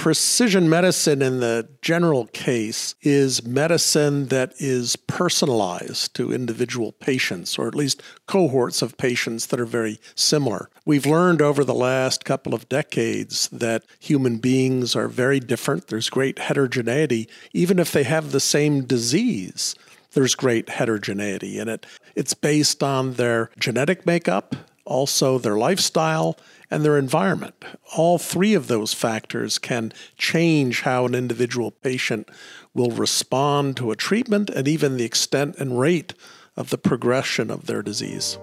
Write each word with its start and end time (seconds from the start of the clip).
precision 0.00 0.66
medicine 0.66 1.20
in 1.20 1.40
the 1.40 1.68
general 1.82 2.24
case 2.28 2.94
is 3.02 3.44
medicine 3.44 4.28
that 4.28 4.50
is 4.56 4.96
personalized 4.96 6.14
to 6.14 6.32
individual 6.32 6.92
patients, 6.92 7.58
or 7.58 7.68
at 7.68 7.74
least 7.74 8.02
cohorts 8.26 8.80
of 8.80 8.96
patients 8.96 9.48
that 9.48 9.60
are 9.60 9.66
very 9.66 10.00
similar. 10.14 10.70
We've 10.86 11.04
learned 11.04 11.42
over 11.42 11.64
the 11.64 11.74
last 11.74 12.24
couple 12.24 12.54
of 12.54 12.66
decades 12.70 13.50
that 13.50 13.84
human 13.98 14.38
beings 14.38 14.96
are 14.96 15.06
very 15.06 15.38
different. 15.38 15.88
There's 15.88 16.08
great 16.08 16.38
heterogeneity, 16.38 17.28
even 17.52 17.78
if 17.78 17.92
they 17.92 18.04
have 18.04 18.32
the 18.32 18.40
same 18.40 18.86
disease. 18.86 19.74
There's 20.12 20.34
great 20.34 20.70
heterogeneity 20.70 21.58
in 21.58 21.68
it. 21.68 21.84
It's 22.14 22.32
based 22.32 22.82
on 22.82 23.12
their 23.14 23.50
genetic 23.58 24.06
makeup, 24.06 24.56
also 24.90 25.38
their 25.38 25.56
lifestyle, 25.56 26.36
and 26.70 26.84
their 26.84 26.98
environment. 26.98 27.64
All 27.96 28.18
three 28.18 28.54
of 28.54 28.66
those 28.66 28.92
factors 28.92 29.58
can 29.58 29.92
change 30.18 30.82
how 30.82 31.06
an 31.06 31.14
individual 31.14 31.70
patient 31.70 32.28
will 32.74 32.90
respond 32.90 33.76
to 33.76 33.90
a 33.90 33.96
treatment 33.96 34.50
and 34.50 34.68
even 34.68 34.96
the 34.96 35.04
extent 35.04 35.56
and 35.58 35.80
rate 35.80 36.14
of 36.56 36.70
the 36.70 36.78
progression 36.78 37.50
of 37.50 37.66
their 37.66 37.82
disease. 37.82 38.38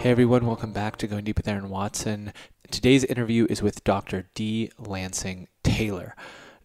Hey 0.00 0.10
everyone, 0.10 0.46
welcome 0.46 0.72
back 0.72 0.96
to 0.98 1.08
Going 1.08 1.24
Deep 1.24 1.38
with 1.38 1.48
Aaron 1.48 1.70
Watson. 1.70 2.32
Today's 2.70 3.04
interview 3.04 3.46
is 3.50 3.62
with 3.62 3.82
Dr. 3.82 4.28
D. 4.34 4.70
Lansing 4.78 5.48
Taylor. 5.64 6.14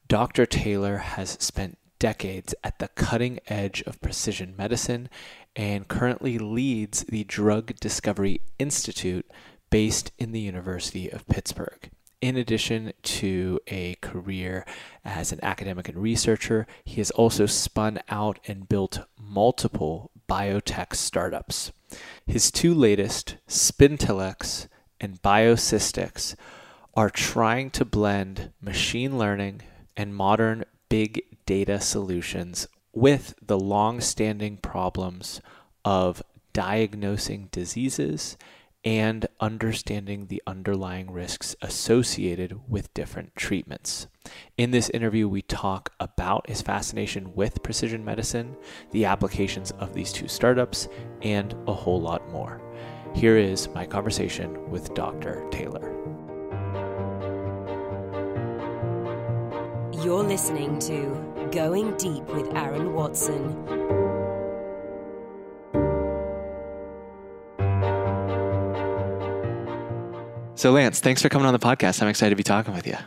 Dr. 0.07 0.45
Taylor 0.45 0.97
has 0.97 1.31
spent 1.39 1.77
decades 2.03 2.53
at 2.65 2.79
the 2.79 2.89
cutting 2.89 3.39
edge 3.47 3.81
of 3.83 4.01
precision 4.01 4.53
medicine 4.57 5.07
and 5.55 5.87
currently 5.87 6.37
leads 6.37 7.05
the 7.05 7.23
Drug 7.23 7.73
Discovery 7.79 8.41
Institute 8.59 9.25
based 9.69 10.11
in 10.17 10.33
the 10.33 10.41
University 10.41 11.09
of 11.09 11.25
Pittsburgh. 11.27 11.89
In 12.19 12.35
addition 12.35 12.91
to 13.03 13.57
a 13.67 13.95
career 14.01 14.65
as 15.05 15.31
an 15.31 15.39
academic 15.41 15.87
and 15.87 15.97
researcher, 15.97 16.67
he 16.83 16.95
has 16.95 17.09
also 17.11 17.45
spun 17.45 18.01
out 18.09 18.37
and 18.49 18.67
built 18.67 18.99
multiple 19.17 20.11
biotech 20.27 20.95
startups. 20.95 21.71
His 22.27 22.51
two 22.51 22.73
latest, 22.73 23.37
SpIntellx 23.47 24.67
and 24.99 25.21
BioSystics, 25.21 26.35
are 26.95 27.09
trying 27.09 27.69
to 27.69 27.85
blend 27.85 28.51
machine 28.59 29.17
learning 29.17 29.61
and 29.95 30.13
modern 30.13 30.65
big 30.89 31.23
data 31.45 31.79
solutions 31.79 32.67
with 32.93 33.33
the 33.41 33.59
long 33.59 33.99
standing 33.99 34.57
problems 34.57 35.41
of 35.83 36.21
diagnosing 36.53 37.49
diseases 37.51 38.37
and 38.85 39.25
understanding 39.39 40.27
the 40.27 40.43
underlying 40.45 41.09
risks 41.09 41.55
associated 41.61 42.59
with 42.67 42.93
different 42.93 43.35
treatments. 43.35 44.07
In 44.57 44.71
this 44.71 44.89
interview, 44.89 45.27
we 45.27 45.41
talk 45.41 45.93
about 45.99 46.49
his 46.49 46.61
fascination 46.61 47.33
with 47.33 47.63
precision 47.63 48.03
medicine, 48.03 48.55
the 48.91 49.05
applications 49.05 49.71
of 49.71 49.93
these 49.93 50.11
two 50.11 50.27
startups, 50.27 50.89
and 51.21 51.55
a 51.67 51.73
whole 51.73 52.01
lot 52.01 52.29
more. 52.29 52.61
Here 53.15 53.37
is 53.37 53.69
my 53.69 53.85
conversation 53.85 54.69
with 54.69 54.93
Dr. 54.93 55.47
Taylor. 55.49 55.89
You're 60.03 60.23
listening 60.23 60.79
to 60.79 61.32
Going 61.53 61.95
Deep 61.97 62.23
with 62.33 62.51
Aaron 62.55 62.93
Watson. 62.93 63.53
So, 70.55 70.71
Lance, 70.71 70.99
thanks 70.99 71.21
for 71.21 71.29
coming 71.29 71.45
on 71.45 71.53
the 71.53 71.59
podcast. 71.59 72.01
I'm 72.01 72.07
excited 72.07 72.31
to 72.31 72.35
be 72.35 72.41
talking 72.43 72.73
with 72.73 72.87
you 72.87 72.97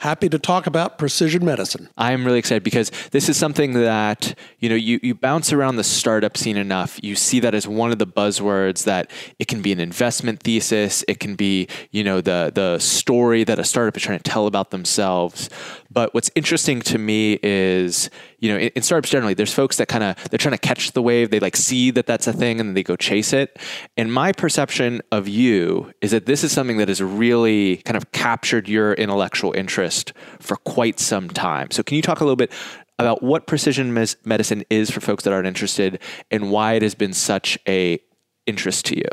happy 0.00 0.28
to 0.28 0.38
talk 0.38 0.66
about 0.66 0.98
precision 0.98 1.44
medicine. 1.44 1.88
I'm 1.96 2.24
really 2.24 2.38
excited 2.38 2.64
because 2.64 2.90
this 3.12 3.28
is 3.28 3.36
something 3.36 3.74
that, 3.74 4.34
you 4.58 4.68
know, 4.68 4.74
you, 4.74 4.98
you 5.02 5.14
bounce 5.14 5.52
around 5.52 5.76
the 5.76 5.84
startup 5.84 6.36
scene 6.36 6.56
enough. 6.56 6.98
You 7.02 7.14
see 7.14 7.38
that 7.40 7.54
as 7.54 7.68
one 7.68 7.92
of 7.92 7.98
the 7.98 8.06
buzzwords 8.06 8.84
that 8.84 9.10
it 9.38 9.46
can 9.46 9.60
be 9.60 9.72
an 9.72 9.80
investment 9.80 10.42
thesis. 10.42 11.04
It 11.06 11.20
can 11.20 11.34
be, 11.36 11.68
you 11.90 12.02
know, 12.02 12.22
the, 12.22 12.50
the 12.54 12.78
story 12.78 13.44
that 13.44 13.58
a 13.58 13.64
startup 13.64 13.96
is 13.96 14.02
trying 14.02 14.18
to 14.18 14.30
tell 14.30 14.46
about 14.46 14.70
themselves. 14.70 15.50
But 15.90 16.14
what's 16.14 16.30
interesting 16.34 16.80
to 16.82 16.98
me 16.98 17.38
is, 17.42 18.08
you 18.40 18.52
know, 18.52 18.58
in, 18.58 18.68
in 18.74 18.82
startups 18.82 19.10
generally, 19.10 19.34
there's 19.34 19.52
folks 19.52 19.76
that 19.76 19.88
kind 19.88 20.02
of, 20.02 20.16
they're 20.30 20.38
trying 20.38 20.54
to 20.54 20.58
catch 20.58 20.92
the 20.92 21.02
wave. 21.02 21.30
They 21.30 21.40
like 21.40 21.56
see 21.56 21.90
that 21.92 22.06
that's 22.06 22.26
a 22.26 22.32
thing 22.32 22.58
and 22.58 22.70
then 22.70 22.74
they 22.74 22.82
go 22.82 22.96
chase 22.96 23.32
it. 23.32 23.58
And 23.96 24.12
my 24.12 24.32
perception 24.32 25.02
of 25.12 25.28
you 25.28 25.92
is 26.00 26.10
that 26.10 26.26
this 26.26 26.42
is 26.42 26.50
something 26.50 26.78
that 26.78 26.88
has 26.88 27.02
really 27.02 27.78
kind 27.78 27.96
of 27.96 28.10
captured 28.12 28.68
your 28.68 28.94
intellectual 28.94 29.52
interest 29.52 30.12
for 30.40 30.56
quite 30.56 30.98
some 30.98 31.28
time. 31.28 31.70
So, 31.70 31.82
can 31.82 31.96
you 31.96 32.02
talk 32.02 32.20
a 32.20 32.24
little 32.24 32.36
bit 32.36 32.50
about 32.98 33.22
what 33.22 33.46
precision 33.46 33.94
mes- 33.94 34.16
medicine 34.24 34.64
is 34.70 34.90
for 34.90 35.00
folks 35.00 35.24
that 35.24 35.32
aren't 35.32 35.46
interested 35.46 36.00
and 36.30 36.50
why 36.50 36.74
it 36.74 36.82
has 36.82 36.94
been 36.94 37.12
such 37.12 37.58
a 37.68 37.98
interest 38.46 38.86
to 38.86 38.96
you? 38.96 39.08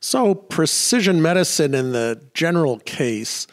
So, 0.00 0.34
precision 0.34 1.22
medicine 1.22 1.74
in 1.74 1.92
the 1.92 2.28
general 2.34 2.78
case 2.80 3.46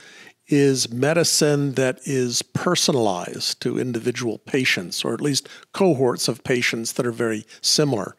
is 0.48 0.92
medicine 0.92 1.74
that 1.74 2.00
is 2.06 2.42
personalized 2.42 3.62
to 3.62 3.80
individual 3.80 4.38
patients, 4.40 5.04
or 5.06 5.14
at 5.14 5.22
least 5.22 5.48
cohorts 5.72 6.28
of 6.28 6.44
patients 6.44 6.94
that 6.94 7.06
are 7.06 7.12
very 7.12 7.46
similar. 7.62 8.16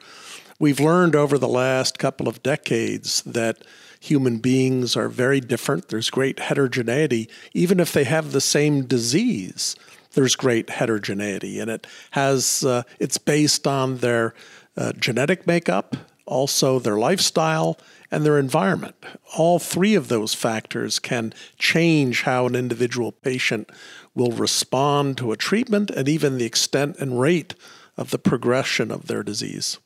We've 0.58 0.80
learned 0.80 1.14
over 1.14 1.36
the 1.36 1.48
last 1.48 1.98
couple 1.98 2.28
of 2.28 2.42
decades 2.42 3.22
that 3.22 3.58
human 4.00 4.38
beings 4.38 4.96
are 4.96 5.08
very 5.08 5.40
different. 5.40 5.88
There's 5.88 6.10
great 6.10 6.38
heterogeneity, 6.38 7.28
even 7.52 7.80
if 7.80 7.92
they 7.92 8.04
have 8.04 8.32
the 8.32 8.40
same 8.40 8.84
disease. 8.84 9.76
There's 10.12 10.36
great 10.36 10.70
heterogeneity, 10.70 11.58
and 11.58 11.70
it 11.70 11.86
has 12.12 12.64
uh, 12.64 12.84
it's 13.00 13.18
based 13.18 13.66
on 13.66 13.98
their 13.98 14.32
uh, 14.76 14.92
genetic 14.92 15.46
makeup, 15.46 15.96
also 16.24 16.78
their 16.78 16.98
lifestyle, 16.98 17.78
and 18.14 18.24
their 18.24 18.38
environment. 18.38 18.94
All 19.36 19.58
three 19.58 19.94
of 19.94 20.08
those 20.08 20.34
factors 20.34 20.98
can 20.98 21.34
change 21.58 22.22
how 22.22 22.46
an 22.46 22.54
individual 22.54 23.12
patient 23.12 23.70
will 24.14 24.30
respond 24.30 25.18
to 25.18 25.32
a 25.32 25.36
treatment 25.36 25.90
and 25.90 26.08
even 26.08 26.38
the 26.38 26.44
extent 26.44 26.96
and 26.98 27.20
rate 27.20 27.54
of 27.96 28.10
the 28.10 28.18
progression 28.18 28.90
of 28.90 29.06
their 29.06 29.22
disease. 29.22 29.78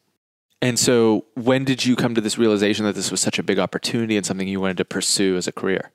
And 0.61 0.79
so, 0.79 1.27
when 1.35 1.65
did 1.65 1.85
you 1.85 1.95
come 1.95 2.15
to 2.15 2.21
this 2.21 2.37
realization 2.37 2.85
that 2.85 2.97
this 2.97 3.11
was 3.11 3.21
such 3.21 3.39
a 3.39 3.43
big 3.43 3.59
opportunity 3.59 4.17
and 4.17 4.27
something 4.27 4.49
you 4.49 4.61
wanted 4.61 4.79
to 4.79 4.85
pursue 4.85 5.37
as 5.37 5.47
a 5.47 5.53
career? 5.53 5.93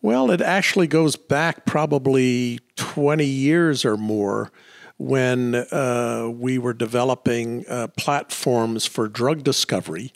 Well, 0.00 0.32
it 0.32 0.40
actually 0.40 0.88
goes 0.88 1.14
back 1.14 1.64
probably 1.64 2.58
20 2.76 3.24
years 3.24 3.84
or 3.84 3.96
more 3.96 4.50
when 4.98 5.54
uh, 5.54 6.28
we 6.34 6.58
were 6.58 6.72
developing 6.72 7.64
uh, 7.68 7.88
platforms 7.96 8.86
for 8.86 9.08
drug 9.08 9.44
discovery. 9.44 10.12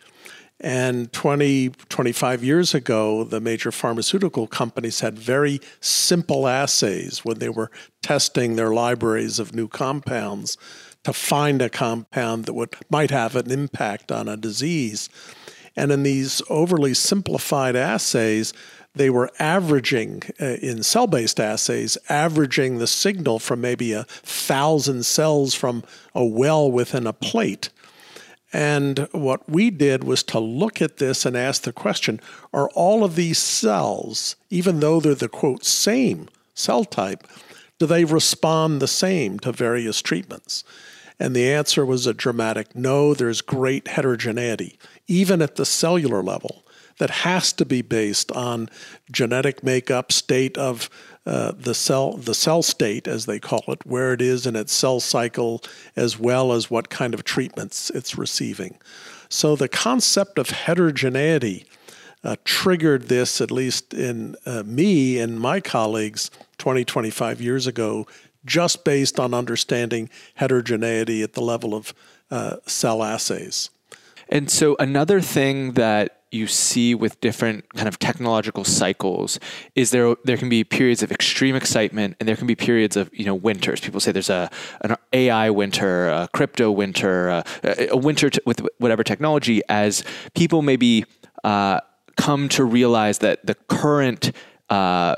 And 0.60 1.12
20, 1.12 1.70
25 1.88 2.42
years 2.42 2.74
ago, 2.74 3.24
the 3.24 3.40
major 3.40 3.70
pharmaceutical 3.70 4.46
companies 4.46 5.00
had 5.00 5.18
very 5.18 5.60
simple 5.80 6.48
assays 6.48 7.24
when 7.24 7.38
they 7.40 7.50
were 7.50 7.70
testing 8.02 8.56
their 8.56 8.72
libraries 8.72 9.38
of 9.38 9.54
new 9.54 9.68
compounds 9.68 10.56
to 11.04 11.12
find 11.12 11.60
a 11.60 11.68
compound 11.68 12.46
that 12.46 12.54
would 12.54 12.74
might 12.90 13.10
have 13.10 13.36
an 13.36 13.50
impact 13.50 14.10
on 14.10 14.28
a 14.28 14.36
disease. 14.36 15.08
And 15.76 15.92
in 15.92 16.02
these 16.02 16.40
overly 16.48 16.94
simplified 16.94 17.76
assays, 17.76 18.54
they 18.94 19.10
were 19.10 19.30
averaging 19.38 20.22
uh, 20.40 20.56
in 20.62 20.82
cell 20.82 21.06
based 21.06 21.38
assays, 21.38 21.98
averaging 22.08 22.78
the 22.78 22.86
signal 22.86 23.38
from 23.38 23.60
maybe 23.60 23.92
a 23.92 24.04
thousand 24.04 25.04
cells 25.04 25.54
from 25.54 25.84
a 26.14 26.24
well 26.24 26.70
within 26.72 27.06
a 27.06 27.12
plate. 27.12 27.68
And 28.56 29.06
what 29.12 29.46
we 29.50 29.68
did 29.68 30.02
was 30.02 30.22
to 30.22 30.40
look 30.40 30.80
at 30.80 30.96
this 30.96 31.26
and 31.26 31.36
ask 31.36 31.60
the 31.60 31.74
question 31.74 32.22
are 32.54 32.70
all 32.70 33.04
of 33.04 33.14
these 33.14 33.38
cells, 33.38 34.34
even 34.48 34.80
though 34.80 34.98
they're 34.98 35.14
the 35.14 35.28
quote 35.28 35.62
same 35.62 36.30
cell 36.54 36.86
type, 36.86 37.28
do 37.78 37.84
they 37.84 38.06
respond 38.06 38.80
the 38.80 38.88
same 38.88 39.38
to 39.40 39.52
various 39.52 40.00
treatments? 40.00 40.64
And 41.20 41.36
the 41.36 41.52
answer 41.52 41.84
was 41.84 42.06
a 42.06 42.14
dramatic 42.14 42.74
no. 42.74 43.12
There's 43.12 43.42
great 43.42 43.88
heterogeneity, 43.88 44.78
even 45.06 45.42
at 45.42 45.56
the 45.56 45.66
cellular 45.66 46.22
level, 46.22 46.64
that 46.96 47.10
has 47.10 47.52
to 47.52 47.66
be 47.66 47.82
based 47.82 48.32
on 48.32 48.70
genetic 49.12 49.62
makeup, 49.62 50.10
state 50.10 50.56
of 50.56 50.88
uh, 51.26 51.52
the 51.58 51.74
cell, 51.74 52.12
the 52.12 52.34
cell 52.34 52.62
state, 52.62 53.08
as 53.08 53.26
they 53.26 53.40
call 53.40 53.64
it, 53.68 53.84
where 53.84 54.12
it 54.12 54.22
is 54.22 54.46
in 54.46 54.54
its 54.54 54.72
cell 54.72 55.00
cycle, 55.00 55.62
as 55.96 56.18
well 56.18 56.52
as 56.52 56.70
what 56.70 56.88
kind 56.88 57.14
of 57.14 57.24
treatments 57.24 57.90
it's 57.90 58.16
receiving. 58.16 58.78
So 59.28 59.56
the 59.56 59.68
concept 59.68 60.38
of 60.38 60.50
heterogeneity 60.50 61.66
uh, 62.22 62.36
triggered 62.44 63.08
this, 63.08 63.40
at 63.40 63.50
least 63.50 63.92
in 63.92 64.36
uh, 64.46 64.62
me 64.64 65.18
and 65.18 65.38
my 65.40 65.60
colleagues 65.60 66.30
20, 66.58 66.84
25 66.84 67.40
years 67.40 67.66
ago, 67.66 68.06
just 68.44 68.84
based 68.84 69.18
on 69.18 69.34
understanding 69.34 70.08
heterogeneity 70.36 71.22
at 71.22 71.32
the 71.32 71.40
level 71.40 71.74
of 71.74 71.92
uh, 72.30 72.56
cell 72.66 73.02
assays. 73.02 73.70
And 74.28 74.50
so, 74.50 74.76
another 74.78 75.20
thing 75.20 75.72
that 75.72 76.15
you 76.30 76.46
see 76.46 76.94
with 76.94 77.20
different 77.20 77.72
kind 77.74 77.88
of 77.88 77.98
technological 77.98 78.64
cycles 78.64 79.38
is 79.74 79.90
there 79.90 80.16
there 80.24 80.36
can 80.36 80.48
be 80.48 80.64
periods 80.64 81.02
of 81.02 81.12
extreme 81.12 81.54
excitement 81.54 82.16
and 82.18 82.28
there 82.28 82.36
can 82.36 82.46
be 82.46 82.54
periods 82.54 82.96
of 82.96 83.10
you 83.12 83.24
know 83.24 83.34
winters. 83.34 83.80
People 83.80 84.00
say 84.00 84.12
there's 84.12 84.30
a 84.30 84.50
an 84.82 84.96
AI 85.12 85.50
winter, 85.50 86.08
a 86.08 86.28
crypto 86.32 86.70
winter, 86.70 87.28
a, 87.28 87.44
a 87.90 87.96
winter 87.96 88.30
t- 88.30 88.40
with 88.44 88.66
whatever 88.78 89.04
technology 89.04 89.62
as 89.68 90.04
people 90.34 90.62
maybe 90.62 91.04
uh, 91.44 91.80
come 92.16 92.48
to 92.48 92.64
realize 92.64 93.18
that 93.18 93.46
the 93.46 93.54
current 93.68 94.32
uh, 94.68 95.14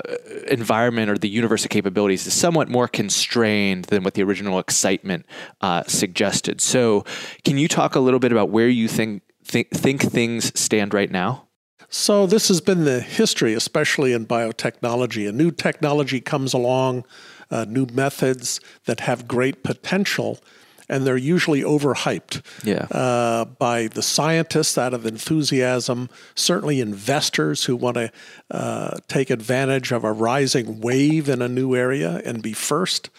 environment 0.47 1.09
or 1.09 1.17
the 1.17 1.29
universe 1.29 1.63
of 1.63 1.71
capabilities 1.71 2.27
is 2.27 2.33
somewhat 2.33 2.69
more 2.69 2.87
constrained 2.87 3.85
than 3.85 4.03
what 4.03 4.13
the 4.13 4.21
original 4.21 4.59
excitement 4.59 5.25
uh, 5.61 5.83
suggested. 5.87 6.61
So, 6.61 7.03
can 7.43 7.57
you 7.57 7.67
talk 7.67 7.95
a 7.95 7.99
little 7.99 8.19
bit 8.19 8.31
about 8.31 8.49
where 8.49 8.69
you 8.69 8.87
think 8.87 9.23
think, 9.49 9.71
think 9.71 10.01
things 10.01 10.57
stand 10.59 10.93
right 10.93 11.11
now? 11.11 11.47
So, 11.89 12.27
this 12.27 12.49
has 12.49 12.61
been 12.61 12.85
the 12.85 13.01
history, 13.01 13.53
especially 13.55 14.13
in 14.13 14.27
biotechnology. 14.27 15.27
A 15.27 15.31
new 15.31 15.49
technology 15.49 16.21
comes 16.21 16.53
along, 16.53 17.03
uh, 17.49 17.65
new 17.67 17.87
methods 17.87 18.61
that 18.85 18.99
have 19.01 19.27
great 19.27 19.63
potential, 19.63 20.39
and 20.87 21.05
they're 21.05 21.17
usually 21.17 21.61
overhyped 21.61 22.43
yeah. 22.63 22.85
uh, 22.91 23.45
by 23.45 23.87
the 23.87 24.03
scientists 24.03 24.77
out 24.77 24.93
of 24.93 25.07
enthusiasm, 25.07 26.09
certainly 26.35 26.79
investors 26.79 27.65
who 27.65 27.75
want 27.75 27.95
to 27.95 28.11
uh, 28.51 28.97
take 29.07 29.31
advantage 29.31 29.91
of 29.91 30.03
a 30.03 30.11
rising 30.11 30.81
wave 30.81 31.27
in 31.27 31.41
a 31.41 31.47
new 31.47 31.75
area 31.75 32.21
and 32.23 32.43
be 32.43 32.53
first. 32.53 33.09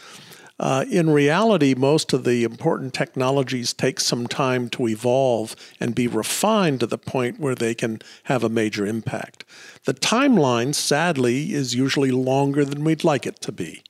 Uh, 0.61 0.85
in 0.91 1.09
reality, 1.09 1.75
most 1.75 2.13
of 2.13 2.25
the 2.25 2.45
important 2.45 2.93
technologies 2.93 3.73
take 3.73 3.99
some 3.99 4.27
time 4.27 4.69
to 4.69 4.87
evolve 4.87 5.57
and 5.81 5.95
be 5.95 6.07
refined 6.07 6.79
to 6.81 6.87
the 6.87 6.99
point 6.99 7.41
where 7.41 7.55
they 7.55 7.75
can 7.75 7.99
have 8.25 8.45
a 8.45 8.49
major 8.51 8.87
impact. 8.87 9.43
The 9.87 9.95
timeline, 9.95 10.75
sadly, 10.75 11.55
is 11.55 11.75
usually 11.75 12.11
longer 12.11 12.63
than 12.67 12.85
we'd 12.85 13.05
like 13.05 13.27
it 13.27 13.41
to 13.41 13.53
be. 13.53 13.83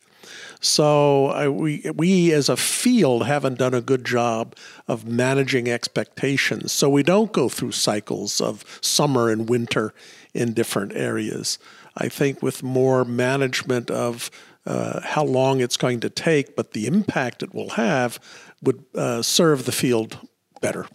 So 0.61 1.51
we 1.51 1.83
we 1.93 2.33
as 2.33 2.49
a 2.49 2.57
field 2.57 3.27
haven't 3.27 3.59
done 3.59 3.75
a 3.75 3.81
good 3.81 4.05
job 4.05 4.55
of 4.87 5.07
managing 5.07 5.69
expectations. 5.69 6.71
So 6.71 6.89
we 6.89 7.03
don't 7.03 7.33
go 7.33 7.49
through 7.49 7.73
cycles 7.73 8.41
of 8.41 8.79
summer 8.81 9.29
and 9.31 9.49
winter 9.49 9.93
in 10.35 10.53
different 10.53 10.93
areas. 10.95 11.59
I 11.97 12.09
think 12.09 12.43
with 12.43 12.63
more 12.63 13.05
management 13.05 13.91
of 13.91 14.31
uh, 14.67 15.01
how 15.03 15.25
long 15.25 15.61
it's 15.61 15.77
going 15.77 16.01
to 16.01 16.11
take, 16.11 16.57
but 16.57 16.73
the 16.73 16.87
impact 16.87 17.43
it 17.43 17.55
will 17.55 17.71
have 17.71 18.21
would 18.63 18.85
uh, 18.95 19.23
serve 19.23 19.65
the 19.65 19.73
field 19.73 20.19
better. 20.61 20.87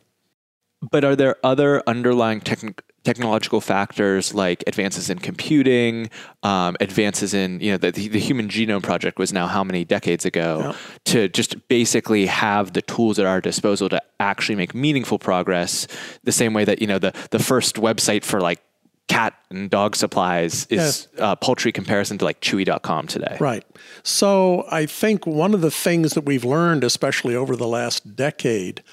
But 0.92 1.04
are 1.04 1.16
there 1.16 1.38
other 1.44 1.82
underlying 1.88 2.42
techn- 2.42 2.78
technological 3.04 3.62
factors 3.62 4.34
like 4.34 4.64
advances 4.68 5.10
in 5.10 5.20
computing, 5.20 6.10
um, 6.44 6.76
advances 6.80 7.34
in 7.34 7.60
you 7.60 7.72
know 7.72 7.78
the, 7.78 7.92
the 7.92 8.20
Human 8.20 8.50
Genome 8.50 8.84
Project 8.84 9.18
was 9.18 9.32
now 9.32 9.48
how 9.48 9.64
many 9.64 9.86
decades 9.86 10.26
ago 10.26 10.60
yeah. 10.62 10.76
to 11.06 11.30
just 11.30 11.68
basically 11.70 12.26
have 12.26 12.74
the 12.74 12.82
tools 12.82 13.18
at 13.20 13.26
our 13.26 13.40
disposal 13.40 13.90
to 13.90 14.02
actually 14.20 14.56
make 14.56 14.76
meaningful 14.76 15.18
progress. 15.18 15.88
The 16.24 16.32
same 16.32 16.54
way 16.54 16.66
that 16.66 16.82
you 16.82 16.88
know 16.88 17.00
the 17.00 17.14
the 17.32 17.40
first 17.40 17.76
website 17.78 18.24
for 18.24 18.42
like 18.42 18.62
cat 19.08 19.34
and 19.50 19.70
dog 19.70 19.96
supplies 19.96 20.66
is 20.70 21.08
yes. 21.14 21.20
uh, 21.20 21.36
poultry 21.36 21.72
comparison 21.72 22.18
to 22.18 22.26
like 22.26 22.42
chewy.com 22.42 23.08
today. 23.08 23.38
Right. 23.40 23.64
So 24.04 24.66
I 24.72 24.86
think 24.86 25.28
one 25.28 25.54
of 25.54 25.62
the 25.62 25.72
things 25.72 26.14
that 26.14 26.26
we've 26.26 26.46
learned, 26.46 26.84
especially 26.84 27.36
over 27.36 27.56
the 27.56 27.68
last 27.68 28.16
decade, 28.16 28.84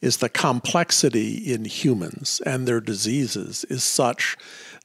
is 0.00 0.18
the 0.18 0.28
complexity 0.28 1.52
in 1.52 1.64
humans 1.64 2.40
and 2.46 2.66
their 2.66 2.80
diseases 2.80 3.64
is 3.64 3.82
such 3.82 4.36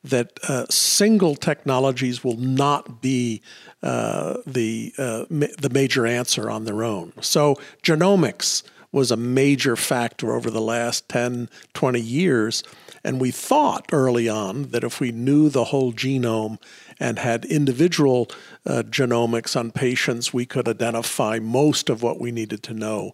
that 0.03 0.37
uh, 0.49 0.65
single 0.69 1.35
technologies 1.35 2.23
will 2.23 2.35
not 2.35 3.01
be 3.01 3.41
uh, 3.81 4.37
the 4.45 4.93
uh, 4.97 5.25
ma- 5.29 5.47
the 5.59 5.69
major 5.69 6.05
answer 6.05 6.49
on 6.49 6.65
their 6.65 6.83
own. 6.83 7.13
So 7.21 7.55
genomics 7.83 8.63
was 8.91 9.11
a 9.11 9.17
major 9.17 9.75
factor 9.75 10.33
over 10.33 10.49
the 10.49 10.61
last 10.61 11.09
10, 11.09 11.49
20 11.73 11.99
years. 11.99 12.63
And 13.03 13.19
we 13.19 13.31
thought 13.31 13.85
early 13.91 14.29
on 14.29 14.63
that 14.69 14.83
if 14.83 14.99
we 14.99 15.11
knew 15.11 15.49
the 15.49 15.65
whole 15.65 15.91
genome 15.91 16.57
and 16.99 17.19
had 17.19 17.45
individual 17.45 18.29
uh, 18.65 18.83
genomics 18.83 19.55
on 19.59 19.71
patients, 19.71 20.33
we 20.33 20.45
could 20.45 20.67
identify 20.69 21.39
most 21.39 21.89
of 21.89 22.01
what 22.01 22.19
we 22.19 22.31
needed 22.31 22.63
to 22.63 22.73
know. 22.73 23.11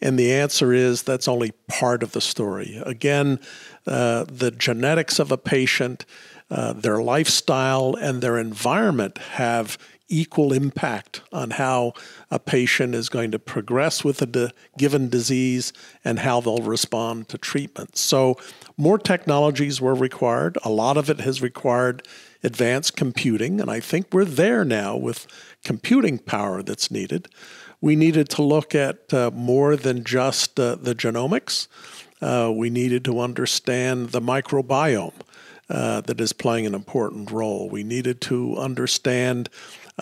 And 0.00 0.18
the 0.18 0.32
answer 0.32 0.72
is 0.72 1.02
that's 1.02 1.28
only 1.28 1.52
part 1.68 2.02
of 2.02 2.12
the 2.12 2.20
story. 2.20 2.82
Again, 2.84 3.38
uh, 3.86 4.24
the 4.24 4.50
genetics 4.50 5.18
of 5.18 5.30
a 5.30 5.36
patient, 5.36 6.06
uh, 6.50 6.72
their 6.72 7.02
lifestyle, 7.02 7.94
and 8.00 8.22
their 8.22 8.38
environment 8.38 9.18
have 9.18 9.78
equal 10.10 10.52
impact 10.52 11.22
on 11.32 11.52
how 11.52 11.94
a 12.30 12.38
patient 12.38 12.94
is 12.94 13.08
going 13.08 13.30
to 13.30 13.38
progress 13.38 14.04
with 14.04 14.20
a 14.20 14.26
de- 14.26 14.52
given 14.76 15.08
disease 15.08 15.72
and 16.04 16.18
how 16.18 16.40
they'll 16.40 16.58
respond 16.58 17.28
to 17.28 17.38
treatment. 17.38 17.96
So, 17.96 18.36
more 18.76 18.98
technologies 18.98 19.80
were 19.80 19.94
required. 19.94 20.58
A 20.64 20.70
lot 20.70 20.96
of 20.96 21.08
it 21.08 21.20
has 21.20 21.40
required 21.40 22.06
advanced 22.42 22.96
computing, 22.96 23.60
and 23.60 23.70
I 23.70 23.80
think 23.80 24.08
we're 24.12 24.24
there 24.24 24.64
now 24.64 24.96
with 24.96 25.26
computing 25.64 26.18
power 26.18 26.62
that's 26.62 26.90
needed 26.90 27.28
we 27.80 27.96
needed 27.96 28.28
to 28.30 28.42
look 28.42 28.74
at 28.74 29.12
uh, 29.12 29.30
more 29.32 29.76
than 29.76 30.04
just 30.04 30.60
uh, 30.60 30.76
the 30.76 30.94
genomics. 30.94 31.66
Uh, 32.20 32.52
we 32.54 32.68
needed 32.68 33.04
to 33.06 33.20
understand 33.20 34.10
the 34.10 34.20
microbiome 34.20 35.14
uh, 35.70 36.00
that 36.02 36.20
is 36.20 36.32
playing 36.32 36.66
an 36.66 36.74
important 36.74 37.30
role. 37.30 37.68
We 37.70 37.82
needed 37.82 38.20
to 38.22 38.56
understand 38.56 39.48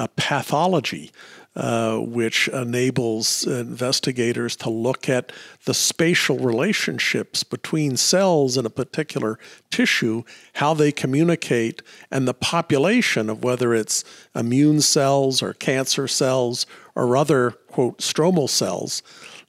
pathology 0.06 1.11
uh, 1.59 1.99
which 1.99 2.47
enables 2.49 3.45
investigators 3.45 4.55
to 4.55 4.71
look 4.71 5.09
at 5.09 5.33
the 5.65 5.75
spatial 5.75 6.39
relationships 6.39 7.43
between 7.43 7.97
cells 7.97 8.56
in 8.56 8.65
a 8.65 8.71
particular 8.71 9.41
tissue, 9.69 10.23
how 10.55 10.73
they 10.73 10.93
communicate, 10.93 11.83
and 12.12 12.29
the 12.29 12.35
population 12.35 13.29
of 13.29 13.43
whether 13.43 13.75
it's 13.75 14.05
immune 14.37 14.81
cells 14.81 15.43
or 15.43 15.53
cancer 15.53 16.06
cells 16.06 16.65
or 16.95 17.17
other, 17.17 17.50
quote, 17.50 17.99
stromal 17.99 18.49
cells. 18.49 19.03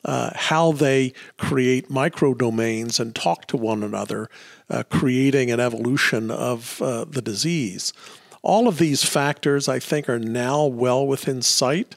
Uh, 0.06 0.32
how 0.34 0.72
they 0.72 1.14
create 1.38 1.90
microdomains 1.90 3.02
and 3.02 3.14
talk 3.14 3.46
to 3.46 3.58
one 3.58 3.84
another, 3.84 4.30
uh, 4.70 4.82
creating 4.90 5.52
an 5.52 5.60
evolution 5.60 6.32
of 6.32 6.82
uh, 6.82 7.04
the 7.04 7.22
disease. 7.22 7.92
All 8.42 8.68
of 8.68 8.78
these 8.78 9.04
factors, 9.04 9.68
I 9.68 9.80
think, 9.80 10.08
are 10.10 10.20
now 10.20 10.66
well 10.66 11.06
within 11.06 11.42
sight. 11.42 11.96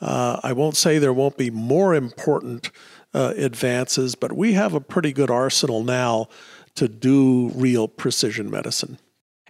Uh, 0.00 0.40
I 0.42 0.52
won't 0.52 0.76
say 0.76 0.98
there 0.98 1.12
won't 1.12 1.36
be 1.36 1.50
more 1.50 1.94
important 1.94 2.70
uh, 3.12 3.34
advances, 3.36 4.14
but 4.14 4.32
we 4.32 4.52
have 4.54 4.74
a 4.74 4.80
pretty 4.80 5.12
good 5.12 5.30
arsenal 5.30 5.82
now 5.82 6.28
to 6.76 6.88
do 6.88 7.50
real 7.54 7.88
precision 7.88 8.50
medicine. 8.50 8.98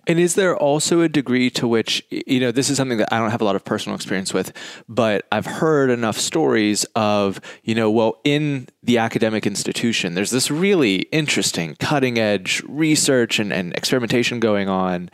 And 0.07 0.19
is 0.19 0.35
there 0.35 0.57
also 0.57 1.01
a 1.03 1.09
degree 1.09 1.51
to 1.51 1.69
which, 1.69 2.05
you 2.11 2.41
know, 2.41 2.51
this 2.51 2.71
is 2.71 2.77
something 2.77 2.99
that 2.99 3.13
I 3.13 3.19
don't 3.19 3.31
have 3.31 3.41
a 3.41 3.45
lot 3.45 3.57
of 3.57 3.65
personal 3.65 3.97
experience 3.97 4.33
with, 4.33 4.53
but 4.89 5.27
I've 5.31 5.47
heard 5.47 5.91
enough 5.91 6.19
stories 6.19 6.85
of, 6.97 7.41
you 7.63 7.75
know, 7.75 7.91
well, 7.91 8.21
in 8.25 8.69
the 8.83 8.99
academic 8.99 9.47
institution, 9.47 10.15
there's 10.15 10.31
this 10.31 10.51
really 10.51 11.01
interesting 11.13 11.77
cutting 11.79 12.19
edge 12.19 12.63
research 12.67 13.39
and, 13.39 13.53
and 13.53 13.75
experimentation 13.75 14.41
going 14.41 14.69
on. 14.69 15.11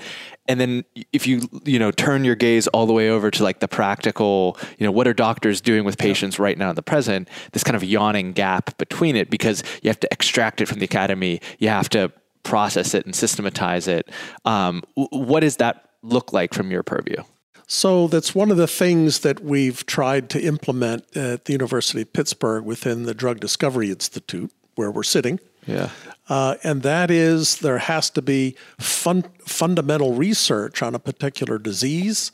And 0.48 0.60
then 0.60 0.84
if 1.12 1.26
you, 1.26 1.48
you 1.64 1.78
know, 1.78 1.90
turn 1.90 2.24
your 2.24 2.36
gaze 2.36 2.68
all 2.68 2.86
the 2.86 2.92
way 2.92 3.10
over 3.10 3.30
to 3.32 3.42
like 3.42 3.58
the 3.58 3.68
practical, 3.68 4.56
you 4.78 4.86
know, 4.86 4.92
what 4.92 5.08
are 5.08 5.14
doctors 5.14 5.60
doing 5.60 5.84
with 5.84 5.98
patients 5.98 6.38
right 6.38 6.56
now 6.56 6.70
in 6.70 6.76
the 6.76 6.82
present, 6.82 7.28
this 7.52 7.64
kind 7.64 7.74
of 7.74 7.82
yawning 7.82 8.32
gap 8.32 8.78
between 8.78 9.16
it 9.16 9.30
because 9.30 9.64
you 9.82 9.90
have 9.90 10.00
to 10.00 10.08
extract 10.12 10.60
it 10.60 10.66
from 10.66 10.78
the 10.78 10.84
academy. 10.84 11.40
You 11.58 11.68
have 11.68 11.88
to 11.90 12.12
process 12.46 12.94
it 12.94 13.04
and 13.04 13.14
systematize 13.14 13.88
it. 13.88 14.08
Um, 14.44 14.82
what 14.94 15.40
does 15.40 15.56
that 15.56 15.90
look 16.02 16.32
like 16.32 16.54
from 16.54 16.70
your 16.70 16.82
purview? 16.82 17.22
So 17.66 18.06
that's 18.06 18.34
one 18.34 18.52
of 18.52 18.56
the 18.56 18.68
things 18.68 19.20
that 19.20 19.40
we've 19.40 19.84
tried 19.86 20.30
to 20.30 20.40
implement 20.40 21.04
at 21.16 21.46
the 21.46 21.52
University 21.52 22.02
of 22.02 22.12
Pittsburgh 22.12 22.64
within 22.64 23.02
the 23.02 23.14
Drug 23.14 23.40
Discovery 23.40 23.90
Institute, 23.90 24.52
where 24.76 24.90
we're 24.90 25.02
sitting. 25.02 25.40
Yeah. 25.66 25.90
Uh, 26.28 26.54
and 26.62 26.82
that 26.82 27.10
is 27.10 27.58
there 27.58 27.78
has 27.78 28.08
to 28.10 28.22
be 28.22 28.54
fun, 28.78 29.24
fundamental 29.40 30.14
research 30.14 30.80
on 30.80 30.94
a 30.94 31.00
particular 31.00 31.58
disease 31.58 32.30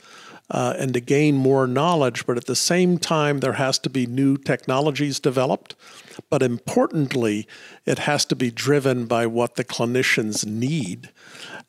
uh, 0.53 0.75
and 0.79 0.93
to 0.93 1.01
gain 1.01 1.35
more 1.35 1.67
knowledge, 1.67 2.27
but 2.27 2.37
at 2.37 2.45
the 2.45 2.55
same 2.55 2.99
time, 2.99 3.41
there 3.41 3.55
has 3.55 3.79
to 3.79 3.89
be 3.89 4.07
new 4.07 4.37
technologies 4.37 5.19
developed. 5.19 5.75
But 6.29 6.43
importantly, 6.43 7.49
it 7.87 8.01
has 8.01 8.27
to 8.27 8.37
be 8.37 8.51
driven 8.51 9.07
by 9.07 9.27
what 9.27 9.55
the 9.55 9.65
clinicians 9.65 10.45
need. 10.45 11.09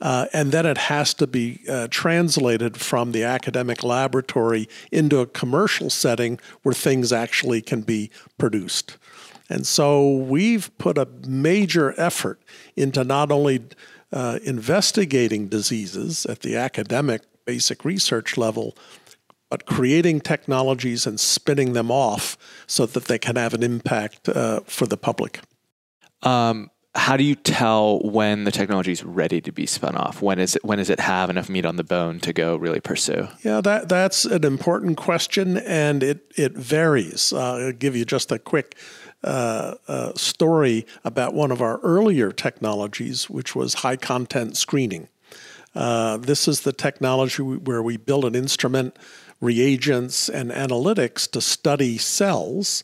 Uh, 0.02 0.26
and 0.34 0.52
then 0.52 0.66
it 0.66 0.78
has 0.78 1.14
to 1.14 1.26
be 1.26 1.62
uh, 1.70 1.88
translated 1.90 2.76
from 2.76 3.14
the 3.14 3.24
academic 3.24 3.84
laboratory 3.84 4.68
into 4.92 5.20
a 5.20 5.28
commercial 5.28 5.90
setting 5.90 6.38
where 6.64 6.74
things 6.74 7.14
actually 7.14 7.62
can 7.62 7.82
be 7.82 8.12
produced. 8.38 8.98
And 9.50 9.66
so 9.66 10.14
we've 10.14 10.78
put 10.78 10.98
a 10.98 11.08
major 11.26 11.94
effort 11.98 12.42
into 12.76 13.06
not 13.06 13.32
only 13.32 13.64
uh, 14.12 14.40
investigating 14.44 15.48
diseases 15.48 16.26
at 16.26 16.42
the 16.42 16.58
academic 16.58 17.22
basic 17.46 17.86
research 17.86 18.38
level, 18.38 18.76
but 19.50 19.66
creating 19.66 20.22
technologies 20.22 21.06
and 21.06 21.20
spinning 21.20 21.74
them 21.74 21.92
off 21.92 22.38
so 22.68 22.86
that 22.86 23.06
they 23.06 23.20
can 23.20 23.36
have 23.36 23.54
an 23.54 23.64
impact 23.64 24.30
uh, 24.30 24.62
for 24.66 24.86
the 24.86 24.98
public. 24.98 25.42
Um, 26.24 26.70
how 26.96 27.18
do 27.18 27.24
you 27.24 27.36
tell 27.36 28.00
when 28.02 28.44
the 28.44 28.52
technology 28.52 28.92
is 28.92 29.04
ready 29.04 29.42
to 29.42 29.52
be 29.52 29.66
spun 29.66 29.96
off? 29.96 30.22
When 30.22 30.40
is 30.40 30.56
it 30.56 30.64
when 30.64 30.78
does 30.78 30.92
it 30.92 31.00
have 31.00 31.30
enough 31.30 31.50
meat 31.50 31.66
on 31.66 31.76
the 31.76 31.84
bone 31.84 32.20
to 32.20 32.34
go 32.34 32.56
really 32.56 32.80
pursue? 32.80 33.28
Yeah, 33.44 33.62
that 33.62 33.90
that's 33.90 34.26
an 34.26 34.44
important 34.44 34.98
question, 34.98 35.58
and 35.58 36.04
it 36.04 36.32
it 36.38 36.54
varies. 36.54 37.34
Uh, 37.34 37.56
I'll 37.56 37.72
give 37.72 37.96
you 37.96 38.06
just 38.06 38.32
a 38.32 38.38
quick 38.38 38.78
uh, 39.24 39.76
uh, 39.88 40.14
story 40.16 40.86
about 41.04 41.34
one 41.34 41.52
of 41.52 41.62
our 41.62 41.80
earlier 41.80 42.32
technologies, 42.32 43.30
which 43.30 43.56
was 43.56 43.76
high 43.76 43.98
content 43.98 44.56
screening. 44.56 45.08
Uh, 45.76 46.18
this 46.18 46.48
is 46.48 46.62
the 46.62 46.74
technology 46.74 47.42
where 47.42 47.82
we 47.82 47.98
build 47.98 48.26
an 48.26 48.36
instrument, 48.36 48.98
reagents, 49.42 50.30
and 50.30 50.52
analytics 50.52 51.30
to 51.32 51.42
study 51.42 51.98
cells 51.98 52.84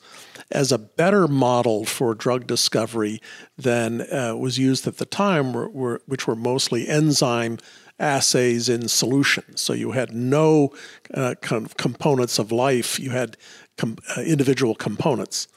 as 0.51 0.71
a 0.71 0.77
better 0.77 1.27
model 1.27 1.85
for 1.85 2.15
drug 2.15 2.47
discovery 2.47 3.21
than 3.57 4.01
uh, 4.11 4.35
was 4.35 4.57
used 4.57 4.87
at 4.87 4.97
the 4.97 5.05
time, 5.05 5.53
were, 5.53 5.69
were, 5.69 6.01
which 6.07 6.25
were 6.27 6.35
mostly 6.35 6.87
enzyme 6.87 7.57
assays 7.99 8.69
in 8.69 8.87
solution. 8.87 9.55
So 9.55 9.73
you 9.73 9.91
had 9.91 10.13
no 10.13 10.73
uh, 11.13 11.35
kind 11.41 11.65
of 11.65 11.77
components 11.77 12.39
of 12.39 12.51
life, 12.51 12.99
you 12.99 13.11
had 13.11 13.37
com- 13.77 13.97
uh, 14.17 14.21
individual 14.21 14.73
components. 14.73 15.47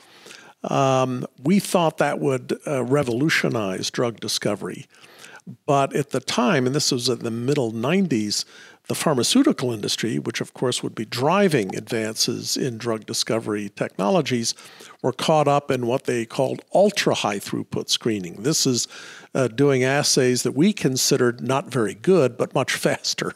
Um, 0.65 1.27
we 1.43 1.59
thought 1.59 1.99
that 1.99 2.21
would 2.21 2.59
uh, 2.67 2.85
revolutionize 2.85 3.91
drug 3.91 4.21
discovery. 4.21 4.87
But 5.67 5.95
at 5.95 6.11
the 6.11 6.21
time, 6.21 6.67
and 6.67 6.75
this 6.75 6.93
was 6.93 7.09
in 7.09 7.21
the 7.21 7.31
middle 7.31 7.73
90s, 7.73 8.45
the 8.89 8.95
pharmaceutical 8.95 9.73
industry, 9.73 10.19
which 10.19 10.41
of 10.41 10.55
course 10.55 10.83
would 10.83 10.95
be 10.95 11.05
driving 11.05 11.77
advances 11.77 12.57
in 12.57 12.79
drug 12.79 13.07
discovery 13.07 13.71
technologies, 13.75 14.55
were 15.03 15.13
caught 15.13 15.49
up 15.49 15.71
in 15.71 15.87
what 15.87 16.05
they 16.05 16.25
called 16.25 16.63
ultra 16.75 17.15
high 17.15 17.39
throughput 17.39 17.89
screening. 17.89 18.43
This 18.43 18.67
is 18.67 18.89
uh, 19.35 19.49
doing 19.49 19.85
assays 19.85 20.43
that 20.43 20.53
we 20.53 20.73
considered 20.73 21.41
not 21.41 21.67
very 21.69 21.95
good, 21.95 22.37
but 22.37 22.55
much 22.55 22.73
faster. 22.75 23.33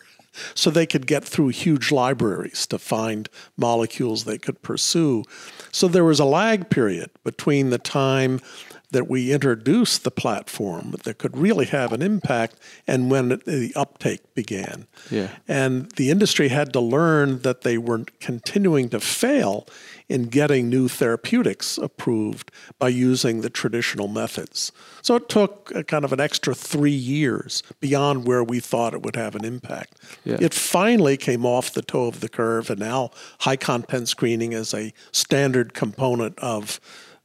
So 0.55 0.71
they 0.71 0.87
could 0.87 1.07
get 1.07 1.25
through 1.25 1.49
huge 1.49 1.91
libraries 1.91 2.67
to 2.67 2.79
find 2.79 3.29
molecules 3.57 4.25
they 4.25 4.39
could 4.39 4.61
pursue. 4.63 5.25
So 5.73 5.89
there 5.89 6.05
was 6.05 6.21
a 6.21 6.25
lag 6.25 6.69
period 6.71 7.11
between 7.25 7.71
the 7.71 7.79
time 7.79 8.41
that 8.91 9.09
we 9.09 9.33
introduced 9.33 10.05
the 10.05 10.11
platform 10.11 10.95
that 11.05 11.19
could 11.19 11.37
really 11.37 11.67
have 11.67 11.93
an 11.93 12.03
impact 12.03 12.57
and 12.87 13.11
when 13.11 13.29
the 13.29 13.73
uptake 13.75 14.35
began. 14.35 14.87
Yeah. 15.11 15.31
And 15.49 15.91
the 15.93 16.11
industry 16.11 16.49
had 16.49 16.73
to 16.73 16.81
learn 16.81 17.41
that 17.41 17.63
they 17.63 17.79
were 17.79 18.05
continuing 18.21 18.89
to 18.91 19.01
fail 19.01 19.67
in 20.09 20.25
getting 20.29 20.69
new 20.69 20.87
therapeutics 20.87 21.79
approved 21.79 22.53
by 22.79 22.89
using 22.89 23.41
the 23.41 23.51
traditional 23.51 24.07
methods. 24.07 24.71
So 25.03 25.17
it 25.17 25.29
took 25.29 25.73
a 25.75 25.83
kind 25.83 26.05
of 26.05 26.13
an 26.13 26.21
extra 26.21 26.55
three 26.55 26.91
years 26.93 27.65
beyond 27.81 28.25
where 28.25 28.45
we 28.45 28.61
thought 28.61 28.95
it 28.95 29.03
would 29.03 29.17
have 29.17 29.35
an 29.35 29.45
impact. 29.45 30.01
Yeah. 30.25 30.37
It 30.41 30.55
finally 30.55 31.17
came 31.17 31.45
off 31.45 31.73
the 31.73 31.83
toe 31.83 32.07
of 32.07 32.21
the 32.21 32.29
curve, 32.29 32.71
and 32.71 32.79
now 32.79 33.11
high 33.41 33.57
content 33.57 34.09
screening 34.09 34.53
is 34.53 34.73
a 34.73 34.93
standard 35.11 35.75
component 35.75 36.39
of 36.39 36.79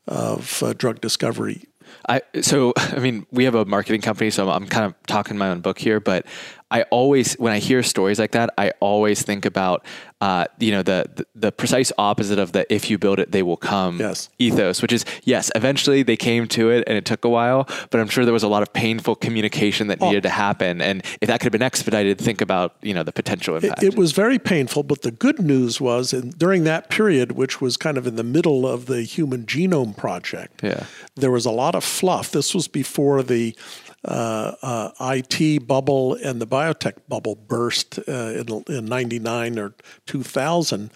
of 0.07 0.63
uh, 0.63 0.73
drug 0.73 1.01
discovery. 1.01 1.63
I 2.07 2.21
so 2.41 2.73
I 2.77 2.99
mean 2.99 3.25
we 3.31 3.45
have 3.45 3.55
a 3.55 3.65
marketing 3.65 4.01
company, 4.01 4.29
so 4.29 4.49
I'm, 4.49 4.63
I'm 4.63 4.69
kind 4.69 4.85
of 4.85 4.95
talking 5.07 5.37
my 5.37 5.49
own 5.49 5.61
book 5.61 5.79
here, 5.79 5.99
but 5.99 6.25
I 6.71 6.83
always, 6.83 7.33
when 7.33 7.51
I 7.51 7.59
hear 7.59 7.83
stories 7.83 8.17
like 8.17 8.31
that, 8.31 8.49
I 8.57 8.71
always 8.79 9.21
think 9.21 9.45
about, 9.45 9.85
uh, 10.21 10.45
you 10.59 10.71
know, 10.71 10.81
the, 10.81 11.09
the, 11.15 11.25
the 11.35 11.51
precise 11.51 11.91
opposite 11.97 12.39
of 12.39 12.53
the 12.53 12.71
"if 12.73 12.89
you 12.89 12.97
build 12.97 13.19
it, 13.19 13.31
they 13.31 13.43
will 13.43 13.57
come" 13.57 13.99
yes. 13.99 14.29
ethos, 14.39 14.81
which 14.81 14.93
is 14.93 15.03
yes, 15.23 15.51
eventually 15.55 16.03
they 16.03 16.15
came 16.15 16.47
to 16.49 16.69
it, 16.69 16.83
and 16.87 16.97
it 16.97 17.05
took 17.05 17.25
a 17.25 17.29
while, 17.29 17.67
but 17.89 17.99
I'm 17.99 18.07
sure 18.07 18.23
there 18.23 18.33
was 18.33 18.43
a 18.43 18.47
lot 18.47 18.61
of 18.61 18.71
painful 18.71 19.15
communication 19.15 19.87
that 19.87 19.97
oh. 19.99 20.07
needed 20.07 20.23
to 20.23 20.29
happen, 20.29 20.79
and 20.79 21.03
if 21.19 21.27
that 21.27 21.39
could 21.39 21.45
have 21.45 21.51
been 21.51 21.61
expedited, 21.61 22.19
think 22.19 22.39
about 22.39 22.75
you 22.81 22.93
know 22.93 23.03
the 23.03 23.11
potential 23.11 23.55
impact. 23.55 23.83
It, 23.83 23.93
it 23.93 23.97
was 23.97 24.11
very 24.13 24.39
painful, 24.39 24.83
but 24.83 25.01
the 25.01 25.11
good 25.11 25.41
news 25.41 25.81
was, 25.81 26.13
in, 26.13 26.29
during 26.29 26.63
that 26.65 26.89
period, 26.89 27.33
which 27.33 27.59
was 27.59 27.75
kind 27.75 27.97
of 27.97 28.07
in 28.07 28.15
the 28.15 28.23
middle 28.23 28.67
of 28.67 28.85
the 28.85 29.01
Human 29.01 29.45
Genome 29.45 29.97
Project, 29.97 30.61
yeah. 30.63 30.85
there 31.15 31.31
was 31.31 31.45
a 31.45 31.51
lot 31.51 31.75
of 31.75 31.83
fluff. 31.83 32.31
This 32.31 32.53
was 32.53 32.67
before 32.67 33.23
the 33.23 33.55
uh, 34.03 34.55
uh, 34.61 34.91
IT 34.99 35.67
bubble 35.67 36.15
and 36.15 36.41
the 36.41 36.47
biotech 36.47 36.95
bubble 37.07 37.35
burst 37.35 37.99
uh, 38.07 38.11
in, 38.11 38.63
in 38.67 38.85
99 38.85 39.59
or 39.59 39.73
2000. 40.07 40.91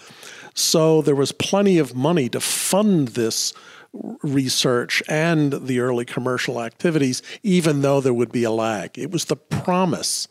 So 0.53 1.01
there 1.01 1.15
was 1.15 1.31
plenty 1.31 1.77
of 1.77 1.95
money 1.95 2.29
to 2.29 2.39
fund 2.39 3.09
this 3.09 3.53
research 4.24 5.03
and 5.07 5.53
the 5.53 5.79
early 5.79 6.05
commercial 6.05 6.62
activities, 6.62 7.21
even 7.43 7.81
though 7.81 8.01
there 8.01 8.13
would 8.13 8.31
be 8.31 8.43
a 8.43 8.51
lag. 8.51 8.97
It 8.97 9.12
was 9.12 9.25
the 9.25 9.35
promise 9.35 10.27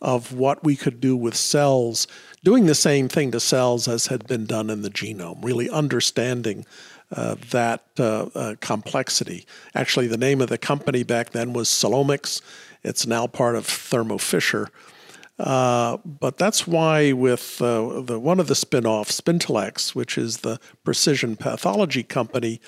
of 0.00 0.32
what 0.32 0.64
we 0.64 0.76
could 0.76 1.00
do 1.00 1.16
with 1.16 1.36
cells, 1.36 2.06
doing 2.42 2.66
the 2.66 2.74
same 2.74 3.08
thing 3.08 3.30
to 3.30 3.40
cells 3.40 3.86
as 3.86 4.06
had 4.08 4.26
been 4.26 4.46
done 4.46 4.68
in 4.68 4.82
the 4.82 4.90
genome, 4.90 5.42
really 5.44 5.70
understanding 5.70 6.66
uh, 7.12 7.36
that 7.50 7.84
uh, 7.98 8.26
uh, 8.34 8.54
complexity. 8.60 9.46
Actually, 9.74 10.06
the 10.06 10.16
name 10.16 10.40
of 10.40 10.48
the 10.48 10.58
company 10.58 11.02
back 11.02 11.30
then 11.30 11.52
was 11.52 11.68
Cellomics. 11.68 12.40
It's 12.82 13.06
now 13.06 13.26
part 13.26 13.54
of 13.54 13.66
Thermo 13.66 14.18
Fisher. 14.18 14.68
Uh, 15.38 15.98
but 16.04 16.38
that's 16.38 16.66
why, 16.66 17.12
with 17.12 17.60
uh, 17.60 18.00
the 18.02 18.18
one 18.18 18.38
of 18.38 18.46
the 18.46 18.54
spin-offs, 18.54 19.20
SpIntellx, 19.20 19.94
which 19.94 20.16
is 20.16 20.38
the 20.38 20.60
precision 20.84 21.36
pathology 21.36 22.02
company, 22.02 22.60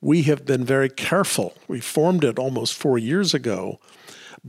we 0.00 0.22
have 0.22 0.44
been 0.46 0.64
very 0.64 0.88
careful. 0.88 1.54
We 1.68 1.80
formed 1.80 2.24
it 2.24 2.38
almost 2.38 2.74
four 2.74 2.98
years 2.98 3.34
ago, 3.34 3.80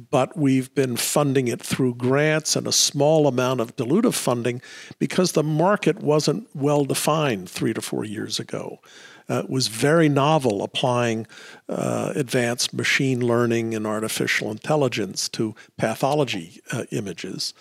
but 0.09 0.37
we've 0.37 0.73
been 0.75 0.95
funding 0.95 1.47
it 1.47 1.61
through 1.61 1.95
grants 1.95 2.55
and 2.55 2.67
a 2.67 2.71
small 2.71 3.27
amount 3.27 3.61
of 3.61 3.75
dilutive 3.75 4.13
funding 4.13 4.61
because 4.99 5.31
the 5.31 5.43
market 5.43 6.01
wasn't 6.01 6.47
well 6.53 6.85
defined 6.85 7.49
three 7.49 7.73
to 7.73 7.81
four 7.81 8.03
years 8.03 8.39
ago 8.39 8.79
uh, 9.29 9.43
was 9.47 9.67
very 9.67 10.09
novel, 10.09 10.63
applying 10.63 11.27
uh, 11.69 12.13
advanced 12.15 12.73
machine 12.73 13.25
learning 13.25 13.73
and 13.73 13.87
artificial 13.87 14.51
intelligence 14.51 15.29
to 15.29 15.55
pathology 15.77 16.61
uh, 16.71 16.83
images. 16.91 17.53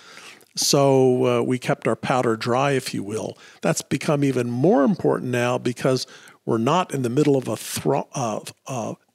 So 0.57 1.41
uh, 1.41 1.43
we 1.43 1.59
kept 1.59 1.89
our 1.89 1.97
powder 1.97 2.37
dry, 2.37 2.73
if 2.73 2.95
you 2.95 3.03
will. 3.03 3.37
That's 3.61 3.83
become 3.83 4.23
even 4.23 4.51
more 4.51 4.85
important 4.85 5.33
now 5.33 5.59
because 5.59 6.07
we're 6.47 6.59
not 6.59 6.95
in 6.95 7.03
the 7.03 7.11
middle 7.11 7.37
of 7.37 7.49
a 7.49 7.57
thro- 7.57 8.09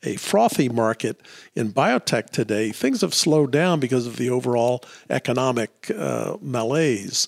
a 0.04 0.16
frothy 0.16 0.70
market 0.70 1.22
in 1.56 1.72
biotech 1.72 2.30
today. 2.30 2.72
Things 2.72 3.02
have 3.02 3.14
slowed 3.14 3.52
down 3.52 3.80
because 3.80 4.08
of 4.08 4.18
the 4.18 4.30
overall 4.30 4.82
economic 5.10 5.92
uh, 5.96 6.38
malaise. 6.42 7.28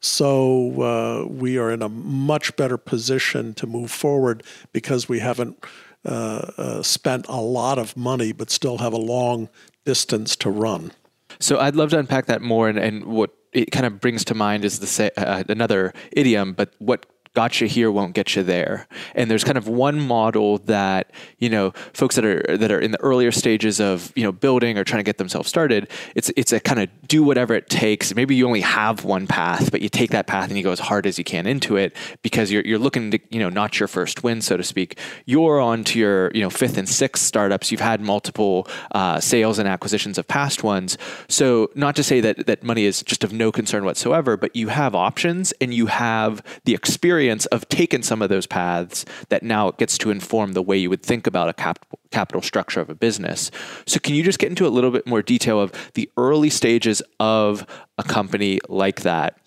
So 0.00 0.82
uh, 0.82 1.26
we 1.28 1.58
are 1.58 1.70
in 1.70 1.82
a 1.82 1.88
much 1.88 2.56
better 2.56 2.76
position 2.76 3.54
to 3.54 3.66
move 3.66 3.90
forward 3.90 4.42
because 4.72 5.08
we 5.08 5.18
haven't 5.18 5.62
uh, 6.04 6.52
uh, 6.56 6.82
spent 6.82 7.26
a 7.28 7.40
lot 7.40 7.78
of 7.78 7.96
money, 7.96 8.32
but 8.32 8.50
still 8.50 8.78
have 8.78 8.94
a 8.94 8.98
long 8.98 9.50
distance 9.84 10.36
to 10.36 10.50
run. 10.50 10.92
So 11.38 11.58
I'd 11.58 11.76
love 11.76 11.90
to 11.90 11.98
unpack 11.98 12.26
that 12.26 12.40
more, 12.40 12.68
and, 12.68 12.78
and 12.78 13.04
what 13.04 13.30
it 13.52 13.70
kind 13.70 13.86
of 13.86 14.00
brings 14.00 14.24
to 14.26 14.34
mind 14.34 14.64
is 14.64 14.78
the 14.78 15.12
uh, 15.16 15.44
another 15.48 15.92
idiom, 16.12 16.54
but 16.54 16.72
what 16.78 17.06
got 17.34 17.60
you 17.60 17.68
here 17.68 17.90
won't 17.90 18.14
get 18.14 18.34
you 18.34 18.42
there. 18.42 18.88
And 19.14 19.30
there's 19.30 19.44
kind 19.44 19.56
of 19.56 19.68
one 19.68 20.00
model 20.00 20.58
that, 20.58 21.12
you 21.38 21.48
know, 21.48 21.72
folks 21.92 22.16
that 22.16 22.24
are 22.24 22.56
that 22.56 22.72
are 22.72 22.80
in 22.80 22.90
the 22.90 23.00
earlier 23.00 23.30
stages 23.30 23.80
of, 23.80 24.12
you 24.16 24.24
know, 24.24 24.32
building 24.32 24.76
or 24.76 24.84
trying 24.84 24.98
to 24.98 25.04
get 25.04 25.18
themselves 25.18 25.48
started, 25.48 25.88
it's 26.16 26.30
it's 26.36 26.52
a 26.52 26.58
kind 26.58 26.80
of 26.80 26.88
do 27.06 27.22
whatever 27.22 27.54
it 27.54 27.68
takes. 27.68 28.14
Maybe 28.14 28.34
you 28.34 28.46
only 28.46 28.62
have 28.62 29.04
one 29.04 29.26
path, 29.26 29.70
but 29.70 29.80
you 29.80 29.88
take 29.88 30.10
that 30.10 30.26
path 30.26 30.48
and 30.48 30.56
you 30.58 30.64
go 30.64 30.72
as 30.72 30.80
hard 30.80 31.06
as 31.06 31.18
you 31.18 31.24
can 31.24 31.46
into 31.46 31.76
it 31.76 31.94
because 32.22 32.50
you're 32.50 32.64
you're 32.64 32.78
looking 32.78 33.12
to, 33.12 33.20
you 33.30 33.38
know, 33.38 33.48
not 33.48 33.78
your 33.78 33.86
first 33.86 34.24
win, 34.24 34.40
so 34.40 34.56
to 34.56 34.64
speak. 34.64 34.98
You're 35.24 35.60
on 35.60 35.84
to 35.84 35.98
your, 35.98 36.32
you 36.32 36.40
know, 36.40 36.50
fifth 36.50 36.76
and 36.76 36.88
sixth 36.88 37.24
startups. 37.24 37.70
You've 37.70 37.80
had 37.80 38.00
multiple 38.00 38.66
uh, 38.90 39.20
sales 39.20 39.58
and 39.60 39.68
acquisitions 39.68 40.18
of 40.18 40.26
past 40.26 40.64
ones. 40.64 40.98
So 41.28 41.70
not 41.76 41.94
to 41.96 42.02
say 42.02 42.20
that 42.20 42.46
that 42.46 42.64
money 42.64 42.86
is 42.86 43.02
just 43.02 43.22
of 43.22 43.32
no 43.32 43.52
concern 43.52 43.84
whatsoever, 43.84 44.36
but 44.36 44.56
you 44.56 44.68
have 44.68 44.96
options 44.96 45.52
and 45.60 45.72
you 45.72 45.86
have 45.86 46.42
the 46.64 46.74
experience 46.74 47.19
experience 47.20 47.44
of 47.46 47.68
taking 47.68 48.02
some 48.02 48.22
of 48.22 48.30
those 48.30 48.46
paths 48.46 49.04
that 49.28 49.42
now 49.42 49.72
gets 49.72 49.98
to 49.98 50.10
inform 50.10 50.52
the 50.52 50.62
way 50.62 50.78
you 50.78 50.88
would 50.88 51.02
think 51.02 51.26
about 51.26 51.50
a 51.50 51.52
cap- 51.52 51.84
capital 52.10 52.40
structure 52.40 52.80
of 52.80 52.88
a 52.88 52.94
business. 52.94 53.50
So, 53.86 54.00
can 54.00 54.14
you 54.14 54.22
just 54.22 54.38
get 54.38 54.48
into 54.48 54.66
a 54.66 54.72
little 54.72 54.90
bit 54.90 55.06
more 55.06 55.20
detail 55.20 55.60
of 55.60 55.70
the 55.92 56.10
early 56.16 56.48
stages 56.48 57.02
of 57.18 57.66
a 57.98 58.02
company 58.02 58.58
like 58.68 59.02
that? 59.02 59.38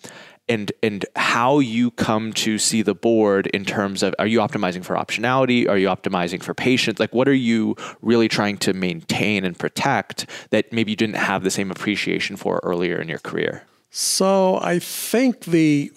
and 0.46 0.70
and 0.82 1.06
how 1.16 1.58
you 1.58 1.90
come 1.92 2.30
to 2.34 2.58
see 2.58 2.82
the 2.82 2.94
board 2.94 3.46
in 3.54 3.64
terms 3.64 4.02
of 4.02 4.14
are 4.18 4.26
you 4.26 4.40
optimizing 4.40 4.84
for 4.84 4.94
optionality? 4.94 5.66
Are 5.66 5.78
you 5.78 5.88
optimizing 5.88 6.42
for 6.42 6.52
patients? 6.52 7.00
Like 7.00 7.14
what 7.14 7.28
are 7.28 7.40
you 7.50 7.76
really 8.02 8.28
trying 8.28 8.58
to 8.58 8.74
maintain 8.74 9.46
and 9.46 9.58
protect 9.58 10.26
that 10.50 10.70
maybe 10.70 10.92
you 10.92 10.96
didn't 10.96 11.16
have 11.16 11.44
the 11.44 11.50
same 11.50 11.70
appreciation 11.70 12.36
for 12.36 12.60
earlier 12.62 13.00
in 13.00 13.08
your 13.08 13.20
career? 13.20 13.62
So 13.90 14.58
I 14.60 14.80
think 14.80 15.46
the 15.46 15.90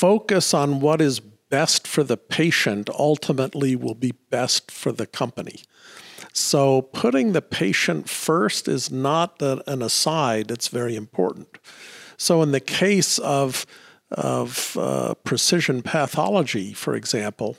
focus 0.00 0.54
on 0.54 0.80
what 0.80 1.02
is 1.02 1.20
best 1.20 1.86
for 1.86 2.02
the 2.02 2.16
patient 2.16 2.88
ultimately 2.98 3.76
will 3.76 3.94
be 3.94 4.12
best 4.30 4.70
for 4.70 4.92
the 4.92 5.06
company. 5.06 5.60
So 6.32 6.80
putting 6.80 7.32
the 7.32 7.42
patient 7.42 8.08
first 8.08 8.66
is 8.66 8.90
not 8.90 9.42
an 9.42 9.82
aside, 9.82 10.50
it's 10.50 10.68
very 10.68 10.96
important. 10.96 11.48
So 12.16 12.40
in 12.40 12.52
the 12.52 12.60
case 12.60 13.18
of, 13.18 13.66
of 14.10 14.74
uh, 14.80 15.14
precision 15.16 15.82
pathology, 15.82 16.72
for 16.72 16.94
example, 16.94 17.58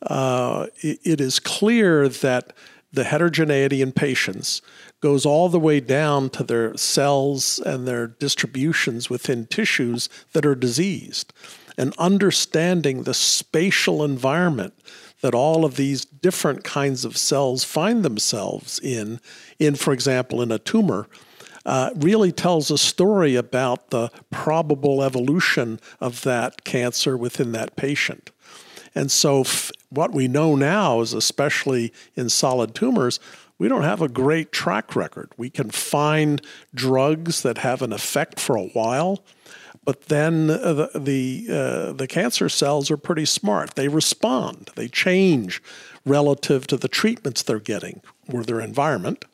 uh, 0.00 0.68
it, 0.76 1.00
it 1.04 1.20
is 1.20 1.38
clear 1.38 2.08
that 2.08 2.54
the 2.94 3.04
heterogeneity 3.04 3.82
in 3.82 3.92
patients 3.92 4.62
goes 5.02 5.26
all 5.26 5.50
the 5.50 5.60
way 5.60 5.80
down 5.80 6.30
to 6.30 6.44
their 6.44 6.74
cells 6.78 7.58
and 7.58 7.86
their 7.86 8.06
distributions 8.06 9.10
within 9.10 9.46
tissues 9.46 10.08
that 10.32 10.46
are 10.46 10.54
diseased. 10.54 11.34
And 11.76 11.94
understanding 11.98 13.02
the 13.02 13.14
spatial 13.14 14.04
environment 14.04 14.74
that 15.20 15.34
all 15.34 15.64
of 15.64 15.76
these 15.76 16.04
different 16.04 16.64
kinds 16.64 17.04
of 17.04 17.16
cells 17.16 17.64
find 17.64 18.04
themselves 18.04 18.78
in, 18.78 19.20
in 19.58 19.74
for 19.74 19.92
example, 19.92 20.42
in 20.42 20.52
a 20.52 20.58
tumor, 20.58 21.08
uh, 21.66 21.90
really 21.96 22.30
tells 22.30 22.70
a 22.70 22.76
story 22.76 23.34
about 23.34 23.90
the 23.90 24.10
probable 24.30 25.02
evolution 25.02 25.80
of 26.00 26.22
that 26.22 26.64
cancer 26.64 27.16
within 27.16 27.52
that 27.52 27.74
patient. 27.74 28.30
And 28.94 29.10
so, 29.10 29.40
f- 29.40 29.72
what 29.88 30.12
we 30.12 30.28
know 30.28 30.54
now 30.54 31.00
is, 31.00 31.14
especially 31.14 31.92
in 32.14 32.28
solid 32.28 32.74
tumors, 32.74 33.18
we 33.58 33.68
don't 33.68 33.82
have 33.82 34.02
a 34.02 34.08
great 34.08 34.52
track 34.52 34.94
record. 34.94 35.30
We 35.36 35.48
can 35.48 35.70
find 35.70 36.42
drugs 36.74 37.42
that 37.42 37.58
have 37.58 37.82
an 37.82 37.92
effect 37.92 38.38
for 38.38 38.56
a 38.56 38.66
while, 38.66 39.24
but 39.84 40.06
then 40.06 40.46
the 40.46 40.90
the, 40.94 41.46
uh, 41.50 41.92
the 41.92 42.06
cancer 42.06 42.48
cells 42.48 42.90
are 42.90 42.96
pretty 42.96 43.24
smart. 43.24 43.74
They 43.74 43.88
respond. 43.88 44.70
They 44.74 44.88
change 44.88 45.62
relative 46.04 46.66
to 46.68 46.76
the 46.76 46.88
treatments 46.88 47.42
they're 47.42 47.58
getting 47.58 48.00
or 48.32 48.42
their 48.42 48.60
environment. 48.60 49.24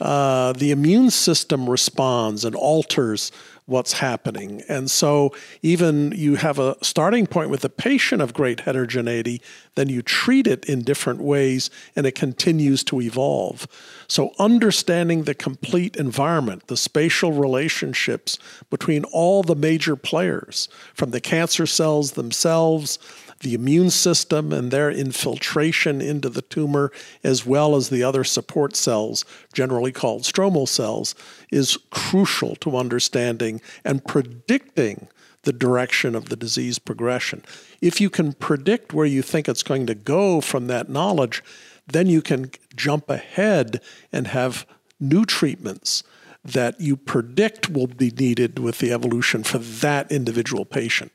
Uh, 0.00 0.52
the 0.52 0.70
immune 0.70 1.10
system 1.10 1.70
responds 1.70 2.44
and 2.44 2.54
alters 2.54 3.32
what's 3.66 3.94
happening. 3.94 4.62
And 4.68 4.90
so, 4.90 5.34
even 5.60 6.12
you 6.12 6.36
have 6.36 6.58
a 6.58 6.76
starting 6.82 7.26
point 7.26 7.50
with 7.50 7.64
a 7.64 7.68
patient 7.68 8.22
of 8.22 8.32
great 8.32 8.60
heterogeneity, 8.60 9.42
then 9.74 9.88
you 9.88 10.02
treat 10.02 10.46
it 10.46 10.64
in 10.64 10.82
different 10.82 11.20
ways 11.20 11.68
and 11.94 12.06
it 12.06 12.14
continues 12.14 12.82
to 12.84 13.00
evolve. 13.00 13.66
So, 14.08 14.32
understanding 14.38 15.24
the 15.24 15.34
complete 15.34 15.96
environment, 15.96 16.68
the 16.68 16.76
spatial 16.76 17.32
relationships 17.32 18.38
between 18.70 19.04
all 19.04 19.42
the 19.42 19.56
major 19.56 19.96
players, 19.96 20.68
from 20.94 21.10
the 21.10 21.20
cancer 21.20 21.66
cells 21.66 22.12
themselves 22.12 22.98
the 23.40 23.54
immune 23.54 23.90
system 23.90 24.52
and 24.52 24.70
their 24.70 24.90
infiltration 24.90 26.00
into 26.00 26.28
the 26.28 26.42
tumor, 26.42 26.90
as 27.22 27.44
well 27.44 27.76
as 27.76 27.88
the 27.88 28.02
other 28.02 28.24
support 28.24 28.76
cells, 28.76 29.24
generally 29.52 29.92
called 29.92 30.22
stromal 30.22 30.68
cells, 30.68 31.14
is 31.50 31.78
crucial 31.90 32.56
to 32.56 32.76
understanding 32.76 33.60
and 33.84 34.04
predicting 34.04 35.08
the 35.42 35.52
direction 35.52 36.14
of 36.14 36.28
the 36.28 36.36
disease 36.36 36.78
progression. 36.78 37.42
If 37.80 38.00
you 38.00 38.10
can 38.10 38.32
predict 38.32 38.92
where 38.92 39.06
you 39.06 39.22
think 39.22 39.48
it's 39.48 39.62
going 39.62 39.86
to 39.86 39.94
go 39.94 40.40
from 40.40 40.66
that 40.66 40.88
knowledge, 40.88 41.42
then 41.86 42.08
you 42.08 42.20
can 42.20 42.50
jump 42.74 43.08
ahead 43.08 43.80
and 44.12 44.26
have 44.26 44.66
new 44.98 45.24
treatments 45.24 46.02
that 46.46 46.80
you 46.80 46.96
predict 46.96 47.68
will 47.70 47.86
be 47.86 48.10
needed 48.10 48.58
with 48.58 48.78
the 48.78 48.92
evolution 48.92 49.42
for 49.42 49.58
that 49.58 50.10
individual 50.10 50.64
patient. 50.64 51.12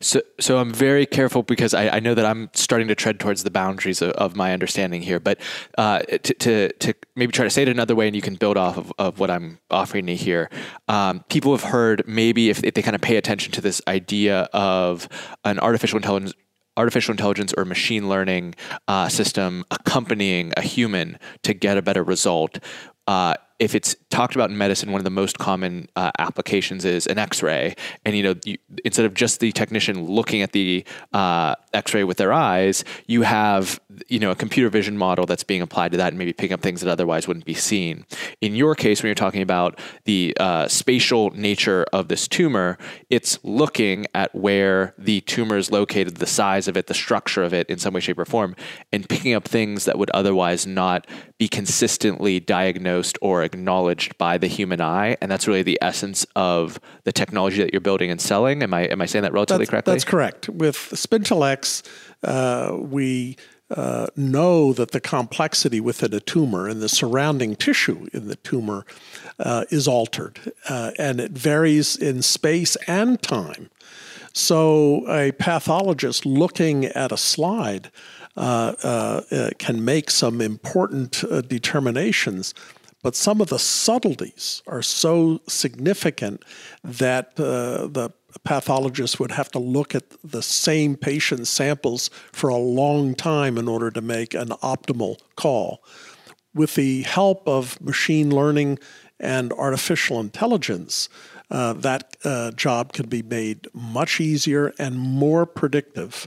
So, 0.00 0.22
so 0.38 0.58
I'm 0.58 0.72
very 0.72 1.06
careful 1.06 1.42
because 1.42 1.74
I, 1.74 1.88
I 1.88 2.00
know 2.00 2.14
that 2.14 2.24
I'm 2.24 2.50
starting 2.52 2.88
to 2.88 2.94
tread 2.94 3.18
towards 3.18 3.42
the 3.42 3.50
boundaries 3.50 4.00
of, 4.02 4.10
of 4.12 4.36
my 4.36 4.52
understanding 4.52 5.02
here. 5.02 5.18
But 5.18 5.40
uh, 5.76 6.00
to, 6.00 6.34
to, 6.34 6.72
to 6.72 6.94
maybe 7.16 7.32
try 7.32 7.44
to 7.44 7.50
say 7.50 7.62
it 7.62 7.68
another 7.68 7.94
way, 7.94 8.06
and 8.06 8.14
you 8.14 8.22
can 8.22 8.36
build 8.36 8.56
off 8.56 8.76
of, 8.76 8.92
of 8.98 9.18
what 9.18 9.30
I'm 9.30 9.58
offering 9.70 10.08
you 10.08 10.16
here. 10.16 10.50
Um, 10.88 11.24
people 11.28 11.52
have 11.52 11.64
heard 11.70 12.04
maybe 12.06 12.50
if, 12.50 12.62
if 12.62 12.74
they 12.74 12.82
kind 12.82 12.94
of 12.94 13.00
pay 13.00 13.16
attention 13.16 13.52
to 13.52 13.60
this 13.60 13.82
idea 13.88 14.48
of 14.52 15.08
an 15.44 15.58
artificial 15.58 15.96
intelligence 15.96 16.34
artificial 16.76 17.10
intelligence 17.10 17.52
or 17.58 17.64
machine 17.64 18.08
learning 18.08 18.54
uh, 18.86 19.08
system 19.08 19.64
accompanying 19.72 20.52
a 20.56 20.62
human 20.62 21.18
to 21.42 21.52
get 21.52 21.76
a 21.76 21.82
better 21.82 22.04
result. 22.04 22.60
Uh, 23.08 23.34
if 23.58 23.74
it's 23.74 23.96
talked 24.10 24.34
about 24.34 24.50
in 24.50 24.58
medicine, 24.58 24.92
one 24.92 25.00
of 25.00 25.04
the 25.04 25.10
most 25.10 25.38
common 25.38 25.88
uh, 25.96 26.10
applications 26.18 26.84
is 26.84 27.06
an 27.06 27.18
X-ray, 27.18 27.74
and 28.04 28.16
you 28.16 28.22
know, 28.22 28.34
you, 28.44 28.56
instead 28.84 29.04
of 29.04 29.14
just 29.14 29.40
the 29.40 29.50
technician 29.52 30.06
looking 30.06 30.42
at 30.42 30.52
the 30.52 30.84
uh, 31.12 31.54
X-ray 31.72 32.04
with 32.04 32.18
their 32.18 32.32
eyes, 32.32 32.84
you 33.06 33.22
have 33.22 33.80
you 34.06 34.20
know 34.20 34.30
a 34.30 34.36
computer 34.36 34.68
vision 34.68 34.96
model 34.96 35.26
that's 35.26 35.42
being 35.42 35.60
applied 35.60 35.90
to 35.92 35.98
that, 35.98 36.08
and 36.08 36.18
maybe 36.18 36.32
picking 36.32 36.54
up 36.54 36.60
things 36.60 36.80
that 36.80 36.90
otherwise 36.90 37.26
wouldn't 37.26 37.46
be 37.46 37.54
seen. 37.54 38.04
In 38.40 38.54
your 38.54 38.74
case, 38.74 39.02
when 39.02 39.08
you're 39.08 39.14
talking 39.14 39.42
about 39.42 39.78
the 40.04 40.36
uh, 40.38 40.68
spatial 40.68 41.30
nature 41.30 41.84
of 41.92 42.08
this 42.08 42.28
tumor, 42.28 42.78
it's 43.10 43.38
looking 43.42 44.06
at 44.14 44.32
where 44.34 44.94
the 44.96 45.20
tumor 45.22 45.56
is 45.56 45.72
located, 45.72 46.18
the 46.18 46.26
size 46.26 46.68
of 46.68 46.76
it, 46.76 46.86
the 46.86 46.94
structure 46.94 47.42
of 47.42 47.52
it, 47.52 47.68
in 47.68 47.78
some 47.78 47.92
way, 47.92 48.00
shape, 48.00 48.18
or 48.18 48.24
form, 48.24 48.54
and 48.92 49.08
picking 49.08 49.34
up 49.34 49.48
things 49.48 49.84
that 49.84 49.98
would 49.98 50.10
otherwise 50.10 50.66
not 50.66 51.06
be 51.38 51.48
consistently 51.48 52.40
diagnosed 52.40 53.18
or 53.20 53.47
acknowledged 53.52 54.16
by 54.18 54.38
the 54.38 54.46
human 54.46 54.80
eye, 54.80 55.16
and 55.20 55.30
that's 55.30 55.48
really 55.48 55.62
the 55.62 55.78
essence 55.82 56.26
of 56.36 56.78
the 57.04 57.12
technology 57.12 57.62
that 57.62 57.72
you're 57.72 57.80
building 57.80 58.10
and 58.10 58.20
selling. 58.20 58.62
Am 58.62 58.72
I 58.72 58.82
am 58.82 59.00
I 59.00 59.06
saying 59.06 59.22
that 59.22 59.32
relatively 59.32 59.64
that's, 59.64 59.70
correctly? 59.70 59.94
That's 59.94 60.04
correct. 60.04 60.48
With 60.48 60.76
SpIntellx, 60.76 61.82
uh, 62.22 62.76
we 62.78 63.36
uh, 63.70 64.06
know 64.16 64.72
that 64.72 64.92
the 64.92 65.00
complexity 65.00 65.80
within 65.80 66.14
a 66.14 66.20
tumor 66.20 66.68
and 66.68 66.80
the 66.80 66.88
surrounding 66.88 67.54
tissue 67.54 68.08
in 68.12 68.28
the 68.28 68.36
tumor 68.36 68.86
uh, 69.38 69.64
is 69.70 69.86
altered, 69.86 70.52
uh, 70.68 70.92
and 70.98 71.20
it 71.20 71.32
varies 71.32 71.96
in 71.96 72.22
space 72.22 72.76
and 72.86 73.20
time. 73.20 73.68
So, 74.32 75.04
a 75.10 75.32
pathologist 75.32 76.24
looking 76.24 76.84
at 76.84 77.12
a 77.12 77.16
slide 77.16 77.90
uh, 78.36 78.74
uh, 78.84 79.50
can 79.58 79.84
make 79.84 80.10
some 80.10 80.40
important 80.40 81.24
determinations 81.48 82.54
but 83.08 83.16
some 83.16 83.40
of 83.40 83.48
the 83.48 83.58
subtleties 83.58 84.62
are 84.66 84.82
so 84.82 85.40
significant 85.48 86.44
that 86.84 87.28
uh, 87.40 87.86
the 87.86 88.10
pathologist 88.44 89.18
would 89.18 89.30
have 89.30 89.50
to 89.52 89.58
look 89.58 89.94
at 89.94 90.04
the 90.22 90.42
same 90.42 90.94
patient 90.94 91.46
samples 91.46 92.10
for 92.32 92.50
a 92.50 92.58
long 92.58 93.14
time 93.14 93.56
in 93.56 93.66
order 93.66 93.90
to 93.90 94.02
make 94.02 94.34
an 94.34 94.48
optimal 94.48 95.18
call. 95.36 95.82
With 96.52 96.74
the 96.74 97.00
help 97.00 97.48
of 97.48 97.80
machine 97.80 98.28
learning 98.30 98.78
and 99.18 99.54
artificial 99.54 100.20
intelligence, 100.20 101.08
uh, 101.50 101.72
that 101.72 102.14
uh, 102.24 102.50
job 102.50 102.92
can 102.92 103.08
be 103.08 103.22
made 103.22 103.68
much 103.72 104.20
easier 104.20 104.74
and 104.78 104.98
more 104.98 105.46
predictive. 105.46 106.26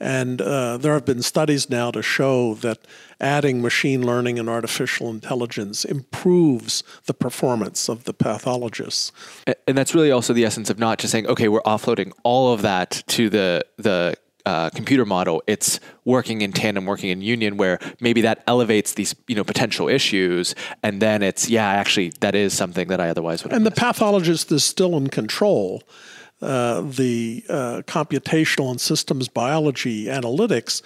And 0.00 0.40
uh, 0.40 0.78
there 0.78 0.94
have 0.94 1.04
been 1.04 1.22
studies 1.22 1.68
now 1.68 1.90
to 1.90 2.02
show 2.02 2.54
that 2.54 2.78
adding 3.20 3.60
machine 3.60 4.04
learning 4.04 4.38
and 4.38 4.48
artificial 4.48 5.10
intelligence 5.10 5.84
improves 5.84 6.82
the 7.04 7.12
performance 7.12 7.88
of 7.88 8.04
the 8.04 8.14
pathologists. 8.14 9.12
And 9.66 9.76
that's 9.76 9.94
really 9.94 10.10
also 10.10 10.32
the 10.32 10.46
essence 10.46 10.70
of 10.70 10.78
not 10.78 10.98
just 10.98 11.12
saying, 11.12 11.26
okay, 11.26 11.48
we're 11.48 11.62
offloading 11.62 12.12
all 12.22 12.52
of 12.52 12.62
that 12.62 13.02
to 13.08 13.28
the 13.28 13.64
the 13.76 14.16
uh, 14.46 14.70
computer 14.70 15.04
model, 15.04 15.42
it's 15.46 15.80
working 16.04 16.40
in 16.40 16.52
tandem, 16.52 16.86
working 16.86 17.10
in 17.10 17.20
union, 17.20 17.56
where 17.56 17.78
maybe 18.00 18.22
that 18.22 18.42
elevates 18.46 18.94
these 18.94 19.14
you 19.28 19.34
know 19.34 19.44
potential 19.44 19.88
issues, 19.88 20.54
and 20.82 21.02
then 21.02 21.22
it's 21.22 21.48
yeah, 21.48 21.68
actually 21.68 22.12
that 22.20 22.34
is 22.34 22.54
something 22.54 22.88
that 22.88 23.00
I 23.00 23.10
otherwise 23.10 23.44
would. 23.44 23.52
And 23.52 23.66
the 23.66 23.70
pathologist 23.70 24.50
is 24.50 24.64
still 24.64 24.96
in 24.96 25.08
control, 25.08 25.82
uh, 26.42 26.80
the 26.80 27.44
uh, 27.48 27.82
computational 27.86 28.70
and 28.70 28.80
systems 28.80 29.28
biology 29.28 30.06
analytics 30.06 30.82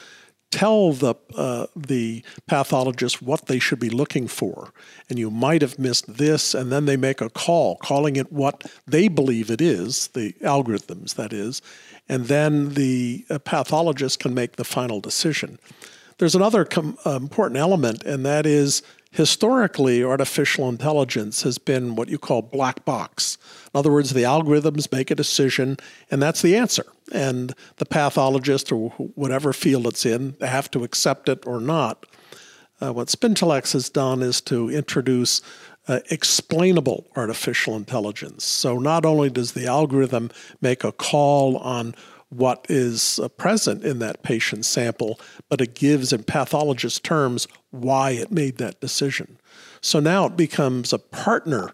tell 0.51 0.93
the 0.93 1.15
uh, 1.37 1.67
the 1.75 2.25
pathologist 2.47 3.21
what 3.21 3.47
they 3.47 3.59
should 3.59 3.81
be 3.81 3.91
looking 3.91 4.29
for, 4.29 4.73
and 5.11 5.19
you 5.19 5.31
might 5.31 5.63
have 5.63 5.79
missed 5.79 6.17
this, 6.17 6.55
and 6.55 6.71
then 6.71 6.85
they 6.85 6.97
make 6.97 7.21
a 7.21 7.29
call, 7.29 7.77
calling 7.77 8.17
it 8.17 8.31
what 8.33 8.65
they 8.87 9.09
believe 9.09 9.51
it 9.51 9.61
is, 9.61 10.09
the 10.09 10.33
algorithms 10.43 11.15
that 11.17 11.33
is, 11.33 11.61
and 12.09 12.27
then 12.27 12.75
the 12.75 13.25
uh, 13.31 13.39
pathologist 13.41 14.21
can 14.21 14.33
make 14.33 14.57
the 14.57 14.65
final 14.65 15.01
decision. 15.01 15.59
There's 16.19 16.37
another 16.37 16.65
com- 16.65 16.99
uh, 17.05 17.17
important 17.17 17.59
element, 17.59 18.05
and 18.05 18.25
that 18.25 18.47
is 18.47 18.83
historically, 19.15 20.03
artificial 20.03 20.69
intelligence 20.69 21.43
has 21.43 21.57
been 21.57 21.95
what 21.95 22.09
you 22.09 22.19
call 22.19 22.43
black 22.43 22.85
box. 22.85 23.39
In 23.73 23.79
other 23.79 23.93
words, 23.93 24.11
the 24.11 24.25
algorithms 24.25 24.91
make 24.91 25.09
a 25.09 25.15
decision, 25.15 25.77
and 26.11 26.21
that's 26.21 26.43
the 26.43 26.57
answer. 26.57 26.85
And 27.13 27.55
the 27.77 27.87
pathologist 27.87 28.73
or 28.73 28.91
whatever 29.15 29.53
field 29.53 29.87
it's 29.87 30.05
in, 30.05 30.35
have 30.41 30.69
to 30.73 30.83
accept 30.83 31.29
it 31.29 31.47
or 31.47 31.61
not. 31.61 32.07
Uh, 32.83 32.93
what 32.93 33.07
SpIntellx 33.07 33.73
has 33.73 33.89
done 33.89 34.21
is 34.21 34.41
to 34.43 34.69
introduce 34.69 35.41
uh, 35.87 36.01
explainable 36.11 37.07
artificial 37.15 37.77
intelligence. 37.77 38.45
So 38.45 38.79
not 38.79 39.07
only 39.07 39.31
does 39.31 39.53
the 39.53 39.67
algorithm 39.67 40.33
make 40.61 40.83
a 40.83 40.91
call 40.91 41.57
on 41.59 41.95
what 42.37 42.67
is 42.69 43.19
uh, 43.21 43.29
present 43.29 43.85
in 43.85 43.99
that 44.01 44.23
patient 44.23 44.65
sample, 44.65 45.21
but 45.49 45.61
it 45.61 45.75
gives 45.75 46.13
in 46.13 46.25
pathologist 46.25 47.05
terms 47.05 47.47
why 47.71 48.11
it 48.11 48.31
made 48.31 48.59
that 48.59 48.81
decision. 48.81 49.39
So 49.81 50.01
now 50.01 50.27
it 50.27 50.37
becomes 50.37 50.93
a 50.93 50.99
partner 50.99 51.73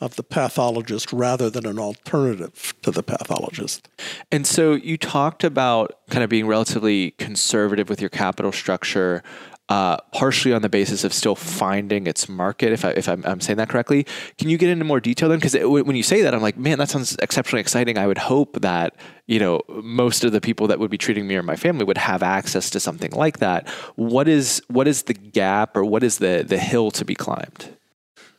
of 0.00 0.16
the 0.16 0.22
pathologist 0.22 1.12
rather 1.12 1.50
than 1.50 1.66
an 1.66 1.78
alternative 1.78 2.74
to 2.82 2.90
the 2.90 3.02
pathologist. 3.02 3.86
And 4.32 4.46
so 4.46 4.72
you 4.72 4.96
talked 4.96 5.44
about 5.44 5.98
kind 6.08 6.24
of 6.24 6.30
being 6.30 6.46
relatively 6.46 7.10
conservative 7.12 7.90
with 7.90 8.00
your 8.00 8.08
capital 8.08 8.50
structure 8.50 9.22
uh, 9.70 9.96
partially 10.12 10.52
on 10.52 10.62
the 10.62 10.68
basis 10.68 11.04
of 11.04 11.14
still 11.14 11.36
finding 11.36 12.08
its 12.08 12.28
market, 12.28 12.72
if, 12.72 12.84
I, 12.84 12.90
if 12.90 13.08
I'm, 13.08 13.24
I'm 13.24 13.40
saying 13.40 13.56
that 13.58 13.68
correctly. 13.68 14.04
Can 14.36 14.48
you 14.48 14.58
get 14.58 14.68
into 14.68 14.84
more 14.84 14.98
detail 14.98 15.28
then? 15.28 15.38
Because 15.38 15.54
when 15.62 15.94
you 15.94 16.02
say 16.02 16.22
that, 16.22 16.34
I'm 16.34 16.42
like, 16.42 16.56
man, 16.56 16.78
that 16.78 16.90
sounds 16.90 17.16
exceptionally 17.22 17.60
exciting. 17.60 17.96
I 17.96 18.08
would 18.08 18.18
hope 18.18 18.60
that 18.62 18.96
you 19.28 19.38
know 19.38 19.62
most 19.68 20.24
of 20.24 20.32
the 20.32 20.40
people 20.40 20.66
that 20.66 20.80
would 20.80 20.90
be 20.90 20.98
treating 20.98 21.28
me 21.28 21.36
or 21.36 21.44
my 21.44 21.54
family 21.54 21.84
would 21.84 21.98
have 21.98 22.20
access 22.20 22.68
to 22.70 22.80
something 22.80 23.12
like 23.12 23.38
that. 23.38 23.68
What 23.94 24.26
is 24.26 24.60
what 24.66 24.88
is 24.88 25.04
the 25.04 25.14
gap 25.14 25.76
or 25.76 25.84
what 25.84 26.02
is 26.02 26.18
the 26.18 26.44
the 26.46 26.58
hill 26.58 26.90
to 26.90 27.04
be 27.04 27.14
climbed? 27.14 27.76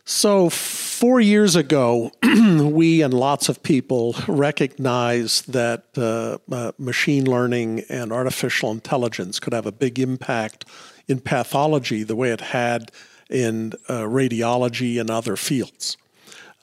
So, 0.03 0.49
four 0.49 1.21
years 1.21 1.55
ago, 1.55 2.11
we 2.23 3.01
and 3.01 3.13
lots 3.13 3.47
of 3.47 3.63
people 3.63 4.15
recognized 4.27 5.53
that 5.53 5.85
uh, 5.95 6.39
uh, 6.53 6.71
machine 6.77 7.29
learning 7.29 7.83
and 7.87 8.11
artificial 8.11 8.71
intelligence 8.71 9.39
could 9.39 9.53
have 9.53 9.65
a 9.65 9.71
big 9.71 9.99
impact 9.99 10.65
in 11.11 11.19
pathology 11.19 12.03
the 12.03 12.15
way 12.15 12.31
it 12.31 12.41
had 12.41 12.91
in 13.29 13.73
uh, 13.87 14.01
radiology 14.01 14.99
and 14.99 15.11
other 15.11 15.35
fields. 15.35 15.97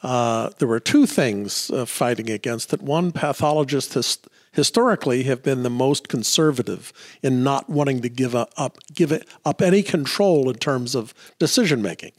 Uh, 0.03 0.51
there 0.59 0.69
were 0.69 0.81
two 0.81 1.07
things 1.07 1.71
uh, 1.71 1.85
fighting 1.85 2.31
against 2.31 2.73
it. 2.73 2.81
One, 2.83 3.13
pathologists 3.13 3.95
his- 3.95 4.19
historically 4.53 5.25
have 5.25 5.43
been 5.43 5.63
the 5.63 5.71
most 5.71 6.09
conservative 6.09 6.93
in 7.23 7.43
not 7.43 7.69
wanting 7.69 8.01
to 8.03 8.09
give 8.09 8.35
up 8.35 8.79
give 8.95 9.13
up 9.45 9.63
any 9.63 9.83
control 9.83 10.49
in 10.49 10.57
terms 10.57 10.95
of 10.95 11.15
decision 11.39 11.83
making. 11.83 12.13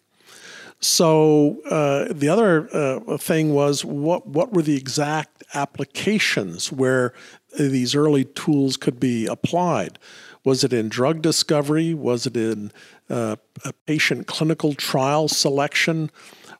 So 0.81 1.57
uh, 1.69 2.05
the 2.11 2.29
other 2.29 2.69
uh, 2.73 3.17
thing 3.17 3.53
was 3.53 3.83
what 3.83 4.27
what 4.27 4.53
were 4.53 4.61
the 4.61 4.77
exact 4.77 5.43
applications 5.53 6.71
where 6.71 7.13
these 7.57 7.95
early 7.95 8.25
tools 8.25 8.77
could 8.77 8.99
be 8.99 9.25
applied? 9.25 9.97
Was 10.43 10.63
it 10.63 10.73
in 10.73 10.89
drug 10.89 11.21
discovery? 11.21 11.93
Was 11.93 12.25
it 12.25 12.37
in 12.37 12.71
uh, 13.09 13.35
patient 13.85 14.27
clinical 14.27 14.73
trial 14.73 15.27
selection? 15.27 16.11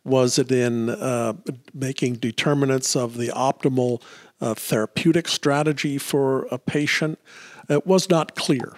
Was 0.04 0.38
it 0.38 0.52
in 0.52 0.90
uh, 0.90 1.34
making 1.74 2.16
determinants 2.16 2.96
of 2.96 3.18
the 3.18 3.30
optimal 3.30 4.02
uh, 4.42 4.54
therapeutic 4.54 5.28
strategy 5.28 5.98
for 5.98 6.48
a 6.52 6.58
patient? 6.58 7.20
It 7.70 7.86
was 7.86 8.10
not 8.10 8.36
clear. 8.36 8.74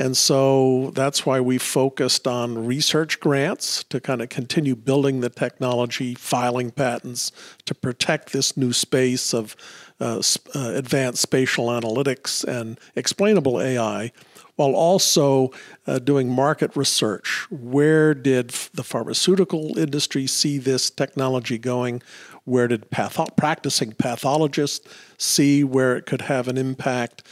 And 0.00 0.16
so 0.16 0.92
that's 0.94 1.26
why 1.26 1.40
we 1.40 1.58
focused 1.58 2.28
on 2.28 2.66
research 2.66 3.18
grants 3.18 3.82
to 3.84 4.00
kind 4.00 4.22
of 4.22 4.28
continue 4.28 4.76
building 4.76 5.20
the 5.20 5.28
technology, 5.28 6.14
filing 6.14 6.70
patents 6.70 7.32
to 7.64 7.74
protect 7.74 8.32
this 8.32 8.56
new 8.56 8.72
space 8.72 9.34
of 9.34 9.56
uh, 10.00 10.22
uh, 10.54 10.72
advanced 10.76 11.20
spatial 11.20 11.66
analytics 11.66 12.44
and 12.44 12.78
explainable 12.94 13.60
AI, 13.60 14.12
while 14.58 14.74
also 14.74 15.52
uh, 15.86 16.00
doing 16.00 16.28
market 16.28 16.74
research. 16.74 17.46
Where 17.48 18.12
did 18.12 18.48
the 18.74 18.82
pharmaceutical 18.82 19.78
industry 19.78 20.26
see 20.26 20.58
this 20.58 20.90
technology 20.90 21.58
going? 21.58 22.02
Where 22.44 22.66
did 22.66 22.90
patho- 22.90 23.36
practicing 23.36 23.92
pathologists 23.92 24.92
see 25.16 25.62
where 25.62 25.96
it 25.96 26.06
could 26.06 26.22
have 26.22 26.48
an 26.48 26.58
impact? 26.58 27.22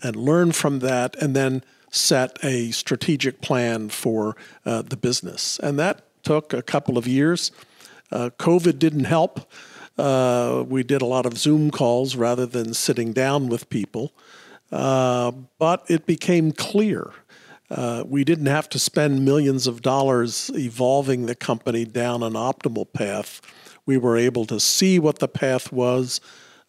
And 0.00 0.14
learn 0.14 0.52
from 0.52 0.78
that, 0.80 1.16
and 1.16 1.34
then 1.34 1.64
set 1.90 2.38
a 2.44 2.70
strategic 2.70 3.40
plan 3.40 3.88
for 3.88 4.36
uh, 4.64 4.82
the 4.82 4.96
business. 4.96 5.58
And 5.58 5.78
that 5.80 6.02
took 6.22 6.52
a 6.52 6.62
couple 6.62 6.98
of 6.98 7.08
years. 7.08 7.50
Uh, 8.12 8.30
COVID 8.38 8.78
didn't 8.78 9.04
help. 9.04 9.50
Uh, 9.98 10.62
we 10.68 10.84
did 10.84 11.02
a 11.02 11.06
lot 11.06 11.26
of 11.26 11.36
Zoom 11.36 11.70
calls 11.70 12.14
rather 12.14 12.46
than 12.46 12.74
sitting 12.74 13.12
down 13.12 13.48
with 13.48 13.70
people. 13.70 14.12
Uh, 14.72 15.30
but 15.58 15.84
it 15.88 16.06
became 16.06 16.52
clear. 16.52 17.12
Uh, 17.70 18.04
we 18.06 18.24
didn't 18.24 18.46
have 18.46 18.68
to 18.68 18.78
spend 18.78 19.24
millions 19.24 19.66
of 19.66 19.82
dollars 19.82 20.50
evolving 20.54 21.26
the 21.26 21.34
company 21.34 21.84
down 21.84 22.22
an 22.22 22.34
optimal 22.34 22.90
path. 22.92 23.40
We 23.86 23.96
were 23.96 24.16
able 24.16 24.46
to 24.46 24.60
see 24.60 24.98
what 24.98 25.18
the 25.18 25.28
path 25.28 25.72
was 25.72 26.20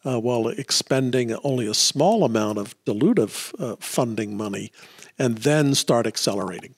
uh, 0.05 0.19
while 0.19 0.47
expending 0.47 1.33
only 1.43 1.67
a 1.67 1.73
small 1.73 2.23
amount 2.23 2.57
of 2.57 2.75
dilutive 2.85 3.53
uh, 3.59 3.75
funding 3.79 4.37
money 4.37 4.71
and 5.19 5.39
then 5.39 5.75
start 5.75 6.07
accelerating. 6.07 6.75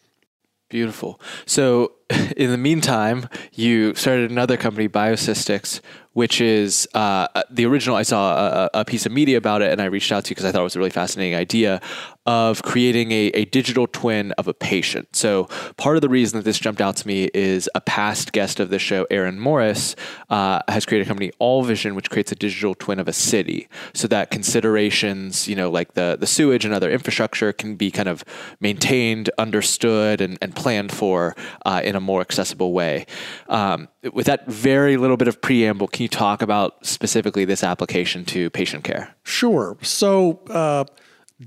Beautiful. 0.70 1.20
So, 1.46 1.94
in 2.38 2.50
the 2.52 2.58
meantime, 2.58 3.28
you 3.54 3.94
started 3.94 4.32
another 4.32 4.58
company, 4.58 4.90
BioSystics, 4.90 5.82
which 6.14 6.42
is 6.42 6.88
uh, 6.96 7.28
the 7.52 7.66
original. 7.66 7.96
I 7.96 8.02
saw 8.02 8.66
a, 8.74 8.80
a, 8.80 8.86
piece 8.86 9.06
of 9.06 9.12
media 9.12 9.38
about 9.38 9.62
it, 9.62 9.72
and 9.72 9.80
I 9.80 9.86
reached 9.86 10.12
out 10.12 10.26
to 10.26 10.30
you 10.30 10.36
because 10.36 10.46
I 10.46 10.52
thought 10.52 10.62
it 10.62 10.64
was 10.64 10.76
a 10.76 10.80
really 10.80 10.90
fascinating 10.90 11.36
idea 11.36 11.82
of 12.26 12.62
creating 12.62 13.12
a, 13.12 13.28
a, 13.28 13.46
digital 13.46 13.88
twin 13.88 14.32
of 14.34 14.48
a 14.48 14.54
patient. 14.54 15.16
So, 15.16 15.46
part 15.78 15.96
of 15.96 16.02
the 16.02 16.10
reason 16.10 16.38
that 16.38 16.44
this 16.44 16.60
jumped 16.60 16.82
out 16.82 16.96
to 16.98 17.08
me 17.08 17.30
is 17.34 17.70
a 17.74 17.82
past 17.82 18.32
guest 18.32 18.60
of 18.60 18.70
the 18.70 18.80
show, 18.80 19.06
Aaron 19.10 19.40
Morris, 19.40 19.96
uh, 20.30 20.62
has 20.68 20.86
created 20.86 21.06
a 21.06 21.08
company, 21.08 21.32
Allvision, 21.40 21.96
which 21.96 22.10
creates 22.10 22.32
a 22.32 22.36
digital 22.36 22.76
twin 22.76 23.00
of 23.00 23.08
a 23.08 23.14
city, 23.14 23.68
so 23.94 24.08
that 24.08 24.32
considerations, 24.32 25.48
you 25.48 25.56
know, 25.56 25.70
like 25.70 25.94
the 25.94 26.18
the 26.20 26.28
sewage 26.28 26.66
and 26.66 26.74
other 26.74 26.90
infrastructure, 26.90 27.54
can 27.54 27.76
be 27.76 27.92
kind 27.92 28.10
of 28.10 28.26
maintained, 28.60 29.30
understood, 29.38 30.22
and, 30.22 30.38
and 30.42 30.56
planned 30.56 30.92
for 30.92 31.36
uh, 31.66 31.82
in 31.84 31.96
a 31.96 31.99
more 32.00 32.22
accessible 32.22 32.74
way. 32.74 33.06
Um, 33.48 33.88
with 34.14 34.26
that 34.28 34.48
very 34.48 34.98
little 34.98 35.18
bit 35.18 35.28
of 35.28 35.42
preamble, 35.42 35.88
can 35.88 36.04
you 36.04 36.10
talk 36.10 36.42
about 36.42 36.86
specifically 36.86 37.46
this 37.46 37.64
application 37.64 38.26
to 38.26 38.50
patient 38.50 38.84
care? 38.84 39.16
Sure. 39.24 39.78
So, 39.82 40.42
uh, 40.50 40.86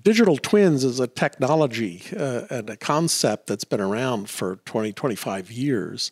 digital 0.02 0.36
twins 0.36 0.84
is 0.84 1.00
a 1.00 1.06
technology 1.06 2.02
uh, 2.16 2.42
and 2.50 2.70
a 2.70 2.76
concept 2.76 3.46
that's 3.46 3.64
been 3.64 3.80
around 3.80 4.30
for 4.30 4.56
20, 4.64 4.92
25 4.92 5.50
years. 5.50 6.10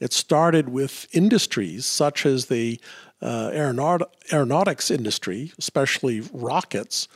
It 0.00 0.12
started 0.12 0.68
with 0.68 1.06
industries 1.12 1.86
such 1.86 2.26
as 2.26 2.46
the 2.46 2.80
uh, 3.22 3.50
aeronaut- 3.52 4.08
aeronautics 4.32 4.90
industry, 4.90 5.52
especially 5.58 6.22
rockets, 6.32 7.06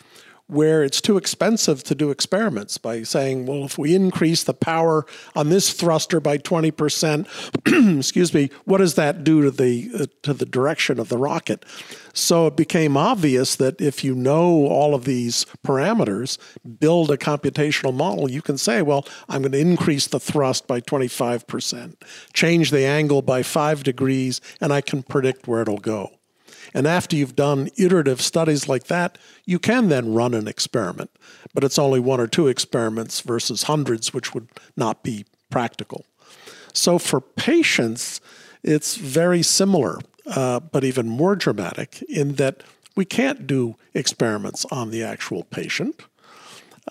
where 0.47 0.83
it's 0.83 1.01
too 1.01 1.17
expensive 1.17 1.83
to 1.85 1.95
do 1.95 2.11
experiments 2.11 2.77
by 2.77 3.03
saying, 3.03 3.47
well, 3.47 3.65
if 3.65 3.79
we 3.79 3.95
increase 3.95 4.45
the 4.45 4.53
power 4.53 5.07
on 5.35 5.49
this 5.49 5.73
thruster 5.73 6.21
by 6.21 6.37
20%, 6.37 7.99
excuse 7.99 8.35
me, 8.35 8.51
what 8.65 8.79
does 8.79 8.95
that 8.95 9.25
do 9.25 9.43
to 9.43 9.51
the 9.51 9.91
uh, 9.99 10.07
to 10.23 10.35
the 10.35 10.45
direction 10.45 11.01
of 11.01 11.09
the 11.09 11.17
rocket? 11.17 11.65
So 12.13 12.47
it 12.47 12.57
became 12.57 12.97
obvious 12.97 13.57
that 13.57 13.81
if 13.81 14.05
you 14.05 14.15
know 14.15 14.67
all 14.67 14.95
of 14.95 15.05
these 15.05 15.47
parameters, 15.67 16.39
build 16.79 17.11
a 17.11 17.17
computational 17.17 17.95
model, 17.95 18.31
you 18.31 18.43
can 18.43 18.59
say, 18.59 18.83
well, 18.83 19.07
I'm 19.29 19.43
going 19.43 19.53
to 19.53 19.59
increase 19.59 20.07
the 20.07 20.21
thrust 20.21 20.67
by 20.67 20.81
25%, 20.81 21.95
change 22.33 22.71
the 22.71 22.85
angle 22.85 23.23
by 23.23 23.43
5 23.43 23.83
degrees, 23.83 24.41
and 24.61 24.73
I 24.73 24.81
can 24.81 25.03
predict 25.03 25.49
where 25.49 25.63
it'll 25.63 25.79
go. 25.79 26.11
And 26.75 26.87
after 26.87 27.15
you've 27.15 27.37
done 27.37 27.71
iterative 27.77 28.21
studies 28.21 28.69
like 28.69 28.85
that, 28.85 29.17
you 29.45 29.61
can 29.61 29.89
then 29.89 30.13
run 30.13 30.35
an 30.35 30.49
experiment. 30.49 31.11
But 31.55 31.63
it's 31.63 31.79
only 31.79 32.01
one 32.01 32.21
or 32.21 32.27
two 32.27 32.49
experiments 32.49 33.21
versus 33.21 33.65
hundreds, 33.65 34.13
which 34.13 34.35
would 34.35 34.49
not 34.77 35.05
be 35.05 35.25
practical. 35.51 36.05
So 36.73 36.99
for 36.99 37.21
patients, 37.21 38.21
it's 38.65 38.97
very 38.97 39.43
similar, 39.43 40.01
uh, 40.27 40.59
but 40.61 40.83
even 40.83 41.09
more 41.09 41.37
dramatic 41.37 42.03
in 42.03 42.35
that 42.35 42.65
we 42.97 43.05
can't 43.05 43.47
do 43.47 43.77
experiments 43.95 44.65
on 44.67 44.91
the 44.91 45.03
actual 45.03 45.45
patient. 45.45 46.03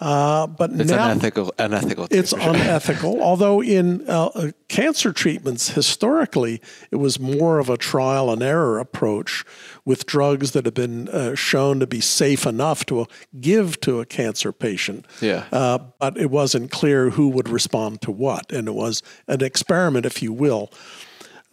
Uh, 0.01 0.47
but 0.47 0.71
It's 0.71 0.89
now 0.89 1.12
unethical. 1.12 1.53
Unethical. 1.60 2.08
it's 2.10 2.34
unethical. 2.34 3.21
Although 3.21 3.62
in 3.62 4.10
uh, 4.10 4.25
uh, 4.34 4.51
cancer 4.67 5.13
treatments 5.13 5.69
historically, 5.69 6.62
it 6.89 6.95
was 6.95 7.19
more 7.19 7.60
of 7.60 7.69
a 7.69 7.77
trial 7.77 8.32
and 8.32 8.41
error 8.41 8.79
approach 8.79 9.45
with 9.86 10.08
drugs 10.08 10.51
that 10.51 10.65
have 10.65 10.73
been 10.73 11.10
uh, 11.10 11.36
shown 11.36 11.79
to 11.79 11.86
be 11.86 12.01
safe 12.01 12.47
enough 12.47 12.86
to 12.88 13.06
give 13.39 13.79
to 13.82 13.99
a 13.99 14.06
cancer 14.06 14.51
patient. 14.51 15.06
Yeah. 15.21 15.45
Uh, 15.51 15.77
but 15.99 16.17
it 16.17 16.32
wasn't 16.32 16.71
clear 16.71 17.12
who 17.12 17.29
would 17.29 17.47
respond 17.47 18.01
to 18.01 18.12
what, 18.12 18.51
and 18.51 18.67
it 18.67 18.73
was 18.73 19.03
an 19.27 19.43
experiment, 19.43 20.08
if 20.08 20.23
you 20.23 20.34
will. 20.34 20.71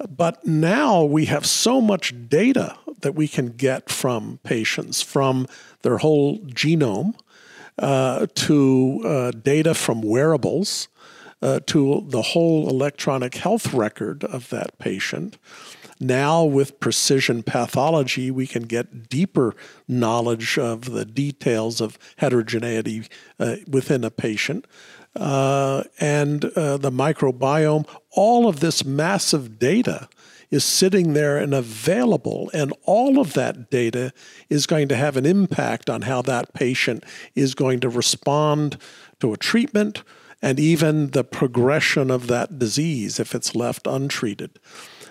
But 0.09 0.47
now 0.47 1.05
we 1.05 1.27
have 1.27 1.45
so 1.45 1.83
much 1.83 2.15
data 2.29 2.75
that 3.03 3.15
we 3.15 3.29
can 3.29 3.49
get 3.49 3.91
from 3.91 4.39
patients, 4.45 5.03
from 5.03 5.47
their 5.83 5.99
whole 5.99 6.39
genome 6.39 7.15
uh, 7.81 8.27
to 8.35 9.03
uh, 9.05 9.31
data 9.33 9.75
from 9.75 10.03
wearables 10.03 10.89
uh, 11.43 11.61
to 11.67 12.05
the 12.09 12.23
whole 12.23 12.69
electronic 12.69 13.35
health 13.35 13.73
record 13.73 14.25
of 14.25 14.51
that 14.51 14.79
patient. 14.79 15.39
Now, 15.99 16.45
with 16.45 16.81
precision 16.81 17.43
pathology, 17.43 18.31
we 18.31 18.47
can 18.47 18.63
get 18.63 19.09
deeper 19.09 19.55
knowledge 19.87 20.59
of 20.59 20.93
the 20.93 21.05
details 21.05 21.81
of 21.81 21.99
heterogeneity 22.17 23.07
uh, 23.39 23.57
within 23.67 24.05
a 24.05 24.11
patient. 24.11 24.67
Uh, 25.17 25.83
and 25.99 26.45
uh, 26.45 26.77
the 26.77 26.91
microbiome, 26.91 27.87
all 28.13 28.49
of 28.49 28.61
this 28.61 28.85
massive 28.85 29.59
data 29.59 30.09
is 30.51 30.65
sitting 30.65 31.13
there 31.13 31.39
and 31.39 31.55
available, 31.55 32.51
and 32.53 32.73
all 32.85 33.21
of 33.21 33.35
that 33.35 33.71
data 33.71 34.13
is 34.49 34.67
going 34.67 34.89
to 34.89 34.97
have 34.97 35.17
an 35.17 35.27
impact 35.27 35.89
on 35.89 36.03
how 36.03 36.23
that 36.23 36.53
patient 36.55 37.05
is 37.35 37.55
going 37.55 37.81
to 37.81 37.89
respond 37.89 38.77
to 39.21 39.33
a 39.33 39.37
treatment 39.37 40.03
and 40.43 40.59
even 40.59 41.11
the 41.11 41.25
progression 41.25 42.11
of 42.11 42.27
that 42.27 42.59
disease 42.59 43.21
if 43.21 43.35
it's 43.35 43.55
left 43.55 43.87
untreated. 43.87 44.59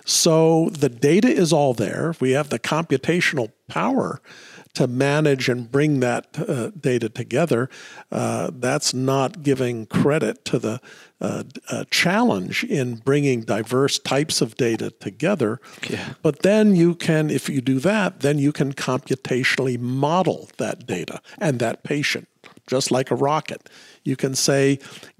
So 0.05 0.69
the 0.71 0.89
data 0.89 1.27
is 1.27 1.53
all 1.53 1.73
there. 1.73 2.15
We 2.19 2.31
have 2.31 2.49
the 2.49 2.59
computational 2.59 3.51
power 3.67 4.21
to 4.79 4.87
manage 4.87 5.49
and 5.49 5.69
bring 5.69 5.99
that 5.99 6.25
uh, 6.39 6.69
data 6.69 7.09
together. 7.09 7.69
Uh, 8.13 8.49
that's 8.53 8.93
not 8.93 9.43
giving 9.43 9.85
credit 9.85 10.45
to 10.45 10.57
the 10.57 10.79
uh, 11.19 11.43
uh, 11.67 11.83
challenge 11.91 12.63
in 12.63 12.95
bringing 12.95 13.41
diverse 13.41 13.99
types 13.99 14.39
of 14.39 14.55
data 14.55 14.89
together. 14.89 15.59
Yeah. 15.89 16.13
But 16.21 16.43
then 16.43 16.77
you 16.77 16.95
can, 16.95 17.29
if 17.29 17.49
you 17.49 17.59
do 17.59 17.81
that, 17.81 18.21
then 18.21 18.39
you 18.39 18.53
can 18.53 18.71
computationally 18.71 19.77
model 19.77 20.49
that 20.59 20.87
data 20.87 21.19
and 21.37 21.59
that 21.59 21.83
patient, 21.83 22.29
just 22.65 22.89
like 22.89 23.11
a 23.11 23.15
rocket. 23.15 23.69
You 24.05 24.15
can 24.15 24.33
say, 24.33 24.79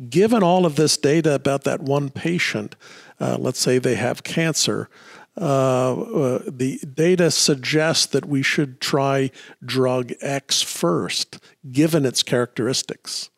given 0.10 0.42
all 0.42 0.66
of 0.66 0.78
this 0.78 0.96
data 0.96 1.36
about 1.36 1.66
that 1.66 1.82
one 1.82 2.10
patient, 2.12 2.78
uh, 3.20 3.36
let's 3.38 3.60
say 3.60 3.78
they 3.78 3.96
have 3.96 4.24
cancer, 4.24 4.90
uh, 5.38 5.94
uh, 5.94 6.40
the 6.48 6.80
data 6.94 7.32
suggests 7.32 8.06
that 8.08 8.26
we 8.26 8.44
should 8.44 8.82
try 8.82 9.32
drug 9.64 10.12
X 10.22 10.62
first, 10.62 11.40
given 11.72 12.06
its 12.06 12.24
characteristics. 12.24 13.30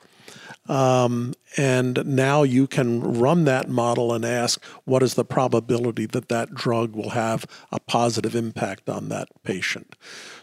Um, 0.67 1.33
and 1.57 2.05
now 2.05 2.43
you 2.43 2.65
can 2.67 3.01
run 3.01 3.43
that 3.45 3.67
model 3.67 4.13
and 4.13 4.23
ask 4.23 4.63
what 4.85 5.03
is 5.03 5.15
the 5.15 5.25
probability 5.25 6.05
that 6.05 6.29
that 6.29 6.53
drug 6.53 6.95
will 6.95 7.09
have 7.09 7.45
a 7.71 7.79
positive 7.79 8.35
impact 8.35 8.87
on 8.87 9.09
that 9.09 9.27
patient. 9.43 9.95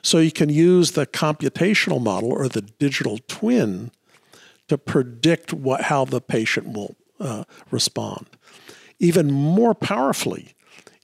So 0.02 0.18
you 0.18 0.32
can 0.32 0.50
use 0.50 0.92
the 0.92 1.06
computational 1.06 2.02
model 2.02 2.32
or 2.32 2.48
the 2.48 2.62
digital 2.62 3.18
twin 3.26 3.90
to 4.66 4.76
predict 4.76 5.52
what, 5.52 5.82
how 5.82 6.04
the 6.04 6.20
patient 6.20 6.76
will 6.76 6.96
uh, 7.18 7.44
respond. 7.70 8.26
Even 8.98 9.32
more 9.32 9.74
powerfully, 9.74 10.54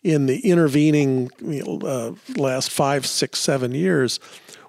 in 0.04 0.26
the 0.26 0.38
intervening 0.40 1.30
uh, 1.66 2.12
last 2.36 2.70
five, 2.70 3.06
six, 3.06 3.40
seven 3.40 3.74
years, 3.74 4.20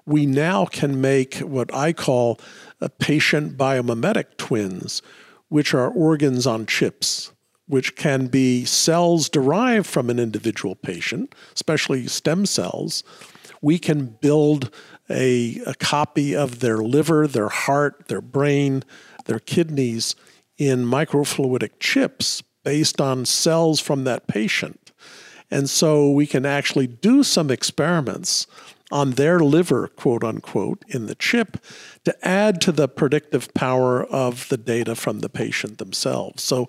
we 0.06 0.24
now 0.24 0.64
can 0.64 1.00
make 1.00 1.36
what 1.36 1.72
I 1.74 1.92
call 1.92 2.40
uh, 2.80 2.88
patient 2.98 3.56
biomimetic 3.56 4.38
twins, 4.38 5.02
which 5.48 5.74
are 5.74 5.88
organs 5.88 6.46
on 6.46 6.64
chips, 6.64 7.32
which 7.66 7.96
can 7.96 8.28
be 8.28 8.64
cells 8.64 9.28
derived 9.28 9.86
from 9.86 10.08
an 10.08 10.18
individual 10.18 10.74
patient, 10.74 11.34
especially 11.54 12.06
stem 12.06 12.46
cells. 12.46 13.04
We 13.60 13.78
can 13.78 14.16
build 14.20 14.70
a, 15.10 15.60
a 15.66 15.74
copy 15.74 16.34
of 16.34 16.60
their 16.60 16.78
liver, 16.78 17.26
their 17.26 17.48
heart, 17.48 18.08
their 18.08 18.20
brain, 18.20 18.84
their 19.26 19.40
kidneys 19.40 20.16
in 20.56 20.86
microfluidic 20.86 21.72
chips 21.78 22.42
based 22.64 23.00
on 23.00 23.26
cells 23.26 23.80
from 23.80 24.04
that 24.04 24.26
patient. 24.26 24.85
And 25.50 25.70
so 25.70 26.10
we 26.10 26.26
can 26.26 26.44
actually 26.44 26.86
do 26.86 27.22
some 27.22 27.50
experiments 27.50 28.46
on 28.90 29.12
their 29.12 29.40
liver, 29.40 29.88
quote 29.88 30.22
unquote, 30.22 30.84
in 30.88 31.06
the 31.06 31.14
chip 31.14 31.58
to 32.04 32.26
add 32.26 32.60
to 32.62 32.72
the 32.72 32.88
predictive 32.88 33.52
power 33.54 34.04
of 34.04 34.48
the 34.48 34.56
data 34.56 34.94
from 34.94 35.20
the 35.20 35.28
patient 35.28 35.78
themselves. 35.78 36.42
So 36.42 36.66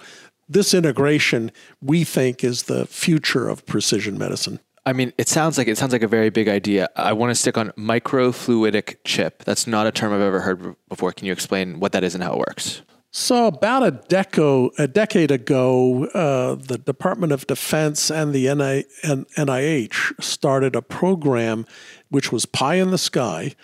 this 0.49 0.73
integration, 0.73 1.51
we 1.81 2.03
think, 2.03 2.43
is 2.43 2.63
the 2.63 2.85
future 2.85 3.49
of 3.49 3.65
precision 3.65 4.17
medicine. 4.17 4.59
I 4.85 4.93
mean, 4.93 5.11
it 5.17 5.27
sounds 5.27 5.57
like 5.57 5.67
it 5.67 5.77
sounds 5.77 5.91
like 5.91 6.01
a 6.01 6.07
very 6.07 6.29
big 6.29 6.47
idea. 6.47 6.87
I 6.95 7.11
want 7.11 7.31
to 7.31 7.35
stick 7.35 7.57
on 7.57 7.71
microfluidic 7.71 8.97
chip. 9.03 9.43
That's 9.43 9.67
not 9.67 9.85
a 9.85 9.91
term 9.91 10.13
I've 10.13 10.21
ever 10.21 10.39
heard 10.39 10.75
before. 10.87 11.11
Can 11.11 11.27
you 11.27 11.33
explain 11.33 11.81
what 11.81 11.91
that 11.91 12.05
is 12.05 12.15
and 12.15 12.23
how 12.23 12.33
it 12.33 12.39
works? 12.39 12.81
So, 13.11 13.47
about 13.47 13.87
a, 13.87 13.91
deco, 13.93 14.77
a 14.77 14.87
decade 14.87 15.31
ago, 15.31 16.05
uh, 16.07 16.55
the 16.55 16.77
Department 16.77 17.31
of 17.31 17.47
Defense 17.47 18.11
and 18.11 18.33
the 18.33 18.53
NI, 18.53 18.83
NIH 19.03 20.21
started 20.21 20.75
a 20.75 20.81
program 20.81 21.65
which 22.09 22.31
was 22.31 22.45
pie 22.45 22.75
in 22.75 22.91
the 22.91 22.97
sky 22.97 23.55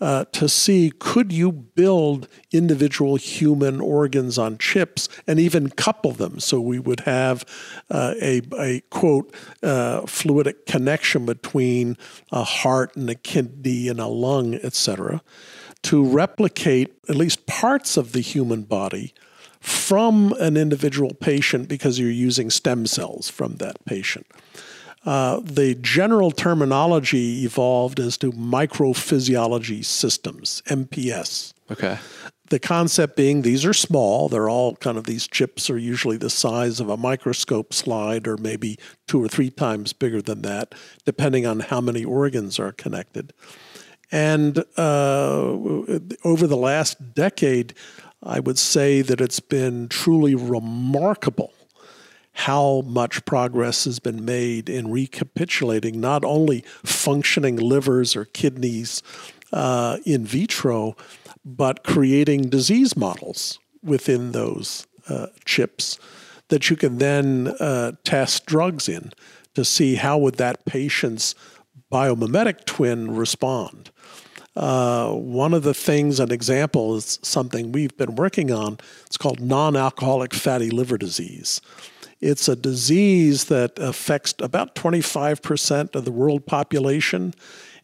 uh, 0.00 0.24
to 0.32 0.48
see 0.48 0.92
could 0.98 1.32
you 1.32 1.50
build 1.52 2.28
individual 2.52 3.16
human 3.16 3.80
organs 3.80 4.36
on 4.36 4.58
chips 4.58 5.08
and 5.26 5.38
even 5.38 5.70
couple 5.70 6.12
them. 6.12 6.40
So 6.40 6.60
we 6.60 6.78
would 6.78 7.00
have 7.00 7.44
uh, 7.90 8.14
a, 8.20 8.42
a 8.58 8.80
quote 8.90 9.32
uh, 9.62 10.02
fluidic 10.02 10.66
connection 10.66 11.24
between 11.24 11.96
a 12.32 12.42
heart 12.42 12.94
and 12.96 13.08
a 13.08 13.14
kidney 13.14 13.88
and 13.88 14.00
a 14.00 14.06
lung, 14.06 14.54
etc 14.54 15.22
to 15.84 16.04
replicate 16.04 16.98
at 17.08 17.16
least 17.16 17.46
parts 17.46 17.96
of 17.96 18.12
the 18.12 18.20
human 18.20 18.62
body 18.62 19.14
from 19.60 20.32
an 20.38 20.56
individual 20.56 21.14
patient 21.14 21.68
because 21.68 21.98
you're 21.98 22.10
using 22.10 22.50
stem 22.50 22.86
cells 22.86 23.28
from 23.28 23.56
that 23.56 23.84
patient. 23.84 24.26
Uh, 25.04 25.40
the 25.42 25.74
general 25.76 26.30
terminology 26.30 27.44
evolved 27.44 28.00
as 28.00 28.18
to 28.18 28.32
microphysiology 28.32 29.84
systems, 29.84 30.62
MPS. 30.66 31.54
Okay. 31.70 31.98
The 32.50 32.58
concept 32.58 33.14
being 33.14 33.42
these 33.42 33.64
are 33.64 33.74
small, 33.74 34.28
they're 34.28 34.48
all 34.48 34.76
kind 34.76 34.96
of 34.96 35.04
these 35.04 35.28
chips 35.28 35.68
are 35.68 35.78
usually 35.78 36.16
the 36.16 36.30
size 36.30 36.80
of 36.80 36.88
a 36.88 36.96
microscope 36.96 37.74
slide 37.74 38.26
or 38.26 38.38
maybe 38.38 38.78
two 39.06 39.22
or 39.22 39.28
three 39.28 39.50
times 39.50 39.92
bigger 39.92 40.22
than 40.22 40.42
that, 40.42 40.74
depending 41.04 41.46
on 41.46 41.60
how 41.60 41.80
many 41.80 42.04
organs 42.04 42.58
are 42.58 42.72
connected. 42.72 43.32
And 44.10 44.64
uh, 44.76 45.40
over 46.24 46.46
the 46.46 46.56
last 46.56 47.14
decade, 47.14 47.74
I 48.22 48.40
would 48.40 48.58
say 48.58 49.02
that 49.02 49.20
it's 49.20 49.40
been 49.40 49.88
truly 49.88 50.34
remarkable 50.34 51.52
how 52.32 52.82
much 52.82 53.24
progress 53.24 53.84
has 53.84 53.98
been 53.98 54.24
made 54.24 54.68
in 54.68 54.90
recapitulating 54.90 56.00
not 56.00 56.24
only 56.24 56.60
functioning 56.84 57.56
livers 57.56 58.14
or 58.14 58.24
kidneys 58.26 59.02
uh, 59.52 59.98
in 60.04 60.24
vitro, 60.24 60.96
but 61.44 61.82
creating 61.82 62.42
disease 62.42 62.96
models 62.96 63.58
within 63.82 64.32
those 64.32 64.86
uh, 65.08 65.26
chips 65.44 65.98
that 66.48 66.70
you 66.70 66.76
can 66.76 66.98
then 66.98 67.48
uh, 67.60 67.92
test 68.04 68.46
drugs 68.46 68.88
in 68.88 69.12
to 69.54 69.64
see 69.64 69.96
how 69.96 70.16
would 70.16 70.36
that 70.36 70.64
patient's 70.64 71.34
biomimetic 71.90 72.64
twin 72.64 73.14
respond. 73.14 73.90
Uh, 74.56 75.12
one 75.12 75.54
of 75.54 75.62
the 75.62 75.74
things, 75.74 76.18
an 76.18 76.32
example, 76.32 76.96
is 76.96 77.18
something 77.22 77.70
we've 77.70 77.96
been 77.96 78.16
working 78.16 78.50
on. 78.50 78.78
It's 79.06 79.16
called 79.16 79.40
non 79.40 79.76
alcoholic 79.76 80.34
fatty 80.34 80.70
liver 80.70 80.98
disease. 80.98 81.60
It's 82.20 82.48
a 82.48 82.56
disease 82.56 83.44
that 83.44 83.78
affects 83.78 84.34
about 84.40 84.74
25% 84.74 85.94
of 85.94 86.04
the 86.04 86.10
world 86.10 86.44
population, 86.46 87.34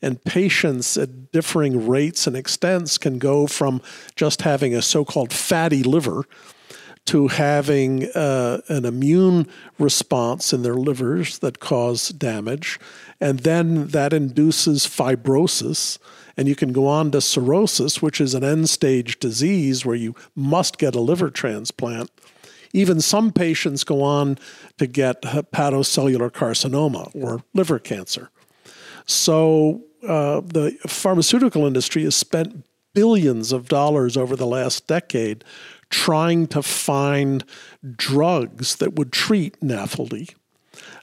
and 0.02 0.22
patients 0.24 0.96
at 0.96 1.30
differing 1.30 1.86
rates 1.86 2.26
and 2.26 2.36
extents 2.36 2.98
can 2.98 3.18
go 3.18 3.46
from 3.46 3.80
just 4.16 4.42
having 4.42 4.74
a 4.74 4.82
so 4.82 5.04
called 5.04 5.32
fatty 5.32 5.84
liver 5.84 6.24
to 7.06 7.28
having 7.28 8.10
uh, 8.12 8.60
an 8.68 8.84
immune 8.84 9.46
response 9.78 10.52
in 10.52 10.62
their 10.62 10.74
livers 10.74 11.38
that 11.38 11.60
cause 11.60 12.08
damage 12.08 12.80
And 13.20 13.40
then 13.40 13.88
that 13.88 14.12
induces 14.12 14.86
fibrosis, 14.86 15.98
and 16.36 16.48
you 16.48 16.56
can 16.56 16.72
go 16.72 16.86
on 16.86 17.10
to 17.12 17.20
cirrhosis, 17.20 18.02
which 18.02 18.20
is 18.20 18.34
an 18.34 18.44
end 18.44 18.68
stage 18.68 19.18
disease 19.18 19.86
where 19.86 19.96
you 19.96 20.14
must 20.34 20.78
get 20.78 20.94
a 20.94 21.00
liver 21.00 21.30
transplant. 21.30 22.10
Even 22.72 23.00
some 23.00 23.32
patients 23.32 23.84
go 23.84 24.02
on 24.02 24.36
to 24.78 24.86
get 24.86 25.22
hepatocellular 25.22 26.30
carcinoma 26.30 27.14
or 27.14 27.42
liver 27.54 27.78
cancer. 27.78 28.30
So 29.06 29.84
uh, 30.06 30.40
the 30.40 30.76
pharmaceutical 30.86 31.66
industry 31.66 32.02
has 32.02 32.16
spent 32.16 32.64
billions 32.94 33.52
of 33.52 33.68
dollars 33.68 34.16
over 34.16 34.34
the 34.36 34.46
last 34.46 34.86
decade 34.86 35.44
trying 35.90 36.46
to 36.48 36.62
find 36.62 37.44
drugs 37.96 38.76
that 38.76 38.94
would 38.94 39.12
treat 39.12 39.60
NAFLD. 39.60 40.34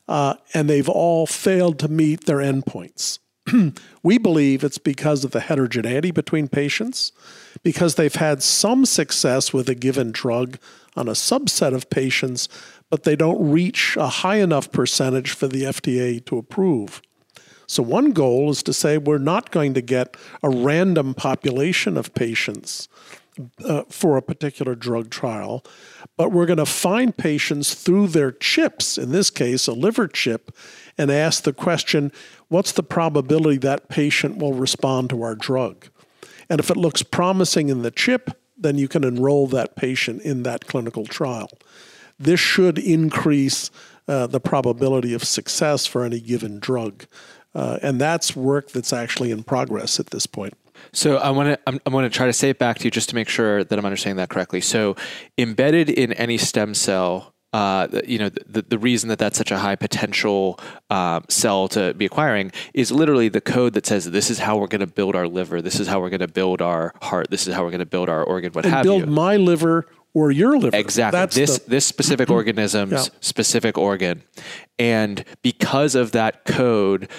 Uh, 0.07 0.35
and 0.53 0.69
they've 0.69 0.89
all 0.89 1.25
failed 1.25 1.79
to 1.79 1.87
meet 1.87 2.25
their 2.25 2.37
endpoints. 2.37 3.19
we 4.03 4.17
believe 4.17 4.63
it's 4.63 4.77
because 4.77 5.23
of 5.23 5.31
the 5.31 5.39
heterogeneity 5.39 6.11
between 6.11 6.47
patients, 6.47 7.11
because 7.63 7.95
they've 7.95 8.15
had 8.15 8.43
some 8.43 8.85
success 8.85 9.53
with 9.53 9.69
a 9.69 9.75
given 9.75 10.11
drug 10.11 10.57
on 10.95 11.07
a 11.07 11.13
subset 11.13 11.73
of 11.73 11.89
patients, 11.89 12.49
but 12.89 13.03
they 13.03 13.15
don't 13.15 13.51
reach 13.51 13.95
a 13.97 14.07
high 14.07 14.37
enough 14.37 14.71
percentage 14.71 15.31
for 15.31 15.47
the 15.47 15.63
FDA 15.63 16.23
to 16.25 16.37
approve. 16.37 17.01
So, 17.67 17.81
one 17.81 18.11
goal 18.11 18.49
is 18.49 18.63
to 18.63 18.73
say 18.73 18.97
we're 18.97 19.17
not 19.17 19.51
going 19.51 19.73
to 19.75 19.81
get 19.81 20.17
a 20.43 20.49
random 20.49 21.13
population 21.13 21.95
of 21.95 22.13
patients 22.13 22.89
uh, 23.63 23.83
for 23.89 24.17
a 24.17 24.21
particular 24.21 24.75
drug 24.75 25.09
trial, 25.09 25.63
but 26.17 26.31
we're 26.31 26.45
going 26.45 26.57
to 26.57 26.65
find 26.65 27.15
patients 27.15 27.73
through 27.73 28.07
their 28.07 28.31
chips, 28.31 28.97
in 28.97 29.11
this 29.11 29.29
case, 29.29 29.67
a 29.67 29.73
liver 29.73 30.07
chip, 30.07 30.55
and 30.97 31.09
ask 31.09 31.43
the 31.43 31.53
question 31.53 32.11
what's 32.49 32.71
the 32.71 32.83
probability 32.83 33.57
that 33.57 33.89
patient 33.89 34.37
will 34.37 34.53
respond 34.53 35.09
to 35.09 35.21
our 35.23 35.35
drug? 35.35 35.87
And 36.49 36.59
if 36.59 36.69
it 36.69 36.77
looks 36.77 37.03
promising 37.03 37.69
in 37.69 37.81
the 37.81 37.91
chip, 37.91 38.31
then 38.57 38.77
you 38.77 38.87
can 38.87 39.03
enroll 39.03 39.47
that 39.47 39.75
patient 39.75 40.21
in 40.21 40.43
that 40.43 40.67
clinical 40.67 41.05
trial. 41.05 41.49
This 42.19 42.39
should 42.39 42.77
increase 42.77 43.71
uh, 44.07 44.27
the 44.27 44.39
probability 44.39 45.13
of 45.13 45.23
success 45.23 45.85
for 45.85 46.03
any 46.03 46.19
given 46.19 46.59
drug. 46.59 47.05
Uh, 47.55 47.79
and 47.81 47.99
that's 47.99 48.35
work 48.35 48.69
that's 48.71 48.93
actually 48.93 49.31
in 49.31 49.43
progress 49.43 49.99
at 49.99 50.07
this 50.07 50.25
point. 50.25 50.53
So 50.93 51.17
I 51.17 51.29
want 51.31 51.49
to 51.49 51.59
I'm, 51.67 51.79
I'm 51.85 51.93
going 51.93 52.03
to 52.09 52.15
try 52.15 52.25
to 52.25 52.33
say 52.33 52.49
it 52.49 52.59
back 52.59 52.79
to 52.79 52.85
you 52.85 52.91
just 52.91 53.09
to 53.09 53.15
make 53.15 53.29
sure 53.29 53.63
that 53.63 53.77
I'm 53.77 53.85
understanding 53.85 54.17
that 54.17 54.29
correctly. 54.29 54.61
So 54.61 54.95
embedded 55.37 55.89
in 55.89 56.13
any 56.13 56.37
stem 56.37 56.73
cell, 56.73 57.33
uh, 57.53 57.87
you 58.07 58.17
know, 58.17 58.29
the, 58.29 58.61
the 58.61 58.77
reason 58.77 59.09
that 59.09 59.19
that's 59.19 59.37
such 59.37 59.51
a 59.51 59.57
high 59.59 59.75
potential 59.75 60.59
uh, 60.89 61.19
cell 61.29 61.67
to 61.67 61.93
be 61.93 62.05
acquiring 62.05 62.51
is 62.73 62.91
literally 62.91 63.27
the 63.27 63.41
code 63.41 63.73
that 63.73 63.85
says 63.85 64.09
this 64.11 64.29
is 64.29 64.39
how 64.39 64.57
we're 64.57 64.67
going 64.67 64.79
to 64.79 64.87
build 64.87 65.15
our 65.15 65.27
liver, 65.27 65.61
this 65.61 65.79
is 65.79 65.87
how 65.87 65.99
we're 65.99 66.09
going 66.09 66.21
to 66.21 66.27
build 66.29 66.61
our 66.61 66.93
heart, 67.01 67.29
this 67.29 67.47
is 67.47 67.53
how 67.53 67.63
we're 67.63 67.71
going 67.71 67.79
to 67.79 67.85
build 67.85 68.07
our 68.07 68.23
organ, 68.23 68.53
what 68.53 68.63
and 68.65 68.73
have 68.73 68.83
build 68.83 68.99
you. 69.01 69.05
Build 69.05 69.15
my 69.15 69.35
liver 69.35 69.85
or 70.13 70.31
your 70.31 70.57
liver. 70.57 70.75
Exactly. 70.75 71.19
That's 71.19 71.35
this 71.35 71.59
the, 71.59 71.69
this 71.69 71.85
specific 71.85 72.29
organism's 72.29 72.91
Yeah. 72.91 73.03
specific 73.19 73.77
organ, 73.77 74.23
and 74.79 75.23
because 75.41 75.95
of 75.95 76.13
that 76.13 76.45
code, 76.45 77.09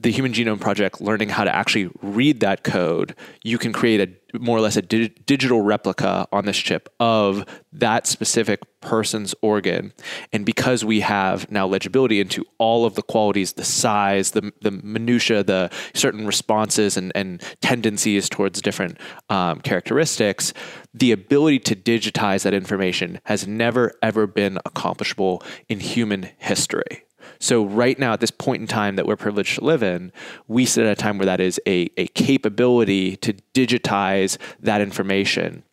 the 0.00 0.10
Human 0.10 0.32
Genome 0.32 0.60
Project 0.60 1.00
learning 1.00 1.28
how 1.28 1.44
to 1.44 1.54
actually 1.54 1.90
read 2.00 2.40
that 2.40 2.64
code, 2.64 3.14
you 3.42 3.58
can 3.58 3.72
create 3.72 4.00
a 4.00 4.38
more 4.38 4.56
or 4.56 4.60
less 4.60 4.76
a 4.76 4.82
di- 4.82 5.08
digital 5.08 5.60
replica 5.60 6.26
on 6.32 6.46
this 6.46 6.56
chip 6.56 6.88
of 7.00 7.44
that 7.72 8.06
specific 8.06 8.60
person's 8.80 9.34
organ. 9.42 9.92
And 10.32 10.46
because 10.46 10.84
we 10.84 11.00
have 11.00 11.50
now 11.50 11.66
legibility 11.66 12.20
into 12.20 12.44
all 12.58 12.86
of 12.86 12.94
the 12.94 13.02
qualities, 13.02 13.54
the 13.54 13.64
size, 13.64 14.30
the, 14.30 14.52
the 14.62 14.70
minutia, 14.70 15.42
the 15.42 15.70
certain 15.94 16.26
responses 16.26 16.96
and, 16.96 17.12
and 17.14 17.42
tendencies 17.60 18.28
towards 18.28 18.62
different 18.62 18.98
um, 19.28 19.60
characteristics, 19.60 20.54
the 20.94 21.12
ability 21.12 21.58
to 21.58 21.76
digitize 21.76 22.44
that 22.44 22.54
information 22.54 23.20
has 23.24 23.46
never 23.46 23.92
ever 24.02 24.26
been 24.26 24.58
accomplishable 24.64 25.42
in 25.68 25.80
human 25.80 26.30
history. 26.38 27.04
So 27.38 27.64
right 27.64 27.98
now, 27.98 28.12
at 28.12 28.20
this 28.20 28.30
point 28.30 28.62
in 28.62 28.66
time 28.66 28.96
that 28.96 29.06
we're 29.06 29.16
privileged 29.16 29.56
to 29.56 29.64
live 29.64 29.82
in, 29.82 30.12
we 30.48 30.66
sit 30.66 30.86
at 30.86 30.92
a 30.92 31.00
time 31.00 31.18
where 31.18 31.26
that 31.26 31.40
is 31.40 31.60
a, 31.66 31.90
a 31.96 32.06
capability 32.08 33.16
to 33.16 33.34
digitize 33.54 34.36
that 34.60 34.80
information 34.80 35.64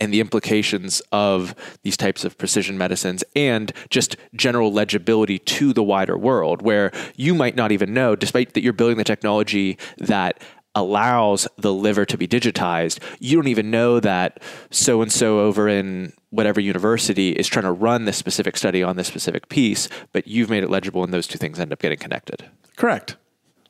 and 0.00 0.12
the 0.12 0.20
implications 0.20 1.02
of 1.10 1.54
these 1.82 1.96
types 1.96 2.24
of 2.24 2.38
precision 2.38 2.78
medicines 2.78 3.24
and 3.34 3.72
just 3.90 4.16
general 4.34 4.72
legibility 4.72 5.38
to 5.38 5.72
the 5.72 5.82
wider 5.82 6.16
world 6.16 6.62
where 6.62 6.92
you 7.16 7.34
might 7.34 7.56
not 7.56 7.72
even 7.72 7.92
know 7.92 8.14
despite 8.14 8.54
that 8.54 8.62
you're 8.62 8.72
building 8.72 8.96
the 8.96 9.04
technology 9.04 9.76
that 9.98 10.40
allows 10.74 11.46
the 11.58 11.72
liver 11.72 12.04
to 12.06 12.16
be 12.16 12.26
digitized 12.26 12.98
you 13.20 13.36
don't 13.36 13.48
even 13.48 13.70
know 13.70 14.00
that 14.00 14.42
so 14.70 15.02
and 15.02 15.12
so 15.12 15.40
over 15.40 15.68
in 15.68 16.12
whatever 16.30 16.60
university 16.60 17.32
is 17.32 17.46
trying 17.46 17.64
to 17.64 17.72
run 17.72 18.06
this 18.06 18.16
specific 18.16 18.56
study 18.56 18.82
on 18.82 18.96
this 18.96 19.06
specific 19.06 19.48
piece 19.48 19.88
but 20.12 20.26
you've 20.26 20.50
made 20.50 20.64
it 20.64 20.70
legible 20.70 21.04
and 21.04 21.12
those 21.12 21.26
two 21.26 21.38
things 21.38 21.60
end 21.60 21.72
up 21.72 21.80
getting 21.80 21.98
connected 21.98 22.44
correct. 22.76 23.16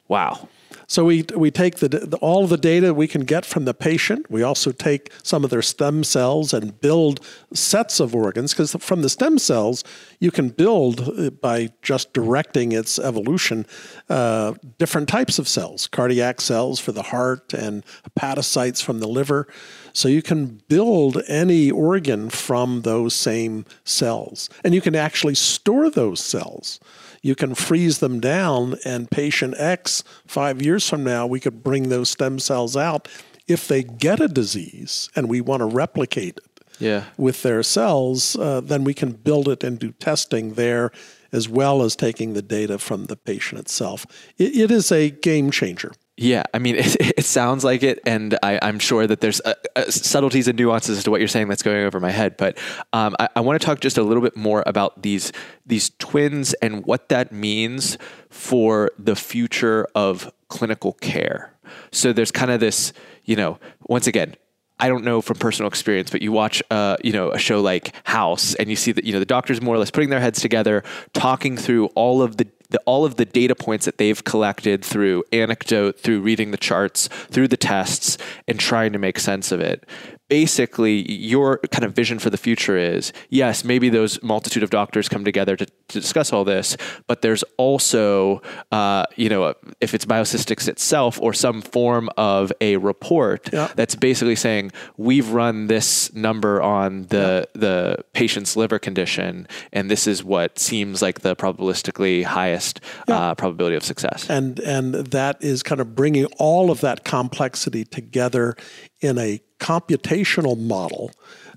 wow 0.09 0.49
So 0.87 1.05
we 1.05 1.25
we 1.37 1.51
take 1.51 1.77
the, 1.77 1.89
the 1.89 2.17
all 2.19 2.47
the 2.47 2.57
data 2.57 2.95
we 2.95 3.09
can 3.09 3.23
get 3.23 3.45
from 3.45 3.65
the 3.65 3.75
patient. 3.75 4.31
We 4.31 4.43
also 4.43 4.73
take 4.73 5.13
some 5.23 5.45
of 5.45 5.51
their 5.51 5.63
stem 5.63 6.05
cells 6.05 6.53
and 6.53 6.81
build 6.81 7.21
sets 7.53 8.01
of 8.01 8.15
organs 8.15 8.53
because 8.53 8.73
from 8.81 9.03
the 9.03 9.09
stem 9.09 9.39
cells 9.39 9.85
you 10.21 10.31
can 10.31 10.49
build 10.51 11.01
uh, 11.01 11.31
by 11.31 11.71
just 11.83 12.13
directing 12.13 12.73
its 12.73 12.99
evolution 12.99 13.67
uh, 14.09 14.55
different 14.79 15.09
types 15.09 15.39
of 15.39 15.49
cells, 15.49 15.87
cardiac 15.87 16.41
cells 16.41 16.79
for 16.81 16.93
the 16.93 17.03
heart 17.03 17.53
and 17.53 17.85
hepatocytes 18.09 18.83
from 18.83 19.01
the 19.01 19.09
liver. 19.09 19.47
So 19.93 20.09
you 20.09 20.23
can 20.23 20.63
build 20.69 21.23
any 21.29 21.71
organ 21.71 22.31
from 22.31 22.83
those 22.83 23.15
same 23.15 23.65
cells, 23.85 24.49
and 24.65 24.75
you 24.75 24.81
can 24.81 24.95
actually 24.95 25.35
store 25.35 25.91
those 25.91 26.21
cells 26.21 26.81
you 27.23 27.35
can 27.37 27.55
freeze 27.55 28.01
them 28.01 28.21
down, 28.21 28.77
and 28.85 29.11
patient 29.11 29.55
X, 29.57 30.03
five 30.27 30.61
years 30.61 30.89
from 30.89 31.05
now, 31.05 31.27
we 31.27 31.41
could 31.41 31.63
bring 31.63 31.89
those 31.89 32.11
stem 32.11 32.39
cells 32.39 32.77
out. 32.77 33.09
If 33.47 33.69
they 33.69 33.83
get 33.83 34.21
a 34.21 34.29
disease 34.29 35.09
and 35.17 35.29
we 35.29 35.41
want 35.41 35.61
to 35.61 35.67
replicate 35.67 36.37
it 36.37 36.65
yeah 36.79 37.05
with 37.17 37.43
their 37.43 37.63
cells, 37.63 38.37
uh, 38.37 38.61
then 38.61 38.83
we 38.85 38.95
can 38.95 39.13
build 39.13 39.49
it 39.49 39.63
and 39.63 39.79
do 39.79 39.93
testing 39.93 40.55
there 40.55 40.91
as 41.33 41.49
well 41.49 41.83
as 41.83 41.97
taking 41.97 42.35
the 42.35 42.43
data 42.43 42.79
from 42.79 43.07
the 43.07 43.17
patient 43.17 43.61
itself. 43.61 44.07
It, 44.37 44.55
it 44.57 44.71
is 44.71 44.93
a 44.93 45.11
game 45.11 45.51
changer. 45.51 45.93
Yeah, 46.17 46.43
I 46.53 46.59
mean, 46.59 46.77
it, 46.79 46.97
it 47.19 47.25
sounds 47.25 47.65
like 47.65 47.83
it, 47.83 48.01
and 48.07 48.39
I, 48.43 48.59
I'm 48.63 48.79
sure 48.79 49.07
that 49.07 49.21
there's 49.21 49.41
uh, 49.41 49.55
uh, 49.75 49.91
subtleties 49.91 50.49
and 50.49 50.59
nuances 50.59 50.99
as 50.99 51.05
to 51.05 51.11
what 51.11 51.21
you're 51.21 51.29
saying 51.29 51.49
that's 51.49 51.63
going 51.63 51.85
over 51.85 52.01
my 52.01 52.11
head. 52.11 52.37
But 52.37 52.59
um, 52.93 53.17
I, 53.19 53.29
I 53.37 53.41
want 53.41 53.61
to 53.61 53.65
talk 53.65 53.81
just 53.81 53.99
a 53.99 54.03
little 54.03 54.23
bit 54.23 54.37
more 54.37 54.63
about 54.67 55.03
these 55.03 55.33
these 55.65 55.91
twins 55.99 56.55
and 56.55 56.85
what 56.85 57.09
that 57.09 57.33
means 57.33 57.99
for 58.29 58.91
the 58.99 59.17
future 59.17 59.87
of 59.95 60.33
clinical 60.49 60.93
care. 60.95 61.55
So 61.91 62.13
there's 62.13 62.31
kind 62.31 62.51
of 62.51 62.61
this, 62.61 62.93
you 63.25 63.37
know, 63.37 63.59
once 63.89 64.07
again, 64.07 64.37
I 64.83 64.89
don't 64.89 65.05
know 65.05 65.23
from 65.23 65.37
personal 65.37 65.69
experience, 65.69 66.11
but 66.11 66.23
you 66.23 66.33
watch, 66.33 66.61
uh, 66.69 66.97
you 67.05 67.13
know, 67.13 67.31
a 67.31 67.39
show 67.39 67.61
like 67.61 67.95
House, 68.03 68.57
and 68.57 68.69
you 68.69 68.75
see 68.75 68.91
that 68.91 69.05
you 69.05 69.13
know 69.13 69.21
the 69.21 69.25
doctors 69.25 69.63
more 69.63 69.77
or 69.77 69.79
less 69.79 69.93
putting 69.93 70.11
their 70.11 70.19
heads 70.19 70.41
together, 70.41 70.83
talking 71.15 71.57
through 71.57 71.87
all 71.95 72.21
of 72.21 72.37
the, 72.37 72.49
the 72.71 72.81
all 72.85 73.05
of 73.05 73.15
the 73.15 73.25
data 73.25 73.55
points 73.55 73.85
that 73.85 73.99
they've 73.99 74.25
collected 74.25 74.85
through 74.85 75.23
anecdote, 75.31 76.01
through 76.01 76.21
reading 76.21 76.51
the 76.51 76.57
charts, 76.57 77.07
through 77.31 77.47
the 77.47 77.57
tests, 77.57 78.19
and 78.49 78.59
trying 78.59 78.93
to 78.93 78.99
make 78.99 79.21
sense 79.21 79.53
of 79.53 79.61
it. 79.61 79.87
Basically, 80.33 80.97
your 81.13 81.59
kind 81.71 81.85
of 81.85 81.93
vision 81.95 82.19
for 82.19 82.31
the 82.31 82.39
future 82.39 82.79
is 82.79 83.13
yes, 83.29 83.65
maybe 83.65 83.91
those 83.91 84.13
multitude 84.23 84.63
of 84.63 84.71
doctors 84.71 85.07
come 85.07 85.25
together 85.27 85.57
to, 85.57 85.67
to 85.67 86.01
discuss 86.01 86.33
all 86.33 86.43
this, 86.43 86.75
but 87.07 87.21
there's 87.21 87.45
also, 87.59 88.41
uh, 88.71 89.05
you 89.17 89.29
know, 89.29 89.53
if 89.83 89.93
it's 89.93 90.07
BioSystics 90.07 90.69
itself 90.69 91.21
or 91.21 91.35
some 91.35 91.61
form 91.61 92.09
of 92.17 92.51
a 92.63 92.79
report 92.79 93.51
Yeah. 93.53 93.69
that's 93.77 93.95
basically 93.95 94.37
saying 94.37 94.73
we've 94.97 95.29
run 95.29 95.67
this 95.67 96.11
number 96.15 96.63
on 96.63 97.03
the 97.15 97.47
the 97.53 97.99
patient's 98.15 98.57
liver 98.57 98.79
condition, 98.79 99.47
and 99.71 99.91
this 99.91 100.07
is 100.07 100.25
what 100.25 100.59
seems 100.59 101.03
like 101.03 101.21
the 101.21 101.37
probabilistically 101.37 102.25
highest 102.25 102.81
uh, 103.07 103.35
probability 103.35 103.77
of 103.77 103.85
success. 103.85 104.31
and 104.31 104.61
and 104.61 104.95
that 104.95 105.37
is 105.45 105.63
kind 105.63 105.81
of 105.83 105.95
bringing 105.95 106.25
all 106.39 106.71
of 106.71 106.81
that 106.81 107.05
complexity 107.05 107.85
together 107.85 108.57
in 109.03 109.19
a 109.19 109.41
computational 109.61 110.59
model 110.59 111.11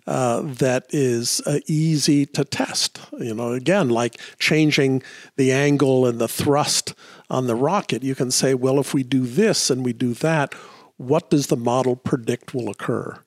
uh, 0.07 0.41
that 0.43 0.85
is 0.89 1.41
uh, 1.45 1.59
easy 1.67 2.25
to 2.25 2.43
test. 2.43 2.99
You 3.17 3.33
know, 3.33 3.53
again, 3.53 3.89
like 3.89 4.19
changing 4.39 5.01
the 5.35 5.51
angle 5.51 6.05
and 6.05 6.19
the 6.19 6.27
thrust 6.27 6.93
on 7.29 7.47
the 7.47 7.55
rocket, 7.55 8.03
you 8.03 8.15
can 8.15 8.31
say, 8.31 8.53
well, 8.53 8.79
if 8.79 8.93
we 8.93 9.03
do 9.03 9.25
this 9.25 9.69
and 9.69 9.83
we 9.83 9.93
do 9.93 10.13
that, 10.15 10.53
what 10.97 11.29
does 11.29 11.47
the 11.47 11.57
model 11.57 11.95
predict 11.95 12.53
will 12.53 12.69
occur? 12.69 13.19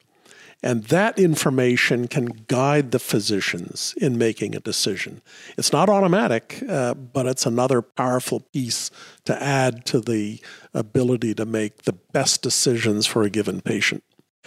And 0.63 0.85
that 0.85 1.19
information 1.19 2.09
can 2.09 2.27
guide 2.49 2.91
the 2.91 2.99
physicians 2.99 3.95
in 3.97 4.19
making 4.19 4.57
a 4.57 4.61
decision. 4.61 5.23
It's 5.57 5.73
not 5.73 5.89
automatic, 5.89 6.63
uh, 6.69 6.95
but 6.95 7.27
it's 7.27 7.47
another 7.47 7.81
powerful 7.81 8.41
piece 8.41 8.91
to 9.25 9.41
add 9.41 9.85
to 9.87 10.01
the 10.01 10.41
ability 10.75 11.35
to 11.35 11.45
make 11.45 11.83
the 11.83 11.93
best 11.93 12.43
decisions 12.43 13.07
for 13.07 13.23
a 13.23 13.31
given 13.31 13.61
patient. 13.61 14.03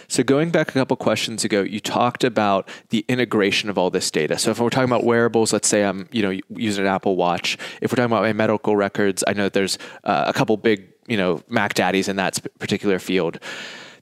So 0.08 0.22
going 0.22 0.50
back 0.50 0.68
a 0.68 0.72
couple 0.72 0.96
questions 0.96 1.44
ago, 1.44 1.62
you 1.62 1.80
talked 1.80 2.24
about 2.24 2.68
the 2.90 3.04
integration 3.08 3.70
of 3.70 3.78
all 3.78 3.88
this 3.88 4.10
data. 4.10 4.36
So 4.38 4.50
if 4.50 4.58
we're 4.58 4.68
talking 4.68 4.90
about 4.90 5.04
wearables, 5.04 5.52
let's 5.52 5.68
say 5.68 5.84
I'm, 5.84 6.08
you 6.12 6.22
know, 6.22 6.38
using 6.50 6.84
an 6.84 6.90
Apple 6.90 7.16
Watch. 7.16 7.56
If 7.80 7.90
we're 7.90 7.96
talking 7.96 8.12
about 8.12 8.22
my 8.22 8.32
medical 8.32 8.76
records, 8.76 9.24
I 9.26 9.32
know 9.32 9.48
there's 9.48 9.78
uh, 10.04 10.24
a 10.26 10.32
couple 10.32 10.56
big, 10.58 10.92
you 11.06 11.16
know, 11.16 11.42
Mac 11.48 11.74
daddies 11.74 12.08
in 12.08 12.16
that 12.16 12.38
particular 12.58 12.98
field 12.98 13.38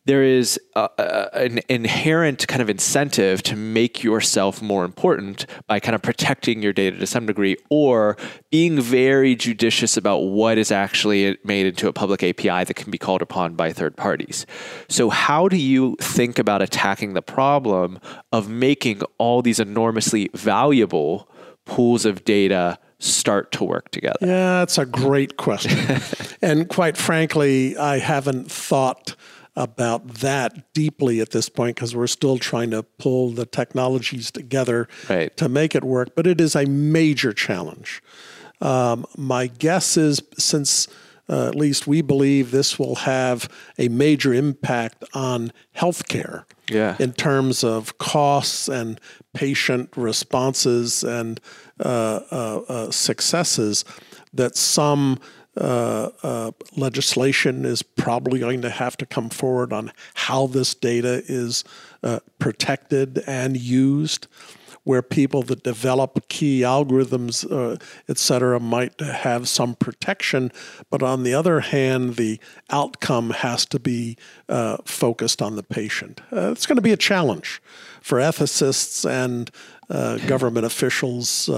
there 0.07 0.23
is 0.23 0.59
a, 0.75 0.89
a, 0.99 1.35
an 1.35 1.61
inherent 1.69 2.47
kind 2.49 2.63
of 2.63 2.71
incentive 2.71 3.43
to 3.43 3.57
make 3.57 4.03
yourself 4.03 4.63
more 4.63 4.85
important 4.85 5.47
by 5.67 5.79
kind 5.79 5.95
of 5.95 6.03
protecting 6.03 6.63
your 6.63 6.73
data 6.73 6.97
to 6.99 7.07
some 7.07 7.27
degree 7.27 7.57
or 7.69 8.17
being 8.51 8.81
very 8.81 9.35
judicious 9.35 9.97
about 9.97 10.19
what 10.19 10.59
is 10.59 10.73
actually 10.73 11.37
made 11.45 11.67
into 11.67 11.89
a 11.89 11.93
public 11.93 12.23
API 12.23 12.65
that 12.65 12.75
can 12.75 12.91
be 12.91 12.99
called 12.99 13.23
upon 13.23 13.55
by 13.55 13.73
third 13.73 13.97
parties. 13.97 14.47
So, 14.89 15.11
how 15.11 15.49
do 15.49 15.57
you 15.57 15.97
think 16.01 16.39
about 16.39 16.63
attacking 16.63 17.15
the 17.15 17.23
problem 17.23 17.99
of 18.33 18.49
making 18.49 19.03
all 19.19 19.43
these 19.43 19.61
enormously 19.61 20.31
valuable 20.35 21.29
pools 21.67 22.05
of 22.05 22.25
data? 22.25 22.79
start 23.03 23.51
to 23.51 23.65
work 23.65 23.91
together? 23.91 24.19
Yeah, 24.21 24.59
that's 24.59 24.77
a 24.77 24.85
great 24.85 25.39
question. 25.39 26.01
and 26.43 26.69
quite 26.69 26.99
frankly, 26.99 27.77
I 27.77 27.99
haven't 27.99 28.53
thought 28.53 29.17
about 29.57 30.07
that 30.09 30.73
deeply 30.73 31.21
at 31.21 31.31
this 31.31 31.49
point 31.49 31.77
because 31.77 31.95
we're 31.95 32.07
still 32.07 32.39
trying 32.39 32.71
to 32.71 32.83
pull 32.83 33.31
the 33.31 33.47
technologies 33.47 34.31
together 34.31 34.89
right. 35.09 35.37
to 35.37 35.49
make 35.49 35.75
it 35.75 35.85
work. 35.85 36.15
But 36.15 36.27
it 36.27 36.41
is 36.41 36.55
a 36.55 36.67
major 36.67 37.33
challenge. 37.33 38.03
Um, 38.61 39.07
my 39.17 39.47
guess 39.47 39.97
is 39.97 40.23
since 40.39 40.87
uh, 41.29 41.47
at 41.47 41.55
least 41.55 41.87
we 41.87 42.03
believe 42.03 42.51
this 42.51 42.79
will 42.79 42.97
have 42.97 43.49
a 43.79 43.89
major 43.89 44.35
impact 44.35 45.05
on 45.15 45.53
healthcare 45.77 46.45
yeah. 46.69 46.97
in 46.99 47.13
terms 47.13 47.63
of 47.63 47.97
costs 47.99 48.69
and 48.69 49.01
patient 49.33 49.91
responses 49.97 51.05
and 51.05 51.41
uh, 51.79 52.21
uh, 52.33 52.61
uh 52.69 52.91
successes 52.91 53.85
that 54.35 54.57
some 54.57 55.19
legislation 56.77 57.65
is 57.65 57.83
probably 57.83 58.41
going 58.41 58.63
to 58.63 58.71
have 58.71 58.97
to 58.97 59.07
come 59.07 59.29
forward 59.29 59.73
on 59.73 59.93
how 60.15 60.47
this 60.47 60.75
data 60.75 61.23
is 61.27 61.65
uh, 62.03 62.19
protected 62.39 63.23
and 63.27 63.57
used. 63.57 64.27
Where 64.83 65.03
people 65.03 65.43
that 65.43 65.63
develop 65.63 66.27
key 66.29 66.63
algorithms, 66.63 67.45
uh, 67.45 67.77
et 68.09 68.17
cetera, 68.17 68.59
might 68.59 68.99
have 68.99 69.47
some 69.47 69.75
protection. 69.75 70.51
But 70.89 71.03
on 71.03 71.23
the 71.23 71.35
other 71.35 71.61
hand, 71.61 72.17
the 72.17 72.41
outcome 72.71 73.29
has 73.31 73.67
to 73.67 73.79
be 73.79 74.17
uh, 74.49 74.79
focused 74.87 75.43
on 75.43 75.57
the 75.57 75.63
patient. 75.63 76.23
Uh, 76.33 76.51
it's 76.53 76.65
going 76.65 76.77
to 76.77 76.83
be 76.83 76.93
a 76.93 76.97
challenge 76.97 77.61
for 78.01 78.19
ethicists 78.19 79.05
and 79.09 79.51
government 80.27 80.65
officials 80.65 81.51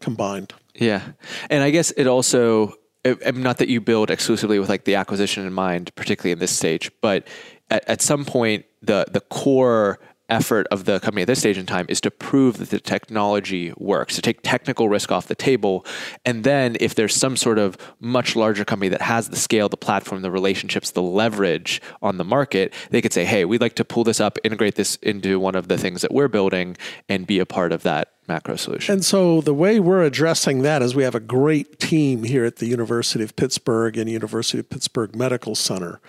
combined. 0.00 0.52
Yeah. 0.74 1.02
And 1.50 1.62
I 1.62 1.70
guess 1.70 1.92
it 1.92 2.08
also 2.08 2.74
not 3.04 3.58
that 3.58 3.68
you 3.68 3.80
build 3.80 4.10
exclusively 4.10 4.58
with 4.58 4.68
like 4.68 4.84
the 4.84 4.94
acquisition 4.94 5.46
in 5.46 5.52
mind, 5.52 5.94
particularly 5.94 6.32
in 6.32 6.38
this 6.38 6.54
stage, 6.54 6.90
but 7.00 7.26
at, 7.70 7.88
at 7.88 8.02
some 8.02 8.24
point, 8.24 8.64
the 8.82 9.06
the 9.10 9.20
core 9.20 9.98
effort 10.30 10.66
of 10.70 10.84
the 10.84 11.00
company 11.00 11.22
at 11.22 11.26
this 11.26 11.40
stage 11.40 11.58
in 11.58 11.66
time 11.66 11.86
is 11.88 12.00
to 12.02 12.10
prove 12.10 12.58
that 12.58 12.70
the 12.70 12.80
technology 12.80 13.72
works, 13.76 14.14
to 14.16 14.22
take 14.22 14.40
technical 14.42 14.88
risk 14.88 15.12
off 15.12 15.26
the 15.26 15.34
table. 15.34 15.84
And 16.24 16.44
then 16.44 16.76
if 16.80 16.94
there's 16.94 17.14
some 17.14 17.36
sort 17.36 17.58
of 17.58 17.76
much 18.00 18.36
larger 18.36 18.64
company 18.64 18.88
that 18.88 19.02
has 19.02 19.28
the 19.28 19.36
scale, 19.36 19.68
the 19.68 19.76
platform, 19.76 20.22
the 20.22 20.30
relationships, 20.30 20.92
the 20.92 21.02
leverage 21.02 21.82
on 22.02 22.16
the 22.16 22.24
market, 22.24 22.72
they 22.90 23.02
could 23.02 23.12
say, 23.12 23.24
hey, 23.24 23.44
we'd 23.44 23.60
like 23.60 23.74
to 23.76 23.84
pull 23.84 24.04
this 24.04 24.20
up, 24.20 24.38
integrate 24.44 24.76
this 24.76 24.96
into 24.96 25.38
one 25.38 25.54
of 25.54 25.68
the 25.68 25.76
things 25.76 26.02
that 26.02 26.12
we're 26.12 26.28
building, 26.28 26.76
and 27.08 27.26
be 27.26 27.38
a 27.38 27.46
part 27.46 27.72
of 27.72 27.82
that 27.82 28.12
macro 28.28 28.56
solution. 28.56 28.94
And 28.94 29.04
so 29.04 29.40
the 29.40 29.54
way 29.54 29.80
we're 29.80 30.02
addressing 30.02 30.62
that 30.62 30.82
is 30.82 30.94
we 30.94 31.02
have 31.02 31.16
a 31.16 31.20
great 31.20 31.80
team 31.80 32.22
here 32.24 32.44
at 32.44 32.56
the 32.56 32.66
University 32.66 33.24
of 33.24 33.34
Pittsburgh 33.34 33.96
and 33.96 34.08
University 34.08 34.60
of 34.60 34.70
Pittsburgh 34.70 35.16
Medical 35.16 35.54
Center. 35.54 36.00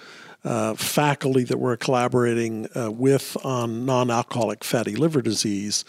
Uh, 0.44 0.74
faculty 0.74 1.44
that 1.44 1.58
we're 1.58 1.78
collaborating 1.78 2.68
uh, 2.76 2.90
with 2.90 3.38
on 3.46 3.86
non 3.86 4.10
alcoholic 4.10 4.64
fatty 4.64 4.96
liver 4.96 5.22
disease, 5.22 5.86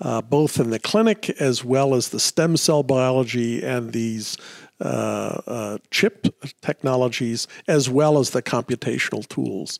uh, 0.00 0.20
both 0.20 0.58
in 0.58 0.70
the 0.70 0.80
clinic 0.80 1.30
as 1.40 1.62
well 1.62 1.94
as 1.94 2.08
the 2.08 2.18
stem 2.18 2.56
cell 2.56 2.82
biology 2.82 3.64
and 3.64 3.92
these 3.92 4.36
uh, 4.80 5.78
chip 5.92 6.26
technologies, 6.60 7.46
as 7.68 7.88
well 7.88 8.18
as 8.18 8.30
the 8.30 8.42
computational 8.42 9.24
tools. 9.28 9.78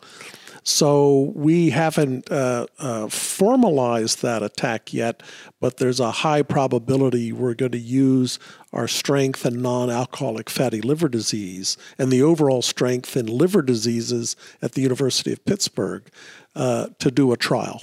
So 0.65 1.33
we 1.35 1.71
haven't 1.71 2.33
uh, 2.33 2.67
uh, 2.79 3.09
formalized 3.09 4.23
that 4.23 4.43
attack 4.43 4.95
yet, 4.95 5.23
but 5.61 5.77
there's 5.77 6.01
a 6.01 6.11
high 6.11 6.41
probability 6.41 7.33
we're 7.33 7.53
going 7.55 7.73
to 7.73 7.79
use 7.79 8.39
our 8.73 8.89
strength 8.89 9.45
in 9.45 9.61
non 9.61 9.91
alcoholic 9.91 10.49
fatty 10.49 10.81
liver 10.81 11.11
disease 11.11 11.77
and 11.99 12.11
the 12.11 12.23
overall 12.23 12.63
strength 12.63 13.15
in 13.15 13.27
liver 13.27 13.61
diseases 13.61 14.37
at 14.63 14.73
the 14.73 14.81
University 14.81 15.35
of 15.35 15.45
Pittsburgh 15.45 16.09
uh, 16.57 16.89
to 16.99 17.11
do 17.11 17.31
a 17.31 17.37
trial. 17.37 17.83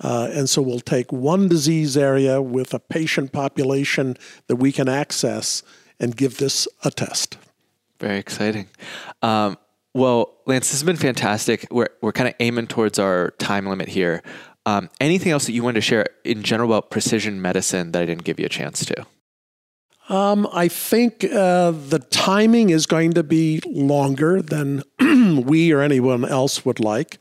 Uh, 0.00 0.28
and 0.32 0.50
so 0.50 0.60
we'll 0.60 0.80
take 0.80 1.12
one 1.12 1.46
disease 1.46 1.96
area 1.96 2.42
with 2.42 2.74
a 2.74 2.80
patient 2.80 3.30
population 3.32 4.16
that 4.48 4.56
we 4.56 4.72
can 4.72 4.88
access 4.88 5.62
and 6.00 6.16
give 6.16 6.38
this 6.38 6.66
a 6.84 6.90
test. 6.90 7.38
Very 8.00 8.18
exciting. 8.18 8.68
Um, 9.22 9.56
well, 9.94 10.34
Lance, 10.46 10.70
this 10.70 10.80
has 10.80 10.84
been 10.84 10.96
fantastic. 10.96 11.66
We're, 11.70 11.90
we're 12.00 12.12
kind 12.12 12.28
of 12.28 12.34
aiming 12.40 12.68
towards 12.68 12.98
our 12.98 13.30
time 13.38 13.66
limit 13.66 13.88
here. 13.88 14.22
Um, 14.64 14.88
anything 15.00 15.32
else 15.32 15.46
that 15.46 15.52
you 15.52 15.62
wanted 15.62 15.76
to 15.76 15.80
share 15.82 16.06
in 16.24 16.42
general 16.42 16.72
about 16.72 16.90
precision 16.90 17.42
medicine 17.42 17.92
that 17.92 18.02
I 18.02 18.06
didn't 18.06 18.24
give 18.24 18.38
you 18.38 18.46
a 18.46 18.50
chance 18.50 18.84
to? 18.86 19.06
Um, 20.08 20.48
I 20.52 20.68
think 20.68 21.24
uh, 21.24 21.70
the 21.70 22.04
timing 22.10 22.70
is 22.70 22.86
going 22.86 23.12
to 23.14 23.22
be 23.22 23.60
longer 23.66 24.42
than 24.42 24.82
we 25.44 25.72
or 25.72 25.80
anyone 25.80 26.24
else 26.24 26.64
would 26.64 26.80
like, 26.80 27.18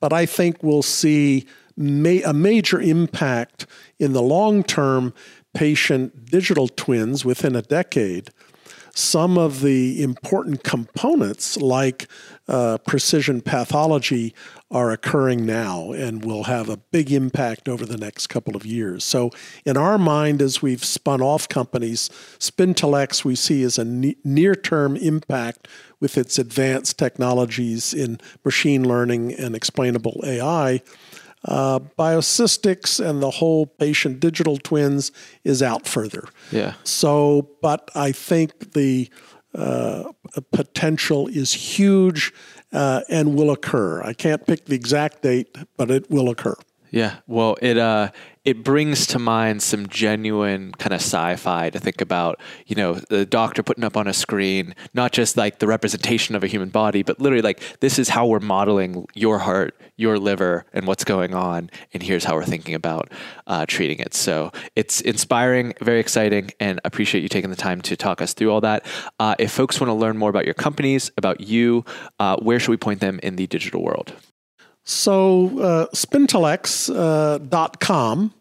but 0.00 0.12
I 0.12 0.26
think 0.26 0.62
we'll 0.62 0.82
see 0.82 1.46
ma- 1.76 2.24
a 2.24 2.32
major 2.32 2.80
impact 2.80 3.66
in 3.98 4.12
the 4.12 4.22
long 4.22 4.62
term 4.62 5.12
patient 5.54 6.26
digital 6.26 6.68
twins 6.68 7.24
within 7.24 7.56
a 7.56 7.62
decade 7.62 8.30
some 9.00 9.38
of 9.38 9.62
the 9.62 10.02
important 10.02 10.62
components, 10.62 11.56
like 11.56 12.08
uh, 12.48 12.78
precision 12.78 13.40
pathology, 13.40 14.34
are 14.70 14.92
occurring 14.92 15.44
now 15.44 15.90
and 15.92 16.24
will 16.24 16.44
have 16.44 16.68
a 16.68 16.76
big 16.76 17.10
impact 17.10 17.68
over 17.68 17.84
the 17.84 17.96
next 17.96 18.28
couple 18.28 18.54
of 18.54 18.64
years. 18.64 19.02
So, 19.02 19.30
in 19.64 19.76
our 19.76 19.98
mind, 19.98 20.40
as 20.40 20.62
we've 20.62 20.84
spun 20.84 21.20
off 21.20 21.48
companies, 21.48 22.08
SpIntellx 22.38 23.24
we 23.24 23.34
see 23.34 23.62
as 23.64 23.78
a 23.78 23.84
ne- 23.84 24.16
near 24.22 24.54
term 24.54 24.96
impact 24.96 25.66
with 25.98 26.16
its 26.16 26.38
advanced 26.38 26.98
technologies 26.98 27.92
in 27.92 28.20
machine 28.44 28.86
learning 28.86 29.34
and 29.34 29.56
explainable 29.56 30.20
AI. 30.24 30.82
Uh, 31.44 31.78
BioSystics 31.98 33.04
and 33.04 33.22
the 33.22 33.30
whole 33.30 33.66
patient 33.66 34.20
digital 34.20 34.58
twins 34.58 35.10
is 35.44 35.62
out 35.62 35.86
further. 35.86 36.28
Yeah. 36.52 36.74
So, 36.84 37.48
but 37.62 37.90
I 37.94 38.12
think 38.12 38.72
the 38.74 39.08
uh, 39.54 40.04
potential 40.52 41.28
is 41.28 41.52
huge 41.52 42.32
uh, 42.72 43.00
and 43.08 43.34
will 43.34 43.50
occur. 43.50 44.02
I 44.02 44.12
can't 44.12 44.46
pick 44.46 44.66
the 44.66 44.74
exact 44.74 45.22
date, 45.22 45.56
but 45.76 45.90
it 45.90 46.10
will 46.10 46.28
occur. 46.28 46.56
Yeah. 46.90 47.16
Well, 47.26 47.56
it 47.62 47.78
uh, 47.78 48.10
it 48.44 48.64
brings 48.64 49.06
to 49.06 49.18
mind 49.18 49.62
some 49.62 49.86
genuine 49.86 50.72
kind 50.72 50.94
of 50.94 51.00
sci-fi 51.00 51.68
to 51.68 51.78
think 51.78 52.00
about, 52.00 52.40
you 52.66 52.74
know, 52.74 52.94
the 52.94 53.26
doctor 53.26 53.62
putting 53.62 53.84
up 53.84 53.98
on 53.98 54.06
a 54.06 54.14
screen, 54.14 54.74
not 54.94 55.12
just 55.12 55.36
like 55.36 55.58
the 55.58 55.66
representation 55.66 56.34
of 56.34 56.42
a 56.42 56.46
human 56.46 56.70
body, 56.70 57.02
but 57.02 57.20
literally 57.20 57.42
like 57.42 57.60
this 57.80 57.98
is 57.98 58.08
how 58.08 58.26
we're 58.26 58.40
modeling 58.40 59.06
your 59.14 59.38
heart, 59.38 59.78
your 59.96 60.18
liver, 60.18 60.64
and 60.72 60.86
what's 60.86 61.04
going 61.04 61.34
on, 61.34 61.70
and 61.92 62.02
here's 62.02 62.24
how 62.24 62.34
we're 62.34 62.44
thinking 62.44 62.74
about 62.74 63.12
uh, 63.46 63.66
treating 63.66 63.98
it. 63.98 64.14
So 64.14 64.52
it's 64.74 65.02
inspiring, 65.02 65.74
very 65.82 66.00
exciting, 66.00 66.50
and 66.58 66.80
appreciate 66.86 67.20
you 67.20 67.28
taking 67.28 67.50
the 67.50 67.56
time 67.56 67.82
to 67.82 67.96
talk 67.96 68.22
us 68.22 68.32
through 68.32 68.50
all 68.50 68.62
that. 68.62 68.86
Uh, 69.18 69.34
if 69.38 69.52
folks 69.52 69.78
want 69.78 69.90
to 69.90 69.94
learn 69.94 70.16
more 70.16 70.30
about 70.30 70.46
your 70.46 70.54
companies, 70.54 71.10
about 71.18 71.42
you, 71.42 71.84
uh, 72.18 72.36
where 72.38 72.58
should 72.58 72.70
we 72.70 72.78
point 72.78 73.00
them 73.00 73.20
in 73.22 73.36
the 73.36 73.46
digital 73.46 73.82
world? 73.82 74.14
So, 74.84 75.58
uh, 75.60 75.86
spintellx.com 75.94 78.34
uh, 78.34 78.40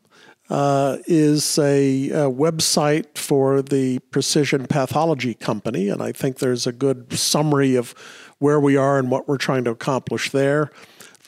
uh, 0.50 0.98
is 1.06 1.60
a, 1.60 2.10
a, 2.10 2.32
website 2.32 3.18
for 3.18 3.62
the 3.62 4.00
Precision 4.12 4.66
Pathology 4.66 5.36
Company, 5.36 5.90
and 5.90 6.02
I 6.02 6.12
think 6.12 6.40
there's 6.40 6.66
a 6.66 6.72
good 6.72 7.14
summary 7.14 7.76
of 7.76 7.94
where 8.40 8.60
we 8.60 8.76
are 8.76 8.98
and 8.98 9.12
what 9.12 9.28
we're 9.28 9.38
trying 9.38 9.64
to 9.66 9.72
accomplish 9.72 10.32
there. 10.32 10.72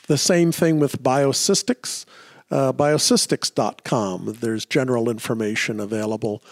The 0.08 0.18
same 0.18 0.50
thing 0.50 0.80
with 0.80 1.02
BioSystics, 1.02 2.04
uh, 2.50 2.72
biosystics.com. 2.72 4.38
There's 4.40 4.66
general 4.66 5.08
information 5.08 5.78
available. 5.78 6.42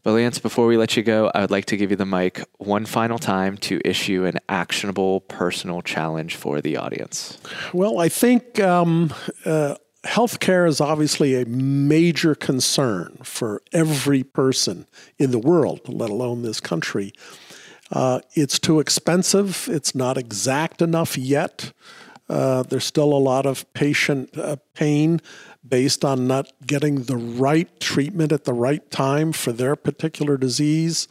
But 0.02 0.12
Lance, 0.12 0.40
before 0.40 0.66
we 0.66 0.76
let 0.76 0.96
you 0.96 1.02
go, 1.02 1.30
I 1.32 1.42
would 1.42 1.52
like 1.52 1.66
to 1.66 1.76
give 1.76 1.90
you 1.90 1.96
the 1.96 2.06
mic 2.06 2.44
one 2.58 2.86
final 2.86 3.18
time 3.18 3.56
to 3.58 3.80
issue 3.84 4.24
an 4.24 4.38
actionable 4.48 5.20
personal 5.20 5.80
challenge 5.80 6.34
for 6.34 6.60
the 6.60 6.76
audience. 6.76 7.38
Well, 7.72 8.00
I 8.00 8.08
think 8.08 8.58
um, 8.58 9.14
uh, 9.44 9.76
healthcare 10.04 10.66
is 10.66 10.80
obviously 10.80 11.40
a 11.40 11.46
major 11.46 12.34
concern 12.34 13.18
for 13.22 13.62
every 13.72 14.24
person 14.24 14.86
in 15.18 15.30
the 15.30 15.38
world, 15.38 15.80
let 15.88 16.10
alone 16.10 16.42
this 16.42 16.60
country. 16.60 17.12
Uh, 17.92 18.20
it's 18.34 18.58
too 18.58 18.80
expensive. 18.80 19.68
It's 19.70 19.94
not 19.94 20.18
exact 20.18 20.82
enough 20.82 21.16
yet. 21.16 21.72
Uh, 22.28 22.62
there's 22.62 22.84
still 22.84 23.12
a 23.12 23.18
lot 23.18 23.46
of 23.46 23.70
patient 23.74 24.36
uh, 24.38 24.56
pain 24.74 25.20
based 25.66 26.04
on 26.04 26.26
not 26.26 26.52
getting 26.66 27.04
the 27.04 27.16
right 27.16 27.80
treatment 27.80 28.32
at 28.32 28.44
the 28.44 28.52
right 28.52 28.90
time 28.90 29.32
for 29.32 29.52
their 29.52 29.76
particular 29.76 30.36
disease. 30.36 31.08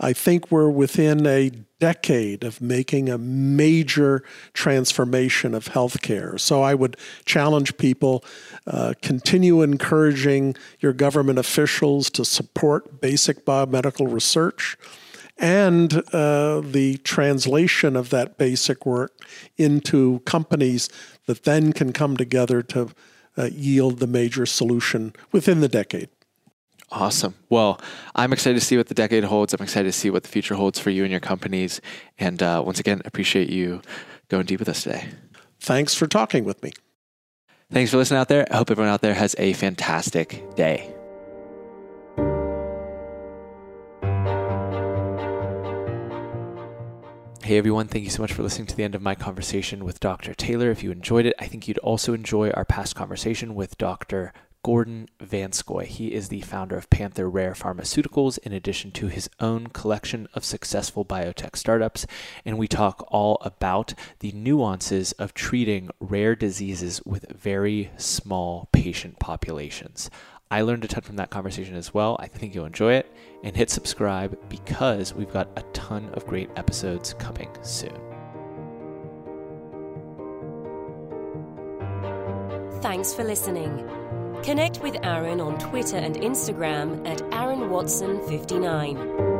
I 0.00 0.12
think 0.12 0.50
we're 0.50 0.70
within 0.70 1.26
a 1.26 1.50
decade 1.78 2.44
of 2.44 2.60
making 2.60 3.08
a 3.08 3.18
major 3.18 4.24
transformation 4.54 5.54
of 5.54 5.66
healthcare. 5.66 6.40
So 6.40 6.62
I 6.62 6.74
would 6.74 6.96
challenge 7.26 7.76
people 7.76 8.24
uh, 8.66 8.94
continue 9.02 9.62
encouraging 9.62 10.56
your 10.80 10.92
government 10.92 11.38
officials 11.38 12.10
to 12.10 12.24
support 12.24 13.00
basic 13.00 13.44
biomedical 13.44 14.12
research 14.12 14.76
and 15.36 16.02
uh, 16.12 16.60
the 16.60 16.98
translation 17.04 17.96
of 17.96 18.10
that 18.10 18.38
basic 18.38 18.86
work 18.86 19.12
into 19.56 20.20
companies 20.20 20.88
that 21.26 21.44
then 21.44 21.72
can 21.72 21.92
come 21.92 22.16
together 22.16 22.62
to 22.62 22.90
uh, 23.36 23.50
yield 23.52 23.98
the 23.98 24.06
major 24.06 24.46
solution 24.46 25.14
within 25.32 25.60
the 25.60 25.68
decade. 25.68 26.08
Awesome. 26.90 27.34
Well, 27.48 27.80
I'm 28.14 28.32
excited 28.32 28.58
to 28.58 28.64
see 28.64 28.76
what 28.76 28.86
the 28.86 28.94
decade 28.94 29.24
holds. 29.24 29.52
I'm 29.52 29.62
excited 29.62 29.88
to 29.88 29.92
see 29.92 30.10
what 30.10 30.22
the 30.22 30.28
future 30.28 30.54
holds 30.54 30.78
for 30.78 30.90
you 30.90 31.02
and 31.02 31.10
your 31.10 31.20
companies. 31.20 31.80
And 32.18 32.42
uh, 32.42 32.62
once 32.64 32.78
again, 32.78 33.02
appreciate 33.04 33.50
you 33.50 33.82
going 34.28 34.46
deep 34.46 34.60
with 34.60 34.68
us 34.68 34.84
today. 34.84 35.08
Thanks 35.58 35.94
for 35.94 36.06
talking 36.06 36.44
with 36.44 36.62
me. 36.62 36.72
Thanks 37.72 37.90
for 37.90 37.96
listening 37.96 38.20
out 38.20 38.28
there. 38.28 38.46
I 38.50 38.56
hope 38.56 38.70
everyone 38.70 38.92
out 38.92 39.00
there 39.00 39.14
has 39.14 39.34
a 39.38 39.54
fantastic 39.54 40.44
day. 40.54 40.93
Hey 47.44 47.58
everyone, 47.58 47.88
thank 47.88 48.04
you 48.04 48.10
so 48.10 48.22
much 48.22 48.32
for 48.32 48.42
listening 48.42 48.68
to 48.68 48.74
the 48.74 48.84
end 48.84 48.94
of 48.94 49.02
my 49.02 49.14
conversation 49.14 49.84
with 49.84 50.00
Dr. 50.00 50.32
Taylor. 50.32 50.70
If 50.70 50.82
you 50.82 50.90
enjoyed 50.90 51.26
it, 51.26 51.34
I 51.38 51.44
think 51.44 51.68
you'd 51.68 51.76
also 51.76 52.14
enjoy 52.14 52.48
our 52.52 52.64
past 52.64 52.96
conversation 52.96 53.54
with 53.54 53.76
Dr. 53.76 54.32
Gordon 54.62 55.10
Vanscoy. 55.22 55.84
He 55.84 56.14
is 56.14 56.30
the 56.30 56.40
founder 56.40 56.74
of 56.74 56.88
Panther 56.88 57.28
Rare 57.28 57.52
Pharmaceuticals, 57.52 58.38
in 58.38 58.54
addition 58.54 58.92
to 58.92 59.08
his 59.08 59.28
own 59.40 59.66
collection 59.66 60.26
of 60.32 60.42
successful 60.42 61.04
biotech 61.04 61.54
startups. 61.54 62.06
And 62.46 62.56
we 62.56 62.66
talk 62.66 63.06
all 63.08 63.36
about 63.42 63.92
the 64.20 64.32
nuances 64.32 65.12
of 65.12 65.34
treating 65.34 65.90
rare 66.00 66.34
diseases 66.34 67.02
with 67.04 67.30
very 67.30 67.90
small 67.98 68.70
patient 68.72 69.18
populations. 69.18 70.08
I 70.50 70.62
learned 70.62 70.84
a 70.84 70.88
ton 70.88 71.02
from 71.02 71.16
that 71.16 71.30
conversation 71.30 71.74
as 71.74 71.92
well. 71.92 72.16
I 72.20 72.28
think 72.28 72.54
you'll 72.54 72.66
enjoy 72.66 72.94
it. 72.94 73.12
And 73.42 73.56
hit 73.56 73.70
subscribe 73.70 74.38
because 74.48 75.14
we've 75.14 75.32
got 75.32 75.48
a 75.56 75.62
ton 75.72 76.10
of 76.14 76.26
great 76.26 76.50
episodes 76.56 77.14
coming 77.14 77.50
soon. 77.62 78.00
Thanks 82.80 83.14
for 83.14 83.24
listening. 83.24 83.88
Connect 84.42 84.82
with 84.82 84.96
Aaron 85.02 85.40
on 85.40 85.58
Twitter 85.58 85.96
and 85.96 86.16
Instagram 86.16 87.06
at 87.08 87.22
Aaron 87.32 87.70
Watson 87.70 88.20
59. 88.28 89.33